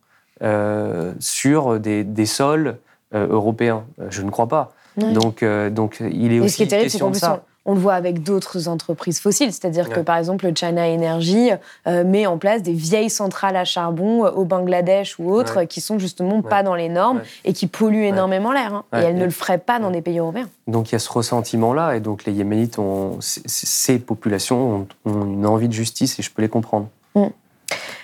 sur 1.20 1.82
des, 1.82 2.06
des 2.06 2.26
sols 2.26 2.78
européens? 3.14 3.84
Je 4.08 4.22
ne 4.22 4.30
crois 4.30 4.48
pas. 4.48 4.72
Donc, 4.96 5.44
donc 5.44 6.00
il 6.00 6.32
est 6.32 6.40
aussi 6.40 6.66
question 6.66 7.10
de 7.10 7.18
ça 7.18 7.44
on 7.70 7.76
le 7.76 7.80
voit 7.80 7.94
avec 7.94 8.24
d'autres 8.24 8.68
entreprises 8.68 9.20
fossiles, 9.20 9.54
c'est-à-dire 9.54 9.90
que 9.90 10.00
par 10.00 10.18
exemple 10.18 10.52
China 10.56 10.88
Energy 10.88 11.52
euh, 11.86 12.04
met 12.04 12.26
en 12.26 12.40
place 12.40 12.64
des 12.64 12.74
vieilles 12.74 13.12
centrales 13.12 13.56
à 13.56 13.64
charbon 13.64 14.26
euh, 14.26 14.32
au 14.32 14.44
Bangladesh 14.44 15.20
ou 15.20 15.32
autres 15.32 15.66
qui 15.66 15.80
sont 15.80 16.00
justement 16.00 16.42
pas 16.42 16.64
dans 16.64 16.74
les 16.74 16.90
normes 16.90 17.22
et 17.46 17.54
qui 17.54 17.68
polluent 17.68 18.06
énormément 18.06 18.52
l'air. 18.52 18.74
Hein. 18.74 18.86
Et 18.94 19.04
elles 19.04 19.18
ne 19.18 19.26
le 19.26 19.30
feraient 19.30 19.60
pas 19.60 19.78
dans 19.78 19.92
des 19.92 20.02
pays 20.02 20.18
européens. 20.18 20.50
Donc 20.68 20.90
il 20.90 20.94
y 20.94 20.96
a 20.96 21.00
ce 21.00 21.12
ressentiment-là 21.12 21.96
et 21.96 22.00
donc 22.00 22.26
les 22.26 22.34
Yéménites 22.34 22.80
ont 22.80 23.20
ces 23.22 24.00
populations 24.00 24.88
ont, 25.06 25.12
une 25.12 25.46
envie 25.46 25.68
de 25.68 25.74
justice 25.74 26.18
et 26.18 26.24
je 26.24 26.32
peux 26.32 26.42
les 26.42 26.50
comprendre. 26.50 26.88
Mm. 27.14 27.26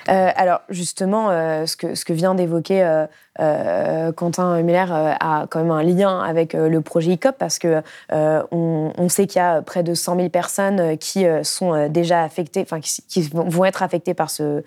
Euh, 0.10 0.30
alors 0.36 0.62
justement, 0.70 1.30
ce, 1.66 1.76
que, 1.76 1.96
ce 1.96 2.06
que 2.06 2.14
vient 2.14 2.36
d'évoquer 2.36 3.06
euh, 3.40 4.12
Quentin 4.12 4.62
Miller 4.62 4.94
euh, 4.94 5.14
a 5.20 5.46
quand 5.50 5.60
même 5.60 5.72
un 5.72 5.84
lien 5.84 6.20
avec 6.22 6.56
euh, 6.56 6.70
le 6.70 6.82
projet 6.82 7.12
ICOP 7.12 7.36
parce 7.38 7.60
que 7.60 7.82
on, 8.12 9.10
sait 9.10 9.28
qu'il 9.28 9.40
y 9.40 9.44
a 9.44 9.62
près 9.62 9.84
de 9.84 9.94
100 9.94 10.16
000 10.16 10.30
personnes 10.30 10.98
qui 10.98 11.26
sont 11.44 11.88
déjà 11.90 12.24
affectées, 12.24 12.62
enfin 12.62 12.80
qui, 12.82 13.22
vont 13.22 13.64
être 13.64 13.84
affectées 13.84 14.14
par 14.14 14.30
ce, 14.30 14.64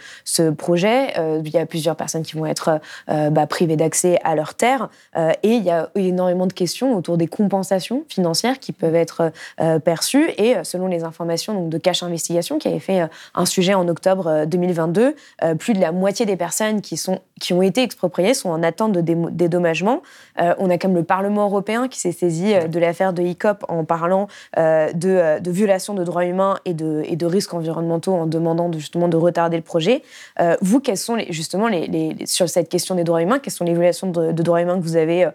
projet. 0.56 1.12
il 1.44 1.50
y 1.50 1.58
a 1.58 1.66
plusieurs 1.66 1.96
personnes 1.96 2.22
qui 2.22 2.36
vont 2.36 2.46
être 2.46 2.80
bah, 3.08 3.46
privées 3.46 3.76
d'accès 3.76 4.18
à 4.24 4.34
leurs 4.34 4.54
terres 4.54 4.88
et 5.16 5.50
il 5.50 5.62
y 5.62 5.70
a 5.70 5.90
énormément 5.96 6.46
de 6.46 6.52
questions 6.52 6.96
autour 6.96 7.18
des 7.18 7.26
compensations 7.26 8.04
financières 8.08 8.58
qui 8.60 8.72
peuvent 8.72 8.94
être 8.94 9.32
perçues 9.84 10.30
et 10.38 10.54
selon 10.62 10.86
les 10.86 11.04
informations 11.04 11.66
de 11.66 11.78
Cache 11.78 12.02
Investigation 12.02 12.58
qui 12.58 12.68
avait 12.68 12.78
fait 12.78 13.08
un 13.34 13.46
sujet 13.46 13.74
en 13.74 13.88
octobre 13.88 14.44
2022, 14.46 15.16
plus 15.58 15.74
de 15.74 15.80
la 15.80 15.92
moitié 15.92 16.24
des 16.26 16.36
personnes 16.36 16.80
qui, 16.80 16.96
sont, 16.96 17.20
qui 17.40 17.52
ont 17.52 17.62
été 17.62 17.82
expropriées 17.82 18.34
sont 18.34 18.50
en 18.50 18.57
attente 18.62 18.92
de 18.92 19.00
dédommagement. 19.30 20.02
Euh, 20.40 20.54
on 20.58 20.70
a 20.70 20.78
comme 20.78 20.94
le 20.94 21.04
Parlement 21.04 21.44
européen 21.44 21.88
qui 21.88 21.98
s'est 21.98 22.12
saisi 22.12 22.54
euh, 22.54 22.68
de 22.68 22.78
l'affaire 22.78 23.12
de 23.12 23.22
ICOP 23.22 23.64
en 23.68 23.84
parlant 23.84 24.28
euh, 24.58 24.92
de, 24.92 25.40
de 25.40 25.50
violations 25.50 25.94
de 25.94 26.04
droits 26.04 26.24
humains 26.24 26.58
et 26.64 26.74
de, 26.74 27.26
risques 27.26 27.52
environnementaux 27.52 28.14
en 28.14 28.26
demandant 28.26 28.72
justement 28.72 29.08
de 29.08 29.16
retarder 29.16 29.56
le 29.56 29.62
projet. 29.62 30.02
vous, 30.62 30.80
quels 30.80 30.96
sont 30.96 31.18
justement 31.28 31.68
les, 31.68 32.16
sur 32.24 32.48
cette 32.48 32.70
question 32.70 32.94
des 32.94 33.04
droits 33.04 33.22
humains, 33.22 33.38
quelles 33.38 33.52
sont 33.52 33.64
les 33.64 33.74
violations 33.74 34.10
de, 34.10 34.32
droits 34.32 34.62
humains 34.62 34.78
que 34.78 34.82
vous 34.82 34.96
avez 34.96 35.28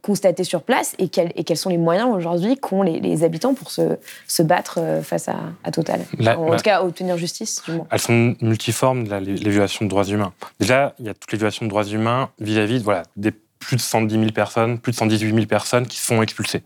constatées 0.00 0.44
sur 0.44 0.62
place 0.62 0.94
et 0.98 1.08
quels, 1.08 1.32
et 1.34 1.42
quels 1.42 1.56
sont 1.56 1.70
les 1.70 1.78
moyens 1.78 2.14
aujourd'hui 2.14 2.56
qu'ont 2.56 2.82
les, 2.82 3.24
habitants 3.24 3.54
pour 3.54 3.72
se, 3.72 3.98
se 4.28 4.42
battre 4.42 5.00
face 5.02 5.28
à, 5.28 5.70
Total 5.72 6.02
En 6.24 6.54
tout 6.54 6.62
cas, 6.62 6.82
obtenir 6.82 7.16
justice. 7.18 7.62
Elles 7.90 7.98
sont 7.98 8.36
multiformes, 8.40 9.04
les, 9.18 9.34
violations 9.34 9.84
de 9.84 9.90
droits 9.90 10.04
humains. 10.04 10.32
Déjà, 10.60 10.94
il 11.00 11.06
y 11.06 11.08
a 11.08 11.14
toutes 11.14 11.32
les 11.32 11.38
violations 11.38 11.64
de 11.64 11.70
droits 11.70 11.84
humains 11.84 12.30
vis-à-vis 12.38 12.82
voilà, 12.82 13.02
des 13.16 13.32
plus 13.58 13.76
de 13.76 13.80
110 13.80 14.14
000 14.14 14.30
personnes, 14.32 14.78
plus 14.78 14.92
de 14.92 14.96
118 14.96 15.34
000 15.34 15.46
personnes 15.46 15.86
qui 15.86 15.98
sont 15.98 16.22
expulsées. 16.22 16.62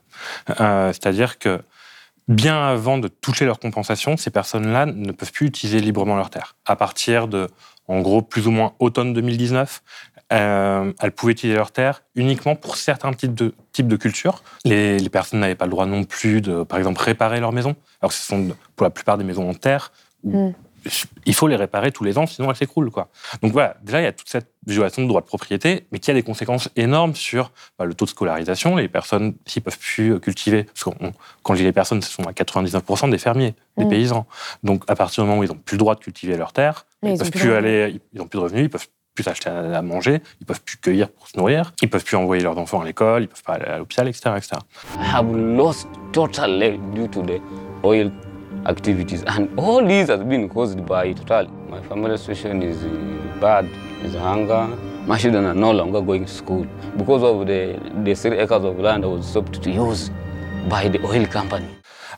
Euh, 0.61 0.89
c'est-à-dire 0.93 1.39
que 1.39 1.61
bien 2.29 2.63
avant 2.63 2.99
de 2.99 3.09
toucher 3.09 3.45
leur 3.45 3.59
compensation, 3.59 4.17
ces 4.17 4.31
personnes-là 4.31 4.87
ne 4.87 5.13
peuvent 5.13 5.33
plus 5.33 5.47
utiliser 5.47 5.81
librement 5.81 6.17
leur 6.17 6.31
terre. 6.31 6.57
À 6.67 6.77
partir 6.77 7.27
de, 7.27 7.49
en 7.89 8.01
gros, 8.01 8.23
plus 8.23 8.47
ou 8.47 8.51
moins 8.51 8.75
automne 8.79 9.13
2019, 9.15 9.83
euh, 10.33 10.93
elles 11.01 11.13
pouvaient 11.13 11.33
utiliser 11.33 11.57
leur 11.57 11.73
terre 11.73 12.03
uniquement 12.15 12.57
pour 12.57 12.77
certains 12.77 13.13
types 13.13 13.35
de, 13.35 13.55
types 13.73 13.89
de 13.89 13.97
cultures. 13.97 14.43
Les, 14.65 15.09
personnes 15.09 15.41
n'avaient 15.41 15.55
pas 15.55 15.67
le 15.67 15.71
droit 15.71 15.87
non 15.87 16.05
plus 16.05 16.41
de, 16.41 16.63
par 16.63 16.79
exemple, 16.79 17.01
réparer 17.01 17.41
leur 17.41 17.53
maison. 17.53 17.75
Alors 18.01 18.11
que 18.11 18.17
ce 18.17 18.25
sont 18.25 18.49
pour 18.77 18.85
la 18.85 18.91
plupart 18.91 19.19
des 19.19 19.25
maisons 19.25 19.49
en 19.49 19.55
terre, 19.55 19.93
où 20.23 20.49
mm 20.49 20.55
il 21.27 21.35
faut 21.35 21.47
les 21.47 21.57
réparer 21.57 21.93
tous 21.93 22.05
les 22.05 22.19
ans, 22.19 22.27
sinon 22.27 22.51
elles 22.51 22.57
s'écroulent. 22.57 22.91
Quoi. 22.91 23.09
Donc 23.43 23.53
voilà, 23.53 23.77
déjà, 23.83 24.01
il 24.01 24.05
y 24.05 24.07
a 24.07 24.13
toute 24.13 24.29
cette 24.29 24.49
violation 24.67 25.03
de 25.03 25.09
droit 25.09 25.21
de 25.21 25.27
propriété, 25.27 25.87
mais 25.93 25.99
qui 25.99 26.11
a 26.11 26.15
des 26.15 26.23
conséquences 26.23 26.69
énormes 26.77 27.15
sur 27.15 27.53
bah, 27.79 27.85
le 27.85 27.95
taux 27.95 28.05
de 28.05 28.11
scolarisation. 28.11 28.77
Les 28.77 28.89
personnes, 28.89 29.35
s'ils 29.47 29.63
peuvent 29.63 29.79
plus 29.79 30.19
cultiver, 30.21 30.65
parce 30.65 30.85
que 30.85 30.91
quand 31.43 31.55
je 31.55 31.59
dis 31.59 31.65
les 31.65 31.73
personnes, 31.73 32.03
ce 32.03 32.11
sont 32.11 32.25
à 32.25 32.33
99% 32.33 33.11
des 33.11 33.19
fermiers, 33.19 33.55
des 33.77 33.85
mmh. 33.85 33.89
paysans. 33.89 34.27
Donc 34.63 34.85
à 34.89 34.95
partir 34.95 35.25
du 35.25 35.29
moment 35.29 35.41
où 35.41 35.45
ils 35.45 35.51
n'ont 35.51 35.57
plus 35.57 35.75
le 35.75 35.81
droit 35.81 35.95
de 35.95 36.01
cultiver 36.01 36.37
leur 36.37 36.53
terre, 36.53 36.87
ils, 37.03 37.17
peuvent 37.17 37.31
plus 37.31 37.53
aller, 37.53 38.01
ils 38.13 38.19
n'ont 38.19 38.27
plus 38.27 38.39
de 38.39 38.43
revenus, 38.43 38.65
ils 38.65 38.71
peuvent 38.71 38.89
plus 39.15 39.27
acheter 39.29 39.51
à 39.51 39.83
manger, 39.83 40.21
ils 40.41 40.47
peuvent 40.47 40.63
plus 40.63 40.77
cueillir 40.77 41.09
pour 41.09 41.29
se 41.29 41.37
nourrir, 41.37 41.73
ils 41.83 41.91
peuvent 41.91 42.05
plus 42.05 42.17
envoyer 42.17 42.43
leurs 42.43 42.59
enfants 42.59 42.81
à 42.81 42.85
l'école, 42.85 43.23
ils 43.23 43.29
peuvent 43.29 43.43
pas 43.43 43.55
aller 43.55 43.67
à 43.67 43.79
l'hôpital, 43.79 44.09
etc., 44.09 44.31
etc. 44.37 44.53
I 44.99 45.17
have 45.17 45.35
lost 45.35 45.89
totally 46.13 46.79
due 46.95 47.09
to 47.09 47.23
the 47.23 47.41
oil 47.83 48.11
activities. 48.67 49.23
And 49.27 49.49
all 49.57 49.87
these 49.87 50.09
has 50.11 50.23
been 50.23 50.49
caused 50.49 50.85
by 50.87 51.13
Total. 51.15 51.47
My 51.69 51.81
family 51.83 52.17
situation 52.17 52.63
is 52.63 52.79
bad, 53.41 53.67
is 54.05 54.15
hunger. 54.15 54.69
My 55.07 55.19
children 55.19 55.47
are 55.47 55.55
no 55.55 55.73
longer 55.73 56.03
going 56.03 56.25
to 56.25 56.31
school 56.31 56.67
because 56.97 57.23
of 57.23 57.47
the, 57.47 57.79
the 58.05 58.15
three 58.15 58.39
acres 58.39 58.65
of 58.65 58.79
land 58.79 59.05
was 59.05 59.27
stopped 59.27 59.63
to 59.63 59.71
use 59.71 60.11
by 60.69 60.89
the 60.89 61.01
oil 61.05 61.27
company. 61.27 61.67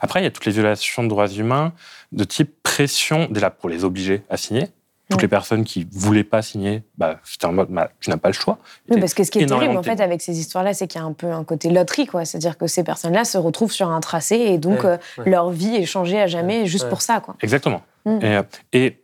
Après, 0.01 0.21
il 0.21 0.25
y 0.25 0.27
a 0.27 0.31
toutes 0.31 0.47
les 0.47 0.53
violations 0.53 1.05
de 1.05 1.09
droits 1.09 1.29
humains 1.29 1.73
de 2.11 2.25
type 2.25 2.61
pression, 2.65 3.29
déjà 3.31 3.51
pour 3.51 3.69
les 3.71 3.85
obliger 3.85 4.23
à 4.29 4.37
signer, 4.37 4.69
toutes 5.13 5.23
les 5.23 5.29
personnes 5.29 5.65
qui 5.65 5.87
voulaient 5.91 6.25
pas 6.25 6.43
signer, 6.43 6.83
bah, 6.99 7.21
c'était 7.25 7.47
en 7.47 7.53
mode, 7.53 7.69
bah, 7.71 7.91
tu 8.01 8.11
n'as 8.11 8.17
pas 8.17 8.29
le 8.29 8.35
choix. 8.35 8.59
Oui, 8.89 8.99
parce 8.99 9.15
que 9.15 9.25
ce 9.25 9.31
qui 9.31 9.41
est 9.41 9.47
terrible, 9.47 9.77
en 9.77 9.83
fait, 9.83 10.01
avec 10.01 10.23
ces 10.23 10.39
histoires-là, 10.39 10.75
c'est 10.75 10.87
qu'il 10.87 11.01
y 11.01 11.05
a 11.05 11.07
un 11.07 11.13
peu 11.13 11.31
un 11.31 11.45
côté 11.45 11.71
loterie, 11.71 12.07
quoi. 12.07 12.25
C'est-à-dire 12.25 12.59
que 12.59 12.67
ces 12.67 12.85
personnes-là 12.85 13.25
se 13.25 13.39
retrouvent 13.39 13.73
sur 13.73 13.89
un 13.91 14.01
tracé 14.01 14.37
et 14.37 14.59
donc 14.59 14.85
euh, 14.85 14.97
leur 15.25 15.51
vie 15.51 15.77
est 15.77 15.87
changée 15.87 16.21
à 16.21 16.27
jamais 16.27 16.67
juste 16.67 16.89
pour 16.89 17.03
ça, 17.03 17.21
quoi. 17.21 17.37
Exactement. 17.41 17.83
Mm. 18.05 18.19
Euh, 18.23 18.43
et, 18.73 18.99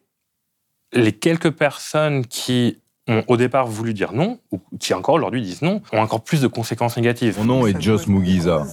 les 0.94 1.12
quelques 1.12 1.50
personnes 1.50 2.24
qui 2.24 2.80
ont 3.08 3.24
au 3.26 3.36
départ 3.36 3.66
voulu 3.66 3.94
dire 3.94 4.12
non, 4.12 4.38
ou 4.52 4.60
qui 4.78 4.94
encore 4.94 5.16
aujourd'hui 5.16 5.42
disent 5.42 5.62
non, 5.62 5.80
ont 5.92 6.00
encore 6.00 6.22
plus 6.22 6.40
de 6.40 6.46
conséquences 6.46 6.96
négatives. 6.96 7.38
Mon 7.38 7.44
nom 7.44 7.66
est 7.66 7.80
Joss 7.80 8.06
Mugiza. 8.06 8.66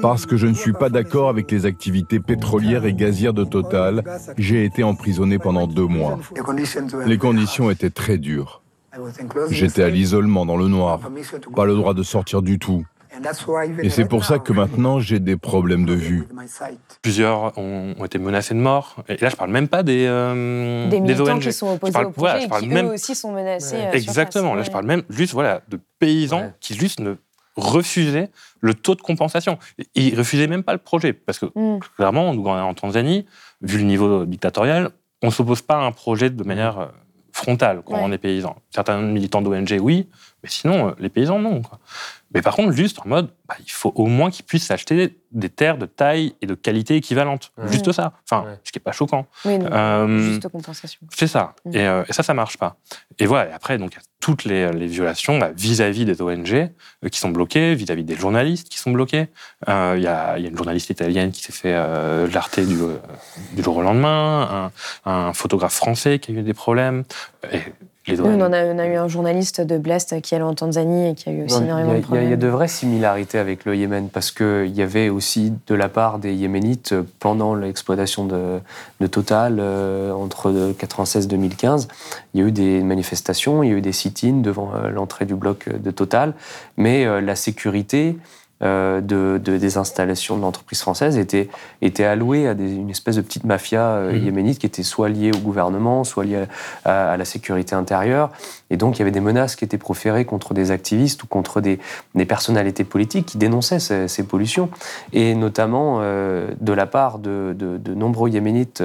Parce 0.00 0.24
que 0.24 0.36
je 0.36 0.46
ne 0.46 0.54
suis 0.54 0.72
pas 0.72 0.88
d'accord 0.88 1.28
avec 1.28 1.50
les 1.50 1.66
activités 1.66 2.20
pétrolières 2.20 2.84
et 2.84 2.94
gazières 2.94 3.34
de 3.34 3.44
Total, 3.44 4.04
j'ai 4.38 4.64
été 4.64 4.84
emprisonné 4.84 5.38
pendant 5.38 5.66
deux 5.66 5.86
mois. 5.86 6.18
Les 7.06 7.18
conditions 7.18 7.70
étaient 7.70 7.90
très 7.90 8.16
dures. 8.16 8.62
J'étais 9.50 9.82
à 9.82 9.88
l'isolement 9.88 10.46
dans 10.46 10.56
le 10.56 10.68
noir, 10.68 11.00
pas 11.54 11.64
le 11.64 11.74
droit 11.74 11.94
de 11.94 12.02
sortir 12.02 12.42
du 12.42 12.58
tout. 12.58 12.84
Et 13.82 13.90
c'est 13.90 14.04
pour 14.04 14.24
ça 14.24 14.38
que 14.38 14.52
maintenant 14.52 15.00
j'ai 15.00 15.18
des 15.18 15.36
problèmes 15.36 15.84
de 15.84 15.94
vue. 15.94 16.28
Plusieurs 17.02 17.56
ont, 17.58 17.94
été 18.04 18.18
menacés 18.18 18.54
de 18.54 18.60
mort. 18.60 18.96
Et 19.08 19.16
là, 19.16 19.28
je 19.28 19.36
parle 19.36 19.50
même 19.50 19.68
pas 19.68 19.82
des, 19.82 20.06
euh, 20.06 20.88
des 20.88 21.00
militants 21.00 21.38
qui 21.38 21.52
sont 21.52 21.74
opposés 21.74 21.98
au 21.98 22.10
projet 22.10 22.44
et 22.44 22.48
qui 22.48 22.68
même... 22.68 22.86
eux 22.86 22.94
aussi 22.94 23.14
sont 23.14 23.32
menacés. 23.32 23.76
Euh, 23.76 23.92
Exactement. 23.92 24.54
Là, 24.54 24.62
je 24.62 24.70
parle 24.70 24.86
même 24.86 25.02
juste 25.10 25.32
voilà 25.32 25.60
de 25.68 25.78
paysans 25.98 26.52
qui 26.60 26.74
juste 26.74 27.00
ne 27.00 27.16
refusaient 27.56 28.30
le 28.60 28.74
taux 28.74 28.94
de 28.94 29.02
compensation. 29.02 29.58
Ils 29.94 30.16
refusaient 30.16 30.46
même 30.46 30.62
pas 30.62 30.72
le 30.72 30.78
projet 30.78 31.12
parce 31.12 31.38
que 31.38 31.46
mm. 31.46 31.80
clairement, 31.96 32.34
nous 32.34 32.44
en 32.46 32.74
Tanzanie, 32.74 33.26
vu 33.60 33.78
le 33.78 33.84
niveau 33.84 34.24
dictatorial, 34.24 34.90
on 35.22 35.30
s'oppose 35.30 35.62
pas 35.62 35.76
à 35.76 35.84
un 35.84 35.92
projet 35.92 36.30
de 36.30 36.44
manière 36.44 36.78
euh, 36.78 36.86
frontale 37.32 37.82
quand 37.84 37.98
on 38.00 38.12
est 38.12 38.18
paysan. 38.18 38.56
Certains 38.70 39.00
militants 39.00 39.42
d'ONG, 39.42 39.78
oui, 39.80 40.08
mais 40.42 40.48
sinon, 40.50 40.94
les 40.98 41.08
paysans, 41.08 41.38
non. 41.38 41.62
Quoi. 41.62 41.78
Mais 42.32 42.42
par 42.42 42.54
contre, 42.54 42.72
juste 42.72 43.00
en 43.00 43.08
mode, 43.08 43.28
bah, 43.48 43.56
il 43.58 43.70
faut 43.70 43.92
au 43.96 44.06
moins 44.06 44.30
qu'ils 44.30 44.44
puissent 44.44 44.70
acheter 44.70 45.18
des 45.32 45.48
terres 45.48 45.78
de 45.78 45.86
taille 45.86 46.34
et 46.40 46.46
de 46.46 46.54
qualité 46.54 46.94
équivalente. 46.94 47.52
Juste 47.66 47.90
ça. 47.90 48.12
Enfin, 48.24 48.46
ce 48.62 48.70
qui 48.70 48.78
n'est 48.78 48.82
pas 48.82 48.92
choquant. 48.92 49.26
Oui, 49.44 49.58
euh, 49.60 50.18
juste 50.20 50.48
compensation. 50.48 51.00
C'est 51.12 51.26
ça. 51.26 51.54
Mm. 51.64 51.72
Euh, 51.74 52.04
et, 52.08 52.12
ça, 52.12 52.22
ça 52.22 52.32
marche 52.32 52.56
pas. 52.56 52.76
Et 53.18 53.26
voilà. 53.26 53.50
Et 53.50 53.52
après, 53.52 53.78
donc, 53.78 53.92
il 53.92 53.96
y 53.96 53.98
a 53.98 54.02
toutes 54.20 54.44
les, 54.44 54.70
violations 54.86 55.38
bah, 55.38 55.50
vis-à-vis 55.56 56.04
des 56.04 56.22
ONG 56.22 56.52
euh, 56.52 57.08
qui 57.10 57.18
sont 57.18 57.30
bloquées, 57.30 57.74
vis-à-vis 57.74 58.04
des 58.04 58.16
journalistes 58.16 58.68
qui 58.68 58.78
sont 58.78 58.92
bloqués. 58.92 59.26
Il 59.66 59.72
y, 60.00 60.06
a, 60.06 60.38
une 60.38 60.56
journaliste 60.56 60.90
italienne 60.90 61.32
qui 61.32 61.42
s'est 61.42 61.52
fait 61.52 61.74
l'arté 62.32 62.64
du, 62.64 62.76
du, 63.54 63.62
jour 63.62 63.76
au 63.76 63.82
lendemain, 63.82 64.70
un, 65.04 65.10
un, 65.10 65.32
photographe 65.32 65.74
français 65.74 66.20
qui 66.20 66.30
a 66.30 66.34
eu 66.34 66.42
des 66.42 66.54
problèmes. 66.54 67.02
Et 67.52 67.60
on, 68.18 68.52
a, 68.52 68.86
eu 68.86 68.96
un 68.96 69.08
journaliste 69.08 69.60
de 69.60 69.78
Blast 69.78 70.20
qui 70.20 70.34
est 70.34 70.36
allé 70.36 70.44
en 70.44 70.54
Tanzanie 70.54 71.10
et 71.10 71.14
qui 71.14 71.28
a 71.28 71.32
eu 71.32 71.44
aussi 71.44 71.62
énormément 71.62 71.94
de 71.94 72.00
problèmes. 72.00 72.24
Il 72.24 72.30
y, 72.30 72.32
a 72.32 72.36
de 72.36 72.48
vraies 72.48 72.68
similarités 72.68 73.38
avec 73.38 73.64
le 73.64 73.76
Yémen 73.76 74.08
parce 74.08 74.30
qu'il 74.30 74.74
y 74.74 74.82
avait 74.82 75.08
aussi 75.08 75.52
de 75.66 75.74
la 75.74 75.88
part 75.88 76.18
des 76.18 76.34
Yéménites 76.34 76.94
pendant 77.18 77.54
l'exploitation 77.54 78.26
de, 78.26 78.60
Total 79.06 79.56
euh, 79.58 80.12
entre 80.12 80.50
1996 80.50 81.24
et 81.24 81.28
2015. 81.28 81.88
Il 82.34 82.40
y 82.40 82.44
a 82.44 82.46
eu 82.46 82.52
des 82.52 82.82
manifestations, 82.82 83.62
il 83.62 83.70
y 83.70 83.72
a 83.72 83.76
eu 83.76 83.80
des 83.80 83.92
sit-ins 83.92 84.40
devant 84.40 84.72
euh, 84.74 84.90
l'entrée 84.90 85.24
du 85.24 85.34
bloc 85.34 85.68
de 85.68 85.90
Total, 85.90 86.34
mais 86.76 87.06
euh, 87.06 87.20
la 87.20 87.34
sécurité 87.34 88.16
euh, 88.62 89.00
de, 89.00 89.38
des 89.38 89.78
installations 89.78 90.36
de 90.36 90.42
l'entreprise 90.42 90.80
française 90.80 91.16
était, 91.16 91.48
était 91.80 92.04
allouée 92.04 92.46
à 92.46 92.52
une 92.52 92.90
espèce 92.90 93.16
de 93.16 93.22
petite 93.22 93.44
mafia 93.44 93.80
euh, 93.80 94.12
mhm. 94.12 94.24
yéménite 94.24 94.58
qui 94.58 94.66
était 94.66 94.82
soit 94.82 95.08
liée 95.08 95.30
au 95.34 95.38
gouvernement, 95.38 96.04
soit 96.04 96.24
liée 96.24 96.44
à, 96.84 97.16
la 97.16 97.24
sécurité 97.24 97.74
intérieure. 97.74 98.30
Et 98.68 98.76
donc, 98.76 98.96
il 98.96 98.98
y 98.98 99.02
avait 99.02 99.10
des 99.10 99.20
menaces 99.20 99.56
qui 99.56 99.64
étaient 99.64 99.78
proférées 99.78 100.26
contre 100.26 100.52
des 100.52 100.72
activistes 100.72 101.22
ou 101.22 101.26
contre 101.26 101.62
des, 101.62 101.78
des 102.14 102.26
personnalités 102.26 102.84
politiques 102.84 103.26
qui 103.26 103.38
dénonçaient 103.38 103.78
ces, 103.80 104.22
pollutions. 104.24 104.68
Et 105.14 105.34
notamment, 105.34 106.00
euh, 106.00 106.50
de 106.60 106.72
la 106.74 106.84
part 106.84 107.18
de, 107.18 107.56
de, 107.58 107.94
nombreux 107.94 108.28
yéménites 108.28 108.82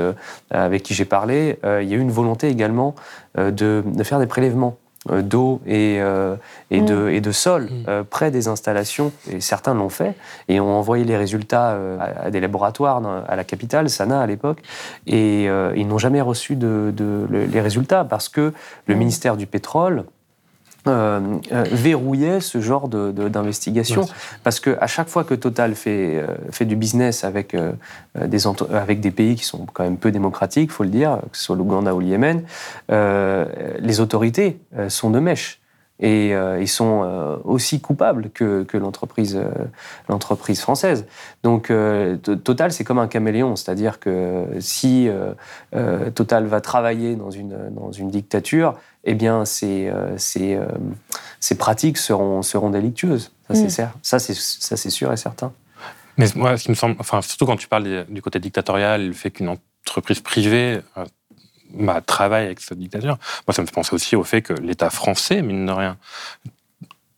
avec 0.51 0.83
qui 0.83 0.93
j'ai 0.93 1.05
parlé, 1.05 1.59
il 1.63 1.87
y 1.87 1.93
a 1.93 1.97
eu 1.97 1.99
une 1.99 2.11
volonté 2.11 2.47
également 2.47 2.95
de, 3.37 3.51
de 3.85 4.03
faire 4.03 4.19
des 4.19 4.25
prélèvements 4.25 4.77
d'eau 5.21 5.61
et, 5.65 5.97
euh, 6.01 6.35
et, 6.71 6.81
de, 6.81 6.95
mm. 6.95 7.09
et 7.09 7.21
de 7.21 7.31
sol 7.31 7.63
mm. 7.63 7.69
euh, 7.87 8.03
près 8.03 8.31
des 8.31 8.47
installations. 8.47 9.11
Et 9.31 9.41
certains 9.41 9.73
l'ont 9.73 9.89
fait 9.89 10.15
et 10.47 10.59
ont 10.59 10.75
envoyé 10.75 11.03
les 11.03 11.17
résultats 11.17 11.77
à, 11.99 12.31
des 12.31 12.39
laboratoires 12.39 13.01
à 13.27 13.35
la 13.35 13.43
capitale, 13.43 13.89
Sanaa 13.89 14.21
à 14.21 14.27
l'époque, 14.27 14.61
et 15.07 15.45
ils 15.75 15.87
n'ont 15.87 15.97
jamais 15.97 16.21
reçu 16.21 16.55
de, 16.55 16.93
les 17.31 17.61
résultats 17.61 18.03
parce 18.03 18.29
que 18.29 18.53
le 18.87 18.95
mm. 18.95 18.97
ministère 18.97 19.37
du 19.37 19.47
pétrole 19.47 20.05
euh, 20.87 21.19
euh, 21.51 21.63
verrouillait 21.71 22.39
ce 22.39 22.61
genre 22.61 22.87
d'investigation. 22.87 24.01
De, 24.01 24.07
parce 24.43 24.59
qu'à 24.59 24.87
chaque 24.87 25.07
fois 25.07 25.23
que 25.23 25.33
Total 25.33 25.73
fait, 25.73 26.17
euh, 26.17 26.27
fait 26.51 26.65
du 26.65 26.75
business 26.75 27.23
avec, 27.23 27.55
des 28.15 28.47
avec 28.71 28.99
des 28.99 29.11
pays 29.11 29.35
qui 29.35 29.45
sont 29.45 29.65
quand 29.73 29.83
même 29.83 29.97
peu 29.97 30.11
démocratiques, 30.11 30.69
il 30.69 30.73
faut 30.73 30.83
le 30.83 30.89
dire, 30.89 31.19
que 31.31 31.37
ce 31.37 31.45
soit 31.45 31.55
l'Ouganda 31.55 31.95
ou 31.95 32.01
le 32.01 32.05
Yémen, 32.05 32.43
les 32.89 33.99
autorités 33.99 34.59
sont 34.89 35.09
de 35.09 35.19
mèche. 35.19 35.59
Et 35.99 36.31
ils 36.31 36.67
sont 36.67 37.39
aussi 37.45 37.79
coupables 37.79 38.29
que, 38.31 38.63
que 38.63 38.77
l'entreprise 38.77 39.39
l'entreprise 40.09 40.59
française. 40.59 41.05
Donc 41.43 41.71
Total, 42.43 42.73
c'est 42.73 42.83
comme 42.83 42.99
un 42.99 43.07
caméléon, 43.07 43.55
c'est-à-dire 43.55 43.99
que 43.99 44.45
si 44.59 45.09
Total 46.15 46.45
va 46.47 46.59
travailler 46.59 47.15
dans 47.15 47.31
une, 47.31 47.69
dans 47.71 47.93
une 47.93 48.09
dictature, 48.09 48.75
eh 49.05 49.13
bien, 49.13 49.45
ces, 49.45 49.87
euh, 49.87 50.17
euh, 50.37 50.67
ces, 51.39 51.55
pratiques 51.55 51.97
seront, 51.97 52.41
seront 52.41 52.71
délictueuses. 52.71 53.31
Ça, 54.01 54.19
c'est 54.19 54.85
mm. 54.85 54.89
sûr 54.89 55.13
et 55.13 55.17
certain. 55.17 55.53
Mais 56.17 56.25
moi, 56.35 56.57
ce 56.57 56.63
qui 56.63 56.71
me 56.71 56.75
semble, 56.75 56.95
enfin, 56.99 57.21
surtout 57.21 57.45
quand 57.45 57.57
tu 57.57 57.67
parles 57.67 58.05
du 58.09 58.21
côté 58.21 58.39
dictatorial, 58.39 59.07
le 59.07 59.13
fait 59.13 59.31
qu'une 59.31 59.49
entreprise 59.49 60.21
privée 60.21 60.79
euh, 61.79 61.85
bah, 61.85 62.01
travaille 62.01 62.45
avec 62.45 62.59
cette 62.59 62.79
dictature, 62.79 63.17
moi, 63.47 63.53
ça 63.53 63.61
me 63.61 63.67
fait 63.67 63.73
penser 63.73 63.93
aussi 63.93 64.15
au 64.15 64.23
fait 64.23 64.41
que 64.41 64.53
l'État 64.53 64.89
français, 64.89 65.41
mine 65.41 65.65
de 65.65 65.71
rien, 65.71 65.97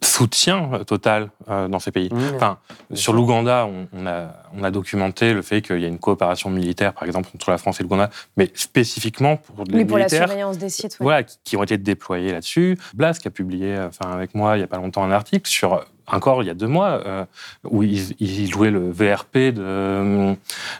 soutien 0.04 0.70
euh, 0.74 0.84
total 0.84 1.30
euh, 1.50 1.68
dans 1.68 1.80
ces 1.80 1.92
pays. 1.92 2.10
enfin, 2.36 2.60
sur 2.94 3.14
l'Ouganda, 3.14 3.68
on, 3.94 4.06
a, 4.06 4.34
on, 4.54 4.64
a, 4.64 4.72
documenté 4.72 5.34
le 5.34 5.42
fait 5.42 5.62
qu'il 5.62 5.80
y 5.80 5.86
a 5.86 5.88
une 5.88 6.00
coopération 6.00 6.50
militaire, 6.50 6.94
par 6.94 7.04
exemple, 7.04 7.30
entre 7.34 7.50
la 7.50 7.58
France 7.58 7.80
et 7.80 7.84
l'Ouganda, 7.84 8.10
mais 8.36 8.52
spécifiququement 8.54 9.38
pour 9.38 9.66
les 9.66 9.86
pour 9.86 9.98
militaires, 9.98 10.22
la 10.22 10.28
surveillance 10.28 10.58
des 10.58 10.70
sites, 10.70 10.98
voilà, 11.00 11.24
qui, 11.24 11.58
ont 11.58 11.64
été 11.64 11.78
déployés 11.78 12.32
là-dessus. 12.32 12.78
Blas 12.94 13.18
qui 13.20 13.28
a 13.28 13.32
publié, 13.32 13.78
enfin, 13.80 14.12
avec 14.12 14.36
moi, 14.36 14.56
il 14.56 14.60
n'y 14.60 14.64
a 14.64 14.68
pas 14.68 14.78
longtemps, 14.78 15.04
un 15.04 15.12
article 15.12 15.50
sur 15.50 15.84
encore 16.08 16.42
il 16.42 16.46
y 16.46 16.50
a 16.50 16.54
deux 16.54 16.68
mois, 16.68 17.02
euh, 17.06 17.26
où 17.70 17.84
il, 17.84 18.50
jouait 18.50 18.72
le 18.72 18.90
VRP 18.92 19.54
de, 19.54 20.36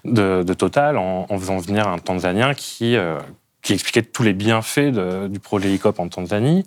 de, 0.06 0.54
Total 0.54 0.98
en, 0.98 1.26
en, 1.30 1.38
faisant 1.38 1.58
venir 1.58 1.88
un 1.88 1.98
Tanzanien 2.00 2.54
qui, 2.54 2.98
qui 3.68 3.74
expliquait 3.74 4.02
tous 4.02 4.24
les 4.24 4.32
bienfaits 4.32 4.94
du 5.30 5.42
projet 5.42 5.74
ICOP 5.74 6.00
en 6.00 6.08
Tanzanie. 6.08 6.66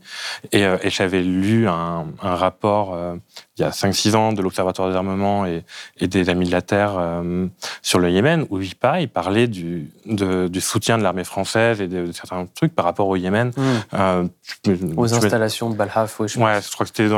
Et, 0.53 0.67
euh, 0.67 0.77
j'avais 0.85 1.23
lu 1.23 1.67
un, 1.67 2.05
rapport 2.21 2.93
euh, 2.93 3.17
il 3.57 3.63
y 3.63 3.65
a 3.65 3.71
5-6 3.71 4.17
ans 4.17 4.33
de 4.35 4.43
l'Observatoire 4.43 4.91
des 4.91 4.97
armements 4.97 5.47
et, 5.47 5.65
des 6.03 6.29
Amis 6.29 6.45
de 6.45 6.53
la 6.53 6.61
Terre 6.61 6.97
euh, 6.99 7.47
sur 7.81 8.01
le 8.01 8.11
Yémen, 8.11 8.45
où 8.51 8.61
il, 8.61 8.75
parlait 8.77 9.49
du, 9.49 9.91
du 10.05 10.61
soutien 10.61 10.99
de 10.99 11.03
l'armée 11.03 11.25
française 11.25 11.81
et 11.81 11.89
de, 11.89 12.13
certains 12.13 12.45
trucs 12.55 12.75
par 12.75 12.85
rapport 12.85 13.09
au 13.09 13.17
Yémen. 13.17 13.51
Mmh. 13.57 14.93
Aux 14.99 15.15
installations 15.15 15.71
de 15.71 15.77
Balhaf, 15.77 16.21
oui. 16.21 16.29
Je, 16.29 16.39
ouais, 16.39 16.61
je 16.61 16.71
crois 16.71 16.85
que 16.85 16.93
c'était 16.95 17.09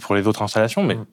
pour 0.00 0.14
les 0.14 0.26
autres 0.26 0.42
installations, 0.42 0.82
mais 0.82 0.96
mmh. 0.96 1.06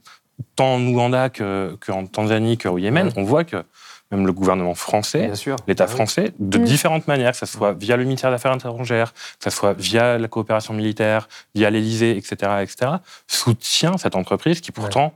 tant 0.58 0.76
en 0.76 0.86
Ouganda 0.86 1.30
qu'en 1.30 2.06
Tanzanie 2.06 2.58
qu'au 2.58 2.80
Yémen, 2.80 3.14
on 3.16 3.24
voit 3.24 3.46
que 3.46 3.64
même 4.12 4.26
le 4.26 4.34
gouvernement 4.34 4.74
français, 4.74 5.32
l'État 5.68 5.86
bah 5.86 5.92
français, 5.92 6.34
de 6.40 6.58
mm. 6.58 6.64
différentes 6.64 7.08
manières, 7.08 7.32
que 7.32 7.38
ce 7.38 7.46
soit 7.46 7.74
via 7.74 7.96
le 7.96 8.04
ministère 8.04 8.32
des 8.32 8.36
Affaires 8.36 8.56
étrangères, 8.56 9.14
que 9.14 9.44
ce 9.44 9.50
soit 9.50 9.74
via 9.74 10.18
la 10.18 10.28
coopération 10.28 10.74
militaire, 10.74 11.28
via 11.54 11.70
l'Élysée, 11.70 12.18
etc., 12.18 12.52
etc., 12.62 12.92
soutient 13.28 13.98
cette 13.98 14.16
entreprise 14.16 14.62
qui 14.62 14.72
pourtant 14.72 15.14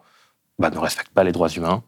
bah, 0.60 0.70
ne 0.70 0.78
respecte 0.78 1.12
pas 1.12 1.24
les 1.24 1.32
droits 1.32 1.50
humains, 1.50 1.84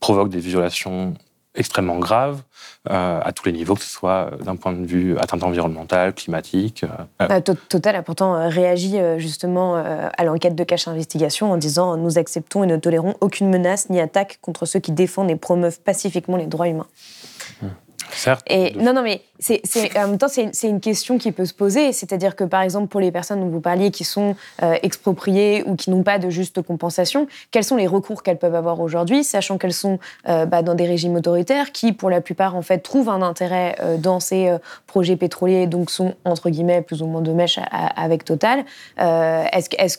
provoque 0.00 0.30
des 0.30 0.40
violations 0.40 1.14
extrêmement 1.58 1.98
grave 1.98 2.42
euh, 2.88 3.20
à 3.22 3.32
tous 3.32 3.44
les 3.44 3.52
niveaux, 3.52 3.74
que 3.74 3.82
ce 3.82 3.90
soit 3.90 4.30
d'un 4.42 4.56
point 4.56 4.72
de 4.72 4.86
vue 4.86 5.18
atteinte 5.18 5.42
environnementale, 5.42 6.14
climatique. 6.14 6.84
Euh, 7.20 7.26
bah, 7.28 7.40
Total 7.42 7.96
a 7.96 8.02
pourtant 8.02 8.36
euh, 8.36 8.48
réagi 8.48 8.96
justement 9.16 9.76
à 9.76 10.24
l'enquête 10.24 10.54
de 10.54 10.64
cache 10.64 10.88
investigation 10.88 11.50
en 11.50 11.56
disant 11.56 11.96
nous 11.96 12.18
acceptons 12.18 12.64
et 12.64 12.66
ne 12.66 12.76
tolérons 12.76 13.14
aucune 13.20 13.50
menace 13.50 13.90
ni 13.90 14.00
attaque 14.00 14.38
contre 14.40 14.64
ceux 14.64 14.78
qui 14.78 14.92
défendent 14.92 15.30
et 15.30 15.36
promeuvent 15.36 15.80
pacifiquement 15.80 16.36
les 16.36 16.46
droits 16.46 16.68
humains. 16.68 16.86
Certes. 18.12 18.46
Non, 18.76 18.92
non, 18.92 19.02
mais 19.02 19.22
en 19.96 20.08
même 20.08 20.18
temps, 20.18 20.28
c'est 20.28 20.68
une, 20.68 20.80
question 20.80 21.18
qui 21.18 21.32
peut 21.32 21.44
se 21.44 21.54
poser. 21.54 21.92
C'est-à-dire 21.92 22.36
que, 22.36 22.44
par 22.44 22.62
exemple, 22.62 22.88
pour 22.88 23.00
les 23.00 23.12
personnes 23.12 23.40
dont 23.40 23.48
vous 23.48 23.60
parliez 23.60 23.90
qui 23.90 24.04
sont 24.04 24.36
euh, 24.62 24.74
expropriées 24.82 25.62
ou 25.66 25.76
qui 25.76 25.90
n'ont 25.90 26.02
pas 26.02 26.18
de 26.18 26.30
juste 26.30 26.62
compensation, 26.62 27.26
quels 27.50 27.64
sont 27.64 27.76
les 27.76 27.86
recours 27.86 28.22
qu'elles 28.22 28.38
peuvent 28.38 28.54
avoir 28.54 28.80
aujourd'hui, 28.80 29.24
sachant 29.24 29.58
qu'elles 29.58 29.72
sont 29.72 29.98
euh, 30.28 30.46
bah, 30.46 30.62
dans 30.62 30.74
des 30.74 30.86
régimes 30.86 31.16
autoritaires 31.16 31.72
qui, 31.72 31.92
pour 31.92 32.10
la 32.10 32.20
plupart, 32.20 32.56
en 32.56 32.62
fait, 32.62 32.78
trouvent 32.78 33.08
un 33.08 33.22
intérêt 33.22 33.76
euh, 33.80 33.96
dans 33.96 34.20
ces 34.20 34.56
projets 34.86 35.16
pétroliers, 35.16 35.66
donc 35.66 35.90
sont, 35.90 36.14
entre 36.24 36.50
guillemets, 36.50 36.82
plus 36.82 37.02
ou 37.02 37.06
moins 37.06 37.20
de 37.20 37.32
mèche 37.32 37.58
avec 37.96 38.24
Total. 38.24 38.64
est-ce, 38.98 39.96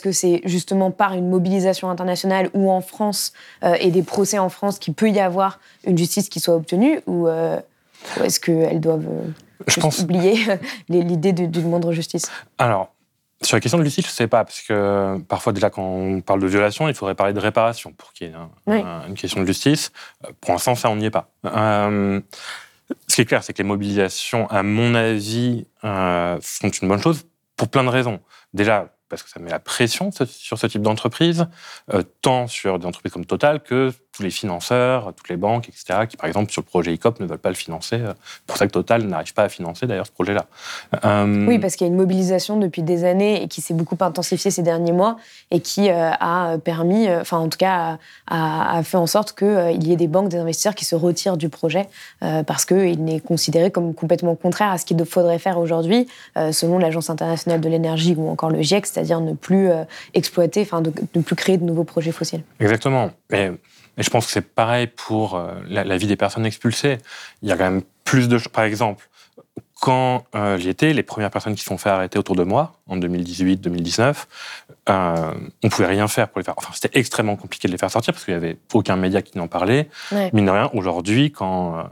que, 0.00 0.12
c'est 0.12 0.40
justement 0.44 0.90
par 0.90 1.14
une 1.14 1.28
mobilisation 1.28 1.90
internationale 1.90 2.50
ou 2.54 2.70
en 2.70 2.80
France 2.80 3.32
et 3.80 3.90
des 3.90 4.02
procès 4.02 4.38
en 4.38 4.48
France 4.48 4.78
qu'il 4.78 4.94
peut 4.94 5.10
y 5.10 5.20
avoir 5.20 5.58
une 5.84 5.98
justice 5.98 6.28
qui 6.28 6.40
soit 6.40 6.54
obtenue 6.54 7.00
ou 8.18 8.24
est-ce 8.24 8.40
qu'elles 8.40 8.80
doivent 8.80 9.08
euh, 9.08 10.02
oublier 10.02 10.36
l'idée 10.88 11.32
d'une 11.32 11.68
moindre 11.68 11.92
justice? 11.92 12.30
Alors, 12.58 12.92
sur 13.42 13.56
la 13.56 13.60
question 13.60 13.78
de 13.78 13.84
justice, 13.84 14.06
je 14.06 14.10
ne 14.10 14.14
sais 14.14 14.28
pas, 14.28 14.44
parce 14.44 14.62
que 14.62 15.18
parfois, 15.28 15.52
déjà, 15.52 15.70
quand 15.70 15.82
on 15.82 16.20
parle 16.20 16.40
de 16.40 16.46
violation, 16.46 16.88
il 16.88 16.94
faudrait 16.94 17.14
parler 17.14 17.32
de 17.32 17.40
réparation 17.40 17.92
pour 17.92 18.12
qu'il 18.12 18.28
y 18.28 18.30
ait 18.30 18.84
une 19.08 19.14
question 19.14 19.40
de 19.40 19.46
justice. 19.46 19.92
Euh, 20.24 20.30
pour 20.40 20.52
l'instant, 20.52 20.74
ça, 20.74 20.90
on 20.90 20.96
n'y 20.96 21.06
est 21.06 21.10
pas. 21.10 21.28
Euh, 21.46 22.20
ce 23.08 23.14
qui 23.16 23.20
est 23.22 23.24
clair, 23.24 23.42
c'est 23.42 23.52
que 23.52 23.58
les 23.58 23.68
mobilisations, 23.68 24.48
à 24.48 24.62
mon 24.62 24.94
avis, 24.94 25.66
font 25.82 26.68
une 26.82 26.88
bonne 26.88 27.00
chose 27.00 27.24
pour 27.56 27.68
plein 27.68 27.84
de 27.84 27.88
raisons. 27.88 28.20
Déjà, 28.52 28.92
parce 29.12 29.22
que 29.22 29.28
ça 29.28 29.40
met 29.40 29.50
la 29.50 29.58
pression 29.58 30.10
sur 30.10 30.58
ce 30.58 30.66
type 30.66 30.80
d'entreprise, 30.80 31.46
euh, 31.92 32.02
tant 32.22 32.46
sur 32.46 32.78
des 32.78 32.86
entreprises 32.86 33.12
comme 33.12 33.26
Total 33.26 33.62
que 33.62 33.92
tous 34.12 34.22
les 34.22 34.30
financeurs, 34.30 35.12
toutes 35.16 35.28
les 35.28 35.36
banques, 35.36 35.68
etc., 35.68 36.06
qui, 36.08 36.16
par 36.16 36.26
exemple, 36.26 36.52
sur 36.52 36.62
le 36.62 36.66
projet 36.66 36.92
ICOP, 36.94 37.20
ne 37.20 37.26
veulent 37.26 37.38
pas 37.38 37.48
le 37.48 37.54
financer. 37.54 37.96
Euh, 37.96 38.12
pour 38.46 38.56
ça 38.56 38.66
que 38.66 38.72
Total 38.72 39.02
n'arrive 39.02 39.34
pas 39.34 39.44
à 39.44 39.48
financer, 39.48 39.86
d'ailleurs, 39.86 40.06
ce 40.06 40.12
projet-là. 40.12 40.46
Euh, 41.04 41.46
oui, 41.46 41.58
parce 41.58 41.76
qu'il 41.76 41.86
y 41.86 41.90
a 41.90 41.92
une 41.92 41.98
mobilisation 41.98 42.56
depuis 42.58 42.82
des 42.82 43.04
années 43.04 43.42
et 43.42 43.48
qui 43.48 43.60
s'est 43.60 43.74
beaucoup 43.74 43.96
intensifiée 44.00 44.50
ces 44.50 44.62
derniers 44.62 44.92
mois 44.92 45.16
et 45.50 45.60
qui 45.60 45.90
a 45.90 46.58
permis, 46.58 47.08
enfin, 47.10 47.38
en 47.38 47.48
tout 47.48 47.58
cas, 47.58 47.98
a, 48.26 48.76
a 48.76 48.82
fait 48.82 48.96
en 48.96 49.06
sorte 49.06 49.36
qu'il 49.36 49.86
y 49.86 49.92
ait 49.92 49.96
des 49.96 50.08
banques, 50.08 50.28
des 50.28 50.38
investisseurs 50.38 50.74
qui 50.74 50.84
se 50.84 50.94
retirent 50.94 51.36
du 51.36 51.48
projet 51.48 51.88
parce 52.20 52.64
qu'il 52.64 53.04
n'est 53.04 53.20
considéré 53.20 53.70
comme 53.70 53.94
complètement 53.94 54.34
contraire 54.34 54.70
à 54.70 54.78
ce 54.78 54.84
qu'il 54.84 55.02
faudrait 55.04 55.38
faire 55.38 55.58
aujourd'hui, 55.58 56.06
selon 56.52 56.78
l'Agence 56.78 57.10
internationale 57.10 57.60
de 57.60 57.68
l'énergie 57.68 58.14
ou 58.16 58.28
encore 58.28 58.50
le 58.50 58.62
GIEC, 58.62 58.86
c'est-à-dire 58.86 59.20
ne 59.20 59.32
plus 59.34 59.70
euh, 59.70 59.84
exploiter, 60.14 60.62
enfin, 60.62 60.82
ne 60.82 61.20
plus 61.20 61.36
créer 61.36 61.58
de 61.58 61.64
nouveaux 61.64 61.84
projets 61.84 62.12
fossiles. 62.12 62.42
Exactement. 62.60 63.10
Et, 63.98 64.02
je 64.02 64.10
pense 64.10 64.26
que 64.26 64.32
c'est 64.32 64.54
pareil 64.54 64.86
pour 64.86 65.36
euh, 65.36 65.54
la, 65.68 65.96
vie 65.96 66.06
des 66.06 66.16
personnes 66.16 66.46
expulsées. 66.46 66.98
Il 67.42 67.48
y 67.48 67.52
a 67.52 67.56
quand 67.56 67.64
même 67.64 67.82
plus 68.04 68.28
de 68.28 68.38
choses. 68.38 68.48
Par 68.48 68.64
exemple, 68.64 69.08
quand 69.80 70.24
euh, 70.34 70.58
j'y 70.58 70.68
étais, 70.68 70.92
les 70.92 71.02
premières 71.02 71.30
personnes 71.30 71.54
qui 71.54 71.62
se 71.62 71.66
sont 71.66 71.78
fait 71.78 71.90
arrêter 71.90 72.18
autour 72.18 72.36
de 72.36 72.44
moi, 72.44 72.74
en 72.88 72.96
2018-2019, 72.98 74.24
euh, 74.88 75.32
on 75.62 75.68
pouvait 75.68 75.86
rien 75.86 76.08
faire 76.08 76.28
pour 76.28 76.38
les 76.38 76.44
faire. 76.44 76.54
Enfin, 76.56 76.70
c'était 76.72 76.98
extrêmement 76.98 77.36
compliqué 77.36 77.68
de 77.68 77.72
les 77.72 77.78
faire 77.78 77.90
sortir 77.90 78.14
parce 78.14 78.24
qu'il 78.24 78.34
n'y 78.34 78.38
avait 78.44 78.58
aucun 78.72 78.96
média 78.96 79.22
qui 79.22 79.38
n'en 79.38 79.48
parlait. 79.48 79.88
Mais 80.12 80.30
Mine 80.32 80.46
de 80.46 80.50
rien, 80.50 80.70
aujourd'hui, 80.72 81.32
quand, 81.32 81.84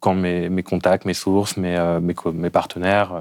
quand 0.00 0.14
mes, 0.14 0.48
mes, 0.48 0.62
contacts, 0.62 1.04
mes 1.04 1.14
sources, 1.14 1.56
mes, 1.56 1.76
euh, 1.76 2.00
mes, 2.00 2.14
mes 2.32 2.50
partenaires, 2.50 3.12
euh, 3.12 3.20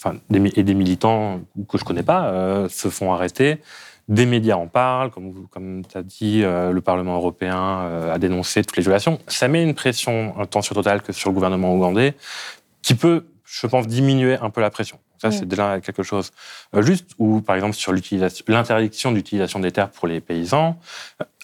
enfin, 0.00 0.16
des, 0.30 0.52
et 0.58 0.62
des 0.62 0.74
militants 0.74 1.40
que 1.68 1.78
je 1.78 1.84
connais 1.84 2.02
pas 2.02 2.26
euh, 2.28 2.68
se 2.68 2.88
font 2.88 3.12
arrêter. 3.12 3.60
Des 4.08 4.26
médias 4.26 4.56
en 4.56 4.66
parlent, 4.66 5.10
comme, 5.10 5.46
comme 5.48 5.82
tu 5.86 5.96
as 5.96 6.02
dit, 6.02 6.42
le 6.42 6.80
Parlement 6.80 7.16
européen 7.16 8.10
a 8.12 8.18
dénoncé 8.18 8.62
toutes 8.62 8.76
les 8.76 8.82
violations. 8.82 9.18
Ça 9.28 9.48
met 9.48 9.62
une 9.62 9.74
pression, 9.74 10.34
tant 10.50 10.60
sur 10.60 10.74
Total 10.74 11.00
que 11.02 11.12
sur 11.12 11.30
le 11.30 11.34
gouvernement 11.34 11.74
ougandais, 11.74 12.14
qui 12.82 12.94
peut, 12.94 13.24
je 13.44 13.66
pense, 13.66 13.86
diminuer 13.86 14.36
un 14.36 14.50
peu 14.50 14.60
la 14.60 14.70
pression. 14.70 14.98
Ça, 15.18 15.30
c'est 15.30 15.48
déjà 15.48 15.80
quelque 15.80 16.02
chose. 16.02 16.32
juste, 16.80 17.12
ou 17.18 17.40
par 17.40 17.56
exemple, 17.56 17.74
sur 17.74 17.94
l'interdiction 18.46 19.10
d'utilisation 19.10 19.58
des 19.58 19.72
terres 19.72 19.90
pour 19.90 20.06
les 20.06 20.20
paysans, 20.20 20.78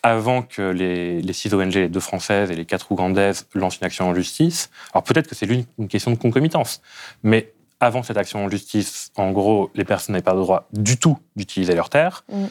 avant 0.03 0.43
que 0.43 0.63
les, 0.63 1.33
six 1.33 1.53
ONG, 1.55 1.75
les 1.75 1.89
deux 1.89 2.01
françaises 2.01 2.51
et 2.51 2.57
les 2.57 2.67
quatre 2.67 2.93
ougandaises, 2.93 3.47
lancent 3.55 3.79
une 3.79 3.87
action 3.87 4.09
en 4.09 4.15
justice. 4.15 4.71
Alors 4.93 5.05
peut-être 5.05 5.29
que 5.29 5.35
c'est 5.35 5.47
une 5.47 5.89
question 5.89 6.11
de 6.11 6.17
concomitance, 6.17 6.83
mais 7.23 7.53
avant 7.81 8.03
cette 8.03 8.17
action 8.17 8.45
en 8.45 8.49
justice, 8.49 9.11
en 9.17 9.33
gros, 9.33 9.71
les 9.75 9.85
personnes 9.85 10.13
n'avaient 10.13 10.23
pas 10.23 10.35
le 10.35 10.41
droit 10.41 10.69
du 10.73 10.99
tout 10.99 11.19
d'utiliser 11.35 11.75
leurs 11.75 11.89
terres. 11.89 12.25
Mm. 12.31 12.45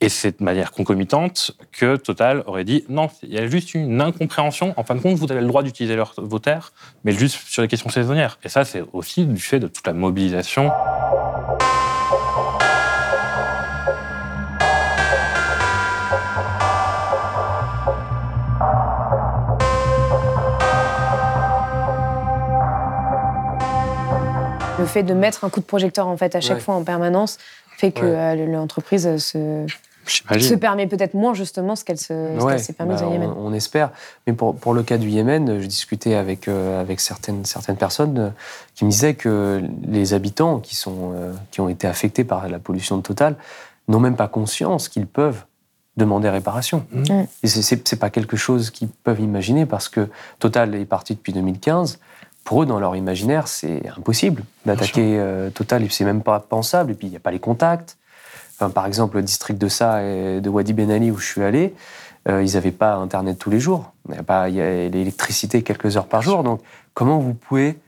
Et 0.00 0.08
c'est 0.08 0.40
de 0.40 0.44
manière 0.44 0.72
concomitante 0.72 1.52
que 1.70 1.94
Total 1.94 2.42
aurait 2.46 2.64
dit 2.64 2.84
non, 2.88 3.08
il 3.22 3.32
y 3.32 3.38
a 3.38 3.46
juste 3.46 3.72
une 3.74 4.00
incompréhension. 4.00 4.74
En 4.76 4.82
fin 4.82 4.96
de 4.96 5.00
compte, 5.00 5.16
vous 5.16 5.30
avez 5.30 5.40
le 5.40 5.46
droit 5.46 5.62
d'utiliser 5.62 5.96
vos 6.16 6.40
terres, 6.40 6.72
mais 7.04 7.12
juste 7.12 7.38
sur 7.46 7.62
les 7.62 7.68
questions 7.68 7.88
saisonnières. 7.88 8.40
Et 8.42 8.48
ça, 8.48 8.64
c'est 8.64 8.82
aussi 8.92 9.26
du 9.26 9.40
fait 9.40 9.60
de 9.60 9.68
toute 9.68 9.86
la 9.86 9.92
mobilisation. 9.92 10.72
Le 24.82 24.88
fait 24.88 25.02
de 25.02 25.14
mettre 25.14 25.44
un 25.44 25.50
coup 25.50 25.60
de 25.60 25.64
projecteur 25.64 26.06
en 26.06 26.16
fait 26.16 26.34
à 26.36 26.40
chaque 26.40 26.60
fois 26.60 26.74
en 26.74 26.84
permanence 26.84 27.38
fait 27.78 27.92
que 27.92 28.04
euh, 28.04 28.46
l'entreprise 28.46 29.16
se 29.16 29.66
se 30.04 30.54
permet 30.54 30.88
peut-être 30.88 31.14
moins 31.14 31.32
justement 31.32 31.76
ce 31.76 31.84
qu'elle 31.84 31.96
s'est 31.96 32.72
permis 32.76 32.96
bah, 32.96 33.06
au 33.06 33.12
Yémen. 33.12 33.32
On, 33.36 33.52
espère. 33.52 33.90
Mais 34.26 34.32
pour, 34.32 34.56
pour, 34.56 34.74
le 34.74 34.82
cas 34.82 34.98
du 34.98 35.08
Yémen, 35.08 35.60
je 35.60 35.66
discutais 35.66 36.14
avec, 36.14 36.48
euh, 36.48 36.80
avec 36.80 36.98
certaines, 36.98 37.44
certaines 37.44 37.76
personnes 37.76 38.18
euh, 38.18 38.30
qui 38.74 38.84
me 38.84 38.90
disaient 38.90 39.14
que 39.14 39.62
les 39.86 40.12
habitants 40.12 40.58
qui, 40.58 40.74
sont, 40.74 41.12
qui 41.52 41.60
ont 41.60 41.68
été 41.68 41.86
affectés 41.86 42.24
par 42.24 42.48
la 42.48 42.58
pollution 42.58 43.00
totale 43.00 43.36
n'ont 43.86 44.00
même 44.00 44.16
pas 44.16 44.26
conscience 44.26 44.88
qu'ils 44.88 45.06
peuvent 45.06 45.44
demander 45.96 46.28
réparation. 46.28 46.84
Mmh. 46.90 47.22
Et 47.44 47.46
ce 47.46 47.74
n'est 47.74 47.98
pas 47.98 48.10
quelque 48.10 48.36
chose 48.36 48.70
qu'ils 48.70 48.88
peuvent 48.88 49.20
imaginer 49.20 49.66
parce 49.66 49.88
que 49.88 50.08
Total 50.40 50.74
est 50.74 50.84
parti 50.84 51.14
depuis 51.14 51.32
2015 51.32 52.00
pour 52.44 52.62
eux, 52.62 52.66
dans 52.66 52.80
leur 52.80 52.96
imaginaire, 52.96 53.48
c'est 53.48 53.82
impossible 53.96 54.42
d'attaquer 54.66 55.18
euh, 55.18 55.50
Total. 55.50 55.86
C'est 55.90 56.04
même 56.04 56.22
pas 56.22 56.40
pensable. 56.40 56.92
Et 56.92 56.94
puis, 56.94 57.06
il 57.06 57.10
n'y 57.10 57.16
a 57.16 57.20
pas 57.20 57.30
les 57.30 57.38
contacts. 57.38 57.96
Enfin, 58.54 58.70
par 58.70 58.86
exemple, 58.86 59.16
le 59.16 59.22
district 59.22 59.58
de 59.58 59.68
Ça 59.68 60.02
et 60.02 60.40
de 60.40 60.48
Wadi 60.48 60.72
Ben 60.72 60.90
Ali, 60.90 61.10
où 61.10 61.18
je 61.18 61.26
suis 61.26 61.42
allé, 61.42 61.74
euh, 62.28 62.42
ils 62.42 62.54
n'avaient 62.54 62.70
pas 62.70 62.94
Internet 62.94 63.38
tous 63.38 63.50
les 63.50 63.60
jours. 63.60 63.92
Il 64.08 64.16
y 64.16 64.18
a, 64.18 64.22
pas, 64.22 64.48
l'électricité 64.48 65.62
quelques 65.62 65.96
heures 65.96 66.06
par 66.06 66.22
jour. 66.22 66.42
Donc, 66.42 66.60
comment 66.94 67.18
vous 67.18 67.34
pouvez, 67.34 67.78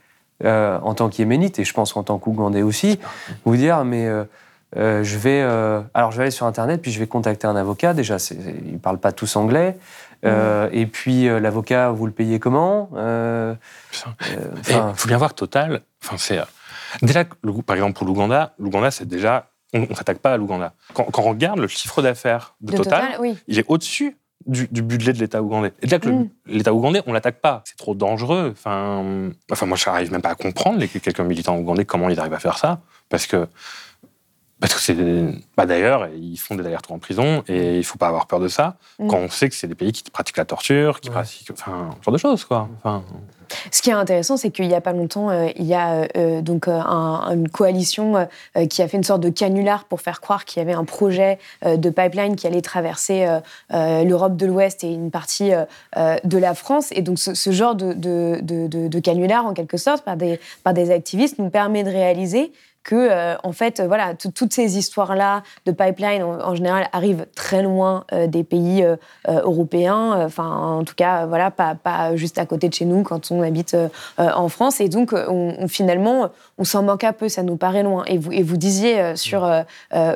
euh, 0.45 0.79
en 0.83 0.95
tant 0.95 1.09
qu'Yéménite, 1.09 1.59
et 1.59 1.65
je 1.65 1.73
pense 1.73 1.97
en 1.97 2.03
tant 2.03 2.19
qu'Ougandais 2.19 2.63
aussi, 2.63 2.99
vous 3.45 3.57
dire, 3.57 3.85
mais 3.85 4.09
je 4.77 5.17
vais, 5.19 5.43
alors 5.95 6.11
je 6.11 6.17
vais 6.17 6.25
aller 6.25 6.31
sur 6.31 6.47
Internet, 6.47 6.81
puis 6.83 6.91
je 6.91 6.99
vais 6.99 7.07
contacter 7.07 7.47
un 7.47 7.57
avocat. 7.57 7.95
Déjà, 7.95 8.17
ils 8.31 8.73
ne 8.73 8.79
parlent 8.79 8.99
pas 8.99 9.13
tous 9.13 9.37
anglais. 9.37 9.77
Euh, 10.25 10.69
et 10.73 10.87
puis 10.87 11.29
euh, 11.29 11.41
l'avocat, 11.41 11.91
vous 11.91 12.07
le 12.07 12.13
payez 12.13 12.39
comment 12.39 12.91
euh, 12.95 13.55
Il 13.93 14.95
faut 14.97 15.09
bien 15.09 15.19
voir 15.19 15.35
Total. 15.35 15.83
Enfin, 16.03 16.17
c'est 16.19 16.41
déjà 17.03 17.25
par 17.67 17.77
exemple 17.77 17.95
pour 17.95 18.07
l'Ouganda, 18.07 18.55
l'Ouganda 18.59 18.91
c'est 18.91 19.07
déjà 19.07 19.51
on, 19.73 19.81
ne 19.81 19.95
s'attaque 19.95 20.19
pas 20.19 20.33
à 20.33 20.37
l'Ouganda. 20.37 20.75
Quand, 20.93 21.09
on 21.19 21.23
regarde 21.23 21.59
le 21.59 21.67
chiffre 21.67 22.01
d'affaires 22.01 22.55
de, 22.61 22.77
Total, 22.77 23.19
il 23.49 23.59
est 23.59 23.65
au-dessus 23.69 24.17
du, 24.47 24.83
budget 24.83 25.13
de 25.13 25.19
l'État 25.19 25.43
ougandais. 25.43 25.73
Et 25.81 25.87
déjà 25.87 25.99
que 25.99 26.09
mm. 26.09 26.31
l'État 26.47 26.73
ougandais, 26.73 27.03
on 27.07 27.13
l'attaque 27.13 27.41
pas. 27.41 27.63
C'est 27.65 27.77
trop 27.77 27.95
dangereux. 27.95 28.51
Enfin, 28.53 29.31
enfin 29.51 29.67
moi, 29.67 29.77
je 29.77 29.89
n'arrive 29.89 30.13
même 30.13 30.23
pas 30.23 30.31
à 30.31 30.35
comprendre 30.35 30.79
les 30.79 30.89
quelques 30.89 31.21
militants 31.21 31.59
ougandais 31.59 31.85
comment 31.85 32.09
ils 32.09 32.21
arrivent 32.21 32.35
à 32.35 32.39
faire 32.39 32.59
ça, 32.59 32.81
parce 33.09 33.27
que. 33.27 33.49
Bah 35.57 35.67
D'ailleurs, 35.67 36.09
ils 36.15 36.37
font 36.37 36.55
des 36.55 36.65
allers-retours 36.65 36.95
en 36.95 36.99
prison 36.99 37.43
et 37.49 37.79
il 37.79 37.85
faut 37.85 37.99
pas 37.99 38.09
avoir 38.09 38.27
peur 38.27 38.41
de 38.41 38.49
ça 38.49 38.77
mm. 38.99 39.09
quand 39.09 39.19
on 39.19 39.29
sait 39.29 39.49
que 39.49 39.55
c'est 39.55 39.69
des 39.69 39.75
pays 39.75 39.93
qui 39.93 40.03
pratiquent 40.11 40.37
la 40.37 40.45
torture, 40.45 41.01
qui 41.01 41.11
pratiquent. 41.11 41.51
Enfin, 41.53 41.91
ce 42.01 42.05
genre 42.05 42.13
de 42.13 42.19
choses, 42.19 42.45
quoi. 42.45 42.69
Enfin, 42.79 43.03
ce 43.71 43.83
qui 43.83 43.91
est 43.91 43.95
intéressant, 43.95 44.37
c'est 44.37 44.51
qu'il 44.51 44.69
n'y 44.69 44.75
a 44.75 44.81
pas 44.81 44.93
longtemps, 44.93 45.31
euh, 45.31 45.49
il 45.57 45.65
y 45.65 45.75
a 45.75 45.93
euh, 45.93 46.07
euh, 46.17 46.43
donc 46.43 46.69
une 46.69 47.49
coalition 47.49 48.29
qui 48.71 48.83
a 48.83 48.89
fait 48.89 48.97
une 48.97 49.05
sorte 49.05 49.21
de 49.21 49.29
canular 49.29 49.85
pour 49.85 50.01
faire 50.01 50.21
croire 50.21 50.45
qu'il 50.45 50.61
y 50.61 50.63
avait 50.63 50.75
un 50.75 50.85
projet 50.85 51.39
de 51.65 51.91
pipeline 51.91 52.37
qui 52.37 52.47
allait 52.47 52.63
traverser 52.63 53.27
l'Europe 53.71 54.37
de 54.37 54.47
l'Ouest 54.47 54.85
et 54.85 54.93
une 54.93 55.11
partie 55.11 55.51
de 55.97 56.39
la 56.39 56.55
France. 56.55 56.89
Et 56.93 57.03
donc 57.03 57.19
ce, 57.19 57.51
genre 57.51 57.75
de, 57.75 57.93
de, 57.95 58.99
canular, 59.01 59.47
en 59.47 59.55
quelque 59.55 59.77
sorte, 59.77 60.05
par 60.05 60.17
des, 60.17 60.41
par 60.63 60.75
des 60.75 60.91
activistes, 60.91 61.39
nous 61.39 61.51
permet 61.51 61.85
de 61.85 61.91
réaliser 61.91 62.53
que, 62.85 62.95
euh, 62.95 63.35
en 63.43 63.53
fait, 63.53 63.81
euh, 63.81 63.87
voilà, 63.89 64.15
toutes 64.15 64.53
ces 64.53 64.79
histoires-là 64.79 65.43
de 65.67 65.73
pipeline, 65.73 66.23
en, 66.23 66.55
général, 66.55 66.87
arrivent 66.93 67.27
très 67.35 67.63
loin 67.63 68.05
euh, 68.13 68.27
des 68.27 68.45
pays 68.45 68.85
européens. 69.27 70.25
Enfin, 70.25 70.49
en 70.49 70.85
tout 70.85 70.95
cas, 70.95 71.27
voilà, 71.27 71.51
pas, 71.51 71.75
pas, 71.75 72.15
juste 72.15 72.39
à 72.39 72.45
côté 72.45 72.69
de 72.69 72.75
chez 72.75 72.85
nous 72.85 73.03
quand 73.03 73.31
on 73.31 73.43
habite 73.43 73.77
en 74.19 74.49
France. 74.49 74.81
Et 74.81 74.89
donc, 74.89 75.13
on, 75.15 75.67
finalement, 75.67 76.31
on 76.59 76.65
s'en 76.65 76.83
manque 76.83 77.05
un 77.05 77.15
peu. 77.15 77.29
Ça 77.29 77.43
nous 77.43 77.57
paraît 77.57 77.83
loin. 77.83 78.05
Et 78.05 78.19
vous, 78.19 78.33
et 78.33 78.43
vous 78.43 78.59
disiez 78.59 79.17
sur 79.17 79.51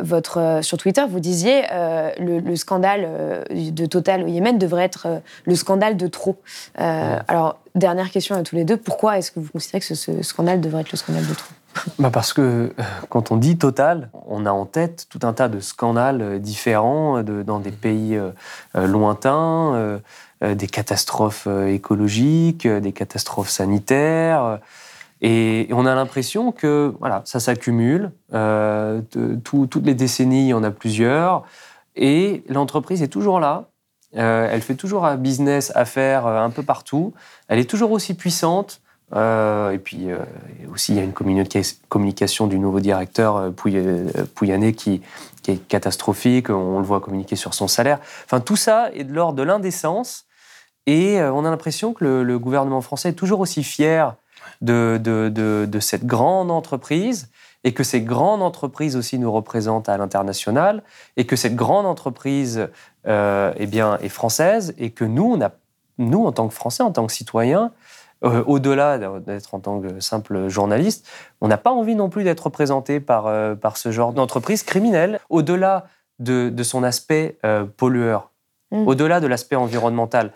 votre 0.03 0.61
sur 0.63 0.77
Twitter, 0.77 1.03
vous 1.09 1.21
disiez 1.21 1.63
le, 2.19 2.41
le, 2.41 2.57
scandale 2.57 3.45
de 3.51 3.87
Total 3.87 4.23
au 4.23 4.27
Yémen 4.27 4.59
devrait 4.59 4.85
être 4.85 5.09
le 5.45 5.55
scandale 5.55 5.97
de 5.97 6.07
trop. 6.07 6.37
Alors, 6.77 7.59
dernière 7.75 8.11
question 8.11 8.37
à 8.37 8.43
tous 8.43 8.57
les 8.57 8.65
deux. 8.65 8.77
Pourquoi 8.77 9.19
est-ce 9.19 9.31
que 9.31 9.41
vous 9.41 9.51
considérez 9.51 9.81
que 9.81 9.95
ce 9.95 10.23
scandale 10.23 10.61
devrait 10.61 10.83
être 10.83 10.93
le 10.93 10.99
scandale 10.99 11.27
de 11.27 11.35
trop? 11.35 11.55
Bah 11.99 12.11
Parce 12.11 12.33
que 12.33 12.41
euh, 12.79 12.83
quand 13.09 13.31
on 13.31 13.37
dit 13.37 13.59
Total, 13.59 14.11
on 14.27 14.47
a 14.47 14.51
en 14.51 14.67
tête 14.67 15.07
tout 15.09 15.21
un 15.23 15.33
tas 15.33 15.49
de 15.49 15.61
scandales 15.61 16.23
euh, 16.23 16.39
différents 16.39 17.19
euh, 17.19 17.45
dans 17.45 17.61
des 17.61 17.71
pays 17.71 18.19
lointains, 18.75 20.01
des 20.43 20.67
catastrophes 20.67 21.49
écologiques, 21.69 22.67
des 22.67 22.93
catastrophes 22.93 23.49
sanitaires. 23.49 24.59
Et 25.21 25.69
on 25.73 25.85
a 25.87 25.95
l'impression 25.95 26.53
que 26.53 26.95
voilà, 27.01 27.23
ça 27.25 27.41
s'accumule. 27.41 28.13
toutes 28.31 29.87
les 29.87 29.95
décennies, 29.95 30.47
il 30.47 30.49
y 30.49 30.55
en 30.55 30.63
a 30.63 30.71
plusieurs. 30.71 31.45
Et 31.97 32.45
l'entreprise 32.49 33.03
est 33.03 33.09
toujours 33.09 33.41
là. 33.41 33.69
elle 34.13 34.63
fait 34.63 34.77
toujours 34.77 35.07
un 35.07 35.17
business, 35.17 35.73
affaires 35.75 36.27
un 36.27 36.51
peu 36.51 36.63
partout. 36.63 37.15
Elle 37.49 37.59
est 37.59 37.69
toujours 37.69 37.91
aussi 37.91 38.15
puissante. 38.15 38.81
Euh, 39.15 39.71
et 39.71 39.79
puis 39.79 40.11
euh, 40.11 40.19
aussi, 40.73 40.93
il 40.93 40.97
y 40.97 41.01
a 41.01 41.05
une 41.05 41.15
communication 41.15 42.47
du 42.47 42.59
nouveau 42.59 42.81
directeur 42.81 43.37
euh, 43.37 43.51
Pouyanné 44.35 44.73
qui, 44.75 45.03
est 45.47 45.67
catastrophique. 45.67 46.51
On 46.51 46.79
le 46.79 46.85
voit 46.85 47.01
communiquer 47.01 47.35
sur 47.35 47.55
son 47.55 47.69
salaire. 47.69 48.01
Enfin, 48.27 48.41
tout 48.41 48.57
ça 48.57 48.91
est 48.93 49.05
de 49.05 49.15
l'ordre 49.15 49.39
de 49.39 49.43
l'indécence. 49.43 50.27
Et 50.87 51.23
on 51.23 51.45
a 51.45 51.51
l'impression 51.51 51.95
que 51.95 52.05
le, 52.05 52.39
gouvernement 52.39 52.83
français 52.83 53.11
est 53.11 53.15
toujours 53.15 53.41
aussi 53.41 53.63
fier 53.63 54.15
de, 54.61 55.01
cette 55.81 56.05
grande 56.05 56.51
entreprise 56.51 57.31
et 57.65 57.73
que 57.73 57.83
ces 57.83 58.03
grandes 58.03 58.43
entreprises 58.43 58.95
aussi 58.95 59.19
nous 59.19 59.33
représentent 59.33 59.89
à 59.89 59.97
l'international 59.97 60.83
et 61.17 61.25
que 61.27 61.37
cette 61.37 61.57
grande 61.57 61.87
entreprise 61.87 62.69
eh 63.07 63.67
bien, 63.67 63.99
est 64.03 64.09
française 64.11 64.75
et 64.77 64.91
que 64.91 65.05
nous, 65.05 65.39
nous, 65.97 66.27
en 66.27 66.33
tant 66.33 66.47
que 66.47 66.55
Français, 66.55 66.83
en 66.83 66.93
tant 66.93 67.07
que 67.07 67.13
citoyens, 67.13 67.73
euh, 68.25 68.43
au-delà 68.47 68.99
d'être 69.21 69.55
en 69.55 69.61
tant 69.61 69.81
que 69.81 70.01
simple 70.01 70.49
journaliste, 70.49 71.07
on 71.41 71.47
n'a 71.47 71.57
pas 71.57 71.71
envie 71.71 71.95
non 71.95 72.09
plus 72.09 72.25
d'être 72.25 72.41
représenté 72.41 72.99
par, 72.99 73.29
euh, 73.29 73.55
par 73.55 73.77
ce 73.77 73.93
genre 73.93 74.13
d'entreprise 74.13 74.65
criminelle, 74.65 75.21
au-delà 75.31 75.87
de, 76.19 76.53
son 76.65 76.83
aspect 76.83 77.39
euh, 77.47 77.65
pollueur, 77.65 78.33
mm. 78.73 78.89
au-delà 78.89 79.21
de 79.21 79.29
l'aspect 79.29 79.55
environnemental. 79.55 80.33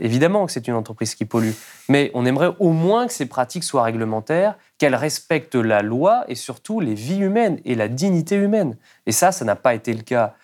évidemment 0.00 0.44
que 0.46 0.52
c'est 0.52 0.68
une 0.68 0.74
entreprise 0.74 1.14
qui 1.14 1.24
pollue, 1.24 1.52
mais 1.88 2.10
on 2.14 2.26
aimerait 2.26 2.54
au 2.60 2.72
moins 2.72 3.06
que 3.06 3.12
ces 3.12 3.26
pratiques 3.26 3.64
soient 3.64 3.82
réglementaires, 3.82 4.56
qu'elles 4.78 4.94
respectent 4.94 5.54
la 5.54 5.80
loi 5.80 6.24
et 6.28 6.34
surtout 6.34 6.80
les 6.80 6.94
vies 6.94 7.20
humaines 7.20 7.58
et 7.64 7.74
la 7.74 7.88
dignité 7.88 8.36
humaine. 8.36 8.76
Et 9.06 9.12
ça, 9.12 9.32
ça 9.32 9.46
n'a 9.46 9.56
pas 9.56 9.74
été 9.74 9.94
le 9.94 10.02
cas 10.02 10.34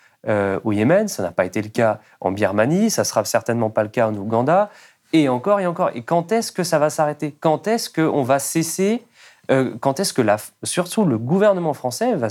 au 0.63 0.71
Yémen, 0.73 1.07
ça 1.07 1.23
n'a 1.23 1.31
pas 1.31 1.45
été 1.45 1.61
le 1.61 1.69
cas 1.69 1.99
en 2.19 2.31
Birmanie, 2.31 2.89
ça 2.89 3.03
sera 3.03 3.23
certainement 3.23 3.69
pas 3.69 3.83
le 3.83 3.89
cas 3.89 4.07
en 4.09 4.15
Ouganda, 4.15 4.69
et 5.13 5.29
encore 5.29 5.59
et 5.59 5.65
encore. 5.65 5.91
Et 5.93 6.03
quand 6.03 6.31
est-ce 6.31 6.51
que 6.51 6.63
ça 6.63 6.79
va 6.79 6.89
s'arrêter? 6.89 7.35
Quand 7.39 7.67
est-ce 7.67 7.89
qu'on 7.89 8.23
va 8.23 8.39
cesser 8.39 9.03
euh, 9.51 9.73
Quand 9.79 9.99
est-ce 9.99 10.13
que, 10.13 10.21
la, 10.21 10.37
surtout 10.63 11.05
le 11.05 11.17
gouvernement 11.17 11.73
français 11.73 12.15
va 12.15 12.27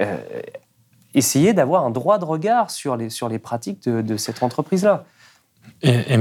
euh, 0.00 0.16
essayer 1.14 1.52
d'avoir 1.52 1.84
un 1.84 1.90
droit 1.90 2.18
de 2.18 2.24
regard 2.24 2.70
sur 2.70 2.96
les, 2.96 3.10
sur 3.10 3.28
les 3.28 3.38
pratiques 3.38 3.88
de, 3.88 4.16
cette 4.16 4.42
entreprise-là? 4.42 5.04
Et, 5.82 6.18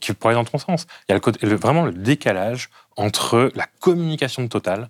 qui 0.00 0.12
pourrait 0.14 0.34
aller 0.34 0.44
dans 0.44 0.50
ton 0.50 0.58
sens. 0.58 0.86
Il 1.08 1.14
y 1.14 1.18
a 1.18 1.20
le, 1.42 1.56
vraiment 1.56 1.84
le 1.84 1.92
décalage 1.92 2.70
entre 2.96 3.50
la 3.54 3.66
communication 3.80 4.42
de 4.42 4.48
Total 4.48 4.88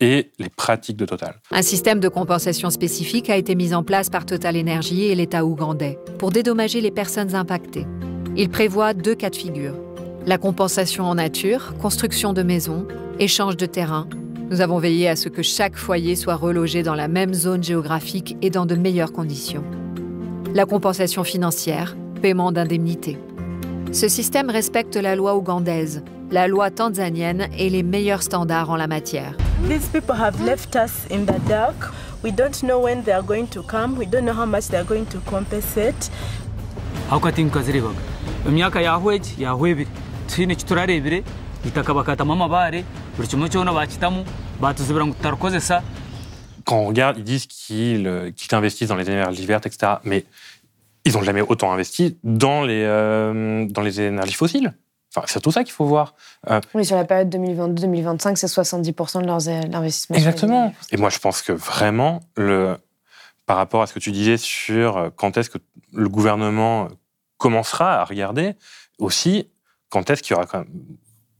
et 0.00 0.30
les 0.38 0.48
pratiques 0.48 0.96
de 0.96 1.06
Total. 1.06 1.34
Un 1.50 1.62
système 1.62 2.00
de 2.00 2.08
compensation 2.08 2.70
spécifique 2.70 3.30
a 3.30 3.36
été 3.36 3.54
mis 3.54 3.74
en 3.74 3.82
place 3.82 4.10
par 4.10 4.26
Total 4.26 4.56
Energy 4.56 5.04
et 5.04 5.14
l'État 5.14 5.44
ougandais 5.44 5.98
pour 6.18 6.30
dédommager 6.30 6.80
les 6.80 6.90
personnes 6.90 7.34
impactées. 7.34 7.86
Il 8.38 8.50
prévoit 8.50 8.92
deux 8.92 9.14
cas 9.14 9.30
de 9.30 9.36
figure. 9.36 9.72
La 10.26 10.36
compensation 10.36 11.04
en 11.04 11.14
nature, 11.14 11.72
construction 11.80 12.34
de 12.34 12.42
maisons, 12.42 12.86
échange 13.18 13.56
de 13.56 13.64
terrain. 13.64 14.06
Nous 14.50 14.60
avons 14.60 14.78
veillé 14.78 15.08
à 15.08 15.16
ce 15.16 15.30
que 15.30 15.40
chaque 15.40 15.76
foyer 15.76 16.16
soit 16.16 16.34
relogé 16.34 16.82
dans 16.82 16.94
la 16.94 17.08
même 17.08 17.32
zone 17.32 17.64
géographique 17.64 18.36
et 18.42 18.50
dans 18.50 18.66
de 18.66 18.74
meilleures 18.74 19.12
conditions. 19.12 19.64
La 20.52 20.66
compensation 20.66 21.24
financière, 21.24 21.96
paiement 22.20 22.52
d'indemnités. 22.52 23.16
Ce 23.92 24.06
système 24.06 24.50
respecte 24.50 24.96
la 24.96 25.16
loi 25.16 25.34
ougandaise, 25.34 26.02
la 26.30 26.46
loi 26.46 26.70
tanzanienne 26.70 27.48
et 27.56 27.70
les 27.70 27.82
meilleurs 27.82 28.22
standards 28.22 28.68
en 28.68 28.76
la 28.76 28.86
matière. 28.86 29.34
These 29.66 29.88
people 29.88 30.16
have 30.20 30.44
left 30.44 30.76
us 30.76 31.06
in 31.10 31.24
the 31.24 31.40
dark. 31.48 31.90
We 32.22 32.32
don't 32.32 32.62
know 32.62 32.82
when 32.82 33.02
they 33.02 33.14
are 33.14 33.24
going 33.24 33.46
to 33.46 33.62
come. 33.62 33.96
We 33.96 34.06
don't 34.06 34.26
know 34.26 34.36
how 34.36 34.46
much 34.46 34.68
they 34.68 34.76
are 34.76 34.86
going 34.86 35.06
to 35.06 35.20
compensate. 35.20 36.10
Emyaka 38.48 38.80
yahweeki 38.80 39.42
yahwebire 39.42 39.88
twine 40.28 40.54
kiturarebire 40.54 41.22
itaka 41.64 41.94
bakatamu 41.94 42.32
amabare 42.32 42.84
buri 43.16 43.28
kimwe 43.28 43.48
kyona 43.48 43.72
bakitamu 43.72 44.24
batuzibira 44.60 45.06
ngu 45.06 45.14
tutarikozesa 45.14 45.82
quand 46.66 46.78
on 46.78 46.86
regarde, 46.86 47.16
ils 47.16 47.24
disent 47.24 47.46
qu'ils 47.46 48.06
euh, 48.06 48.30
qu 48.32 48.54
investissent 48.54 48.88
dans 48.88 48.96
les 48.96 49.08
énergies 49.08 49.46
vertes, 49.46 49.66
etc. 49.66 49.94
Mais 50.04 50.24
ils 51.04 51.12
n'ont 51.14 51.22
jamais 51.22 51.40
autant 51.40 51.72
investi 51.72 52.18
dans 52.24 52.64
les, 52.64 52.82
euh, 52.84 53.66
dans 53.66 53.82
les 53.82 54.00
énergies 54.00 54.34
fossiles. 54.34 54.74
Enfin, 55.14 55.24
c'est 55.28 55.40
tout 55.40 55.52
ça 55.52 55.62
qu'il 55.62 55.72
faut 55.72 55.84
voir. 55.84 56.14
Euh, 56.50 56.60
oui, 56.74 56.84
sur 56.84 56.96
la 56.96 57.04
période 57.04 57.32
2022-2025, 57.34 58.34
c'est 58.34 58.48
70% 58.48 59.22
de 59.22 59.26
leurs 59.26 59.48
investissements. 59.48 60.16
Exactement. 60.16 60.74
Et 60.90 60.96
moi, 60.96 61.08
je 61.08 61.18
pense 61.20 61.40
que 61.40 61.52
vraiment, 61.52 62.20
le, 62.36 62.76
par 63.46 63.56
rapport 63.56 63.82
à 63.82 63.86
ce 63.86 63.94
que 63.94 64.00
tu 64.00 64.10
disais 64.10 64.36
sur 64.36 65.12
quand 65.14 65.36
est-ce 65.36 65.48
que 65.48 65.58
le 65.92 66.08
gouvernement 66.08 66.88
commencera 67.38 68.00
à 68.00 68.04
regarder 68.04 68.54
aussi 68.98 69.48
quand 69.88 70.10
est-ce 70.10 70.22
qu'il 70.22 70.34
y 70.34 70.36
aura 70.36 70.46
quand 70.46 70.58
même, 70.58 70.68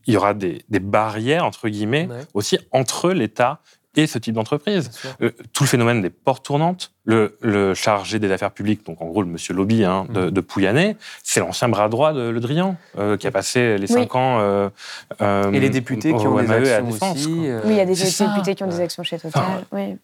il 0.06 0.14
y 0.14 0.16
aura 0.16 0.34
des, 0.34 0.62
barrières 0.68 1.44
entre 1.44 1.68
guillemets 1.68 2.08
aussi 2.32 2.58
entre 2.70 3.10
l'État 3.10 3.60
et 3.96 4.06
ce 4.06 4.18
type 4.18 4.34
d'entreprise. 4.34 4.90
Euh, 5.22 5.30
tout 5.54 5.64
le 5.64 5.68
phénomène 5.68 6.02
des 6.02 6.10
portes 6.10 6.44
tournantes, 6.44 6.92
le, 7.04 7.72
chargé 7.74 8.18
des 8.18 8.30
affaires 8.30 8.50
publiques, 8.50 8.84
donc 8.84 9.00
en 9.00 9.06
gros 9.06 9.22
le 9.22 9.28
monsieur 9.28 9.54
lobby 9.54 9.84
hein, 9.84 10.06
de, 10.10 10.28
mmh. 10.28 10.42
Pouyanné, 10.42 10.96
c'est 11.22 11.40
l'ancien 11.40 11.68
bras 11.68 11.88
droit 11.88 12.12
de 12.12 12.28
Le 12.28 12.40
Drian, 12.40 12.76
euh, 12.98 13.16
qui 13.16 13.26
a 13.26 13.30
passé 13.30 13.78
les 13.78 13.86
cinq 13.86 14.14
ans. 14.14 14.38
Euh, 14.40 14.70
et 15.50 15.60
les 15.60 15.70
députés 15.70 16.14
qui 16.14 16.26
ont 16.26 16.36
des 16.36 16.50
actions 16.50 17.10
aussi. 17.10 17.28
Oui, 17.64 17.70
il 17.70 17.76
y 17.76 17.80
a 17.80 17.86
des 17.86 17.94
députés 17.94 18.54
qui 18.54 18.62
ont 18.62 18.68
des 18.68 18.80
actions 18.80 19.02
chez 19.02 19.18
Total. 19.18 19.64
oui 19.72 19.96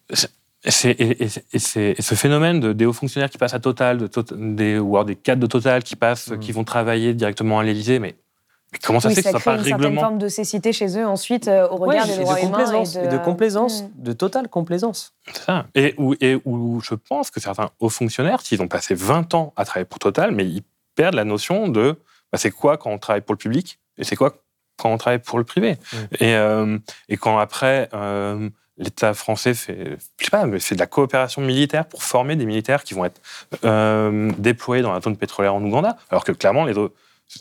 et, 0.65 1.27
ce 1.59 2.15
phénomène 2.15 2.59
de, 2.59 2.73
des 2.73 2.85
hauts 2.85 2.93
fonctionnaires 2.93 3.29
qui 3.29 3.37
passent 3.37 3.53
à 3.53 3.59
Total, 3.59 3.97
de, 3.97 4.09
des, 4.35 4.79
ou 4.79 4.95
alors 4.95 5.05
des 5.05 5.15
cadres 5.15 5.41
de 5.41 5.47
Total 5.47 5.83
qui 5.83 5.95
passent, 5.95 6.33
qui 6.39 6.51
mm. 6.51 6.55
vont 6.55 6.63
travailler 6.63 7.13
directement 7.13 7.59
à 7.59 7.63
l'Élysée, 7.63 7.99
mais, 7.99 8.15
comment 8.81 8.99
ça 8.99 9.09
se 9.09 9.15
fait 9.15 9.23
que 9.23 9.31
ça 9.31 9.39
pas 9.39 9.55
règlement 9.55 9.75
une 9.75 9.81
certaine 9.81 9.99
forme 9.99 10.17
de 10.19 10.27
cécité 10.29 10.71
chez 10.71 10.97
eux 10.97 11.05
ensuite 11.05 11.47
euh, 11.47 11.67
au 11.69 11.75
regard 11.75 12.07
des 12.07 12.17
droits 12.17 12.35
de 12.35 12.45
humains 12.45 12.83
et 12.83 13.07
de, 13.07 13.17
complaisance, 13.17 13.83
de 13.95 14.13
totale 14.13 14.47
complaisance. 14.47 15.13
C'est 15.27 15.43
ça. 15.43 15.65
Et 15.75 15.95
où, 15.97 16.15
et 16.21 16.37
où 16.45 16.79
je 16.81 16.95
pense 16.95 17.29
que 17.29 17.39
certains 17.39 17.69
hauts 17.79 17.89
fonctionnaires, 17.89 18.41
s'ils 18.41 18.61
ont 18.61 18.67
passé 18.67 18.95
20 18.95 19.33
ans 19.33 19.53
à 19.55 19.65
travailler 19.65 19.85
pour 19.85 19.99
Total, 19.99 20.31
mais 20.31 20.45
ils 20.45 20.63
perdent 20.95 21.15
la 21.15 21.25
notion 21.25 21.67
de 21.67 21.97
bah, 22.31 22.37
c'est 22.37 22.51
quoi 22.51 22.77
quand 22.77 22.89
on 22.89 22.97
travaille 22.97 23.21
pour 23.21 23.33
le 23.33 23.39
public 23.39 23.79
et 23.97 24.03
c'est 24.03 24.15
quoi 24.15 24.33
quand 24.77 24.91
on 24.91 24.97
travaille 24.97 25.19
pour 25.19 25.37
le 25.37 25.43
privé. 25.43 25.73
Mm. 25.73 25.97
Et, 26.21 26.35
euh, 26.35 26.79
et 27.09 27.17
quand 27.17 27.37
après... 27.37 27.89
Euh, 27.93 28.49
l'État 28.77 29.13
français 29.13 29.53
fait, 29.53 29.97
je 30.17 30.23
sais 30.25 30.31
pas, 30.31 30.45
mais 30.45 30.59
fait 30.59 30.75
de 30.75 30.79
la 30.79 30.87
coopération 30.87 31.41
militaire 31.41 31.85
pour 31.85 32.03
former 32.03 32.35
des 32.35 32.45
militaires 32.45 32.83
qui 32.83 32.93
vont 32.93 33.05
être 33.05 33.21
euh, 33.63 34.31
déployés 34.37 34.81
dans 34.81 34.93
la 34.93 35.01
zone 35.01 35.17
pétrolière 35.17 35.53
en 35.53 35.63
Ouganda, 35.63 35.97
alors 36.09 36.23
que 36.23 36.31
clairement, 36.31 36.65
les, 36.65 36.73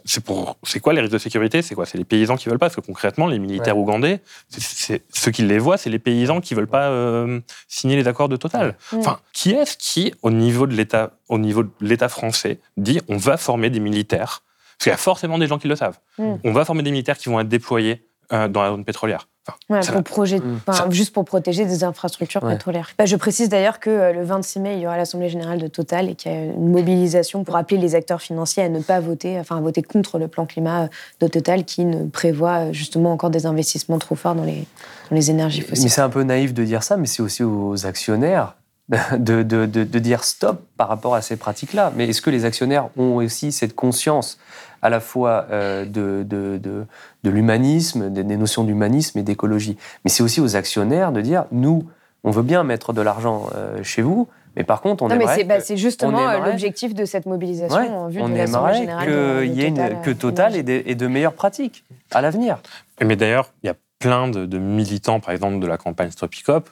c'est 0.05 0.25
pour 0.25 0.57
c'est 0.63 0.81
quoi 0.81 0.93
les 0.93 1.01
risques 1.01 1.13
de 1.13 1.19
sécurité? 1.19 1.63
C'est 1.63 1.75
quoi? 1.75 1.87
C'est 1.87 1.99
les 1.99 2.05
paysans 2.05 2.37
qui 2.37 2.49
veulent 2.49 2.59
pas? 2.59 2.67
Parce 2.67 2.77
que 2.77 2.81
concrètement 2.81 3.27
les 3.27 3.39
militaires 3.39 3.77
ougandais, 3.77 4.21
c'est 4.49 5.03
ceux 5.13 5.31
qui 5.31 5.43
les 5.43 5.59
voient, 5.59 5.77
c'est 5.77 5.91
les 5.91 5.99
paysans 5.99 6.41
qui 6.41 6.55
veulent 6.55 6.67
pas 6.67 6.89
euh, 6.89 7.41
signer 7.69 7.97
les 7.97 8.09
accords 8.09 8.29
de 8.29 8.37
Total. 8.37 8.77
Enfin, 8.93 9.21
qui 9.33 9.53
est-ce 9.53 9.77
qui 9.77 10.15
au 10.23 10.31
niveau 10.31 10.67
de 10.67 10.75
l'État 10.75 11.13
au 11.29 11.39
niveau 11.39 11.63
de 11.63 11.71
l'État 11.81 12.09
français 12.09 12.61
dit 12.77 13.01
on 13.09 13.17
va 13.17 13.37
former 13.37 13.71
des 13.71 13.81
militaires? 13.81 14.43
Parce 14.79 14.85
qu'il 14.85 14.91
y 14.91 14.95
a 14.95 14.99
forcément 14.99 15.39
des 15.39 15.47
gens 15.47 15.59
qui 15.59 15.69
le 15.69 15.77
savent. 15.77 15.99
On 16.19 16.53
va 16.53 16.65
former 16.65 16.83
des 16.83 16.91
militaires 16.91 17.19
qui 17.19 17.29
vont 17.29 17.39
être 17.41 17.49
déployés 17.49 18.07
euh, 18.33 18.49
dans 18.49 18.63
la 18.63 18.71
zone 18.71 18.85
pétrolière. 18.85 19.29
Pour 19.45 20.25
mm. 20.27 20.91
juste 20.91 21.13
pour 21.13 21.25
protéger 21.25 21.65
des 21.65 21.85
infrastructures 21.85 22.41
pétrolières. 22.41 22.91
Bah, 22.99 23.07
je 23.07 23.17
précise 23.17 23.49
d'ailleurs 23.49 23.81
que 23.81 23.91
euh, 23.91 24.13
le 24.13 24.25
26 24.25 24.61
mai, 24.61 24.75
il 24.77 24.81
y 24.81 24.87
aura 24.87 24.97
l'Assemblée 24.97 25.29
générale 25.29 25.61
de 25.61 25.67
Total 25.67 26.09
et 26.09 26.15
qu'il 26.15 26.33
y 26.33 26.35
a 26.35 26.45
une 26.45 26.71
mobilisation 26.71 27.43
pour 27.43 27.57
appeler 27.57 27.81
les 27.81 27.95
acteurs 27.95 28.23
financiers 28.23 28.63
à 28.63 28.69
ne 28.69 28.81
pas 28.81 29.01
voter, 29.01 29.39
enfin 29.41 29.57
à 29.57 29.61
voter 29.61 29.83
contre 29.83 30.19
le 30.19 30.29
plan 30.29 30.47
climat 30.47 30.89
de 31.21 31.27
Total 31.27 31.65
qui 31.65 31.85
ne 31.85 32.07
prévoit 32.07 32.69
euh, 32.69 32.73
justement 32.73 33.13
encore 33.13 33.31
des 33.31 33.47
investissements 33.47 33.99
trop 33.99 34.15
forts 34.15 34.35
dans 34.35 34.45
les, 34.45 34.65
dans 35.11 35.17
les 35.17 35.31
énergies 35.31 35.63
fossiles. 35.63 35.85
Mais 35.85 35.91
c'est 35.91 36.03
un 36.03 36.11
peu 36.11 36.23
naïf 36.23 36.55
de 36.55 36.65
dire 36.65 36.83
ça, 36.83 36.97
mais 36.97 37.07
c'est 37.07 37.23
aussi 37.23 37.43
aux 37.43 37.87
actionnaires 37.87 38.55
de, 39.17 39.43
de, 39.43 39.67
de, 39.67 39.99
dire 39.99 40.25
stop 40.25 40.61
par 40.77 40.89
rapport 40.89 41.15
à 41.15 41.23
ces 41.23 41.37
pratiques-là. 41.37 41.93
Mais 41.97 42.09
est-ce 42.09 42.21
que 42.21 42.31
les 42.31 42.45
actionnaires 42.45 42.89
ont 42.97 43.17
aussi 43.17 43.53
cette 43.53 43.75
conscience 43.75 44.39
à 44.83 44.91
la 44.91 45.01
fois 45.01 45.47
euh, 45.51 45.85
de, 45.85 46.25
de, 46.25 47.31
l'humanisme, 47.31 48.11
des, 48.11 48.25
notions 48.37 48.65
d'humanisme 48.65 49.19
et 49.19 49.23
d'écologie 49.23 49.77
Mais 50.05 50.11
c'est 50.11 50.23
aussi 50.23 50.41
aux 50.41 50.57
actionnaires 50.57 51.13
de 51.13 51.21
dire, 51.21 51.45
nous, 51.53 51.89
on 52.25 52.33
veut 52.33 52.43
bien 52.43 52.65
mettre 52.65 52.93
de 52.93 53.01
l'argent 53.01 53.47
euh, 53.55 53.83
chez 53.85 54.03
vous, 54.03 54.29
mais 54.57 54.65
par 54.65 54.83
contre, 54.83 55.05
on 55.05 55.09
non, 55.09 55.15
aimerait. 55.15 55.45
Bah, 55.45 55.61
c'est 55.61 55.77
justement 55.77 56.29
euh, 56.29 56.45
l'objectif 56.45 56.93
de 56.93 57.05
cette 57.05 57.27
mobilisation 57.27 58.05
en 58.05 58.09
vue 58.09 58.21
on 58.21 58.29
de 58.29 58.35
aimerait 58.35 58.87
qu'il 59.05 59.55
y 59.55 59.63
ait 59.63 59.69
une, 59.69 60.01
que 60.03 60.11
Total 60.11 60.57
ait 60.57 60.63
de, 60.63 60.93
de, 60.93 61.07
meilleures 61.07 61.33
pratiques 61.33 61.85
à 62.11 62.21
l'avenir. 62.21 62.59
Mais 63.01 63.17
d'ailleurs, 63.17 63.51
il 63.63 63.69
y 63.69 63.71
a 63.71 63.77
plein 64.01 64.29
de, 64.29 64.59
militants, 64.59 65.21
par 65.21 65.33
exemple, 65.33 65.61
de 65.61 65.67
la 65.67 65.79
campagne 65.79 66.11
Stropicop, 66.11 66.69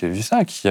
j'ai 0.00 0.08
vu 0.08 0.22
ça, 0.22 0.44
qui, 0.44 0.68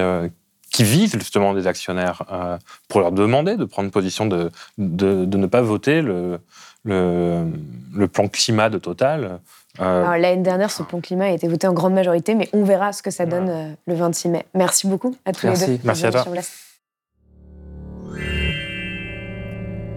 qui 0.72 0.84
visent 0.84 1.12
justement 1.18 1.52
des 1.54 1.66
actionnaires 1.66 2.22
euh, 2.32 2.56
pour 2.88 3.00
leur 3.00 3.12
demander 3.12 3.56
de 3.56 3.64
prendre 3.64 3.90
position 3.90 4.26
de, 4.26 4.50
de, 4.78 5.36
ne 5.36 5.46
pas 5.46 5.60
voter 5.60 6.00
le, 6.00 6.40
le, 6.84 7.44
le, 7.94 8.08
plan 8.08 8.26
climat 8.26 8.70
de 8.70 8.78
Total. 8.78 9.38
Euh, 9.80 10.16
l'année 10.16 10.42
dernière, 10.42 10.70
ce 10.70 10.82
plan 10.82 11.00
climat 11.00 11.26
a 11.26 11.30
été 11.30 11.46
voté 11.46 11.66
en 11.66 11.74
grande 11.74 11.92
majorité, 11.92 12.34
mais 12.34 12.48
on 12.52 12.64
verra 12.64 12.92
ce 12.92 13.02
que 13.02 13.10
ça 13.10 13.26
donne 13.26 13.48
euh, 13.48 13.72
le 13.86 13.94
26 13.94 14.28
mai. 14.30 14.46
Merci 14.54 14.86
beaucoup 14.86 15.14
à 15.26 15.32
tous 15.32 15.46
les 15.46 15.66
deux. 15.66 15.78
Merci 15.84 16.06
à 16.06 16.10
toi. 16.10 16.24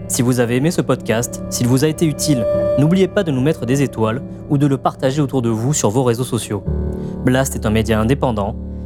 Si 0.08 0.22
vous 0.22 0.38
avez 0.38 0.56
aimé 0.56 0.70
ce 0.70 0.82
podcast, 0.82 1.42
s'il 1.50 1.66
vous 1.66 1.84
a 1.84 1.88
été 1.88 2.06
utile, 2.06 2.46
n'oubliez 2.78 3.08
pas 3.08 3.24
de 3.24 3.32
nous 3.32 3.40
mettre 3.40 3.66
des 3.66 3.82
étoiles 3.82 4.22
ou 4.50 4.56
de 4.56 4.66
le 4.66 4.78
partager 4.78 5.20
autour 5.20 5.42
de 5.42 5.48
vous 5.48 5.72
sur 5.72 5.90
vos 5.90 6.04
réseaux 6.04 6.24
sociaux. 6.24 6.62
Blast 7.24 7.56
est 7.56 7.66
un 7.66 7.70
média 7.70 7.98
indépendant 7.98 8.54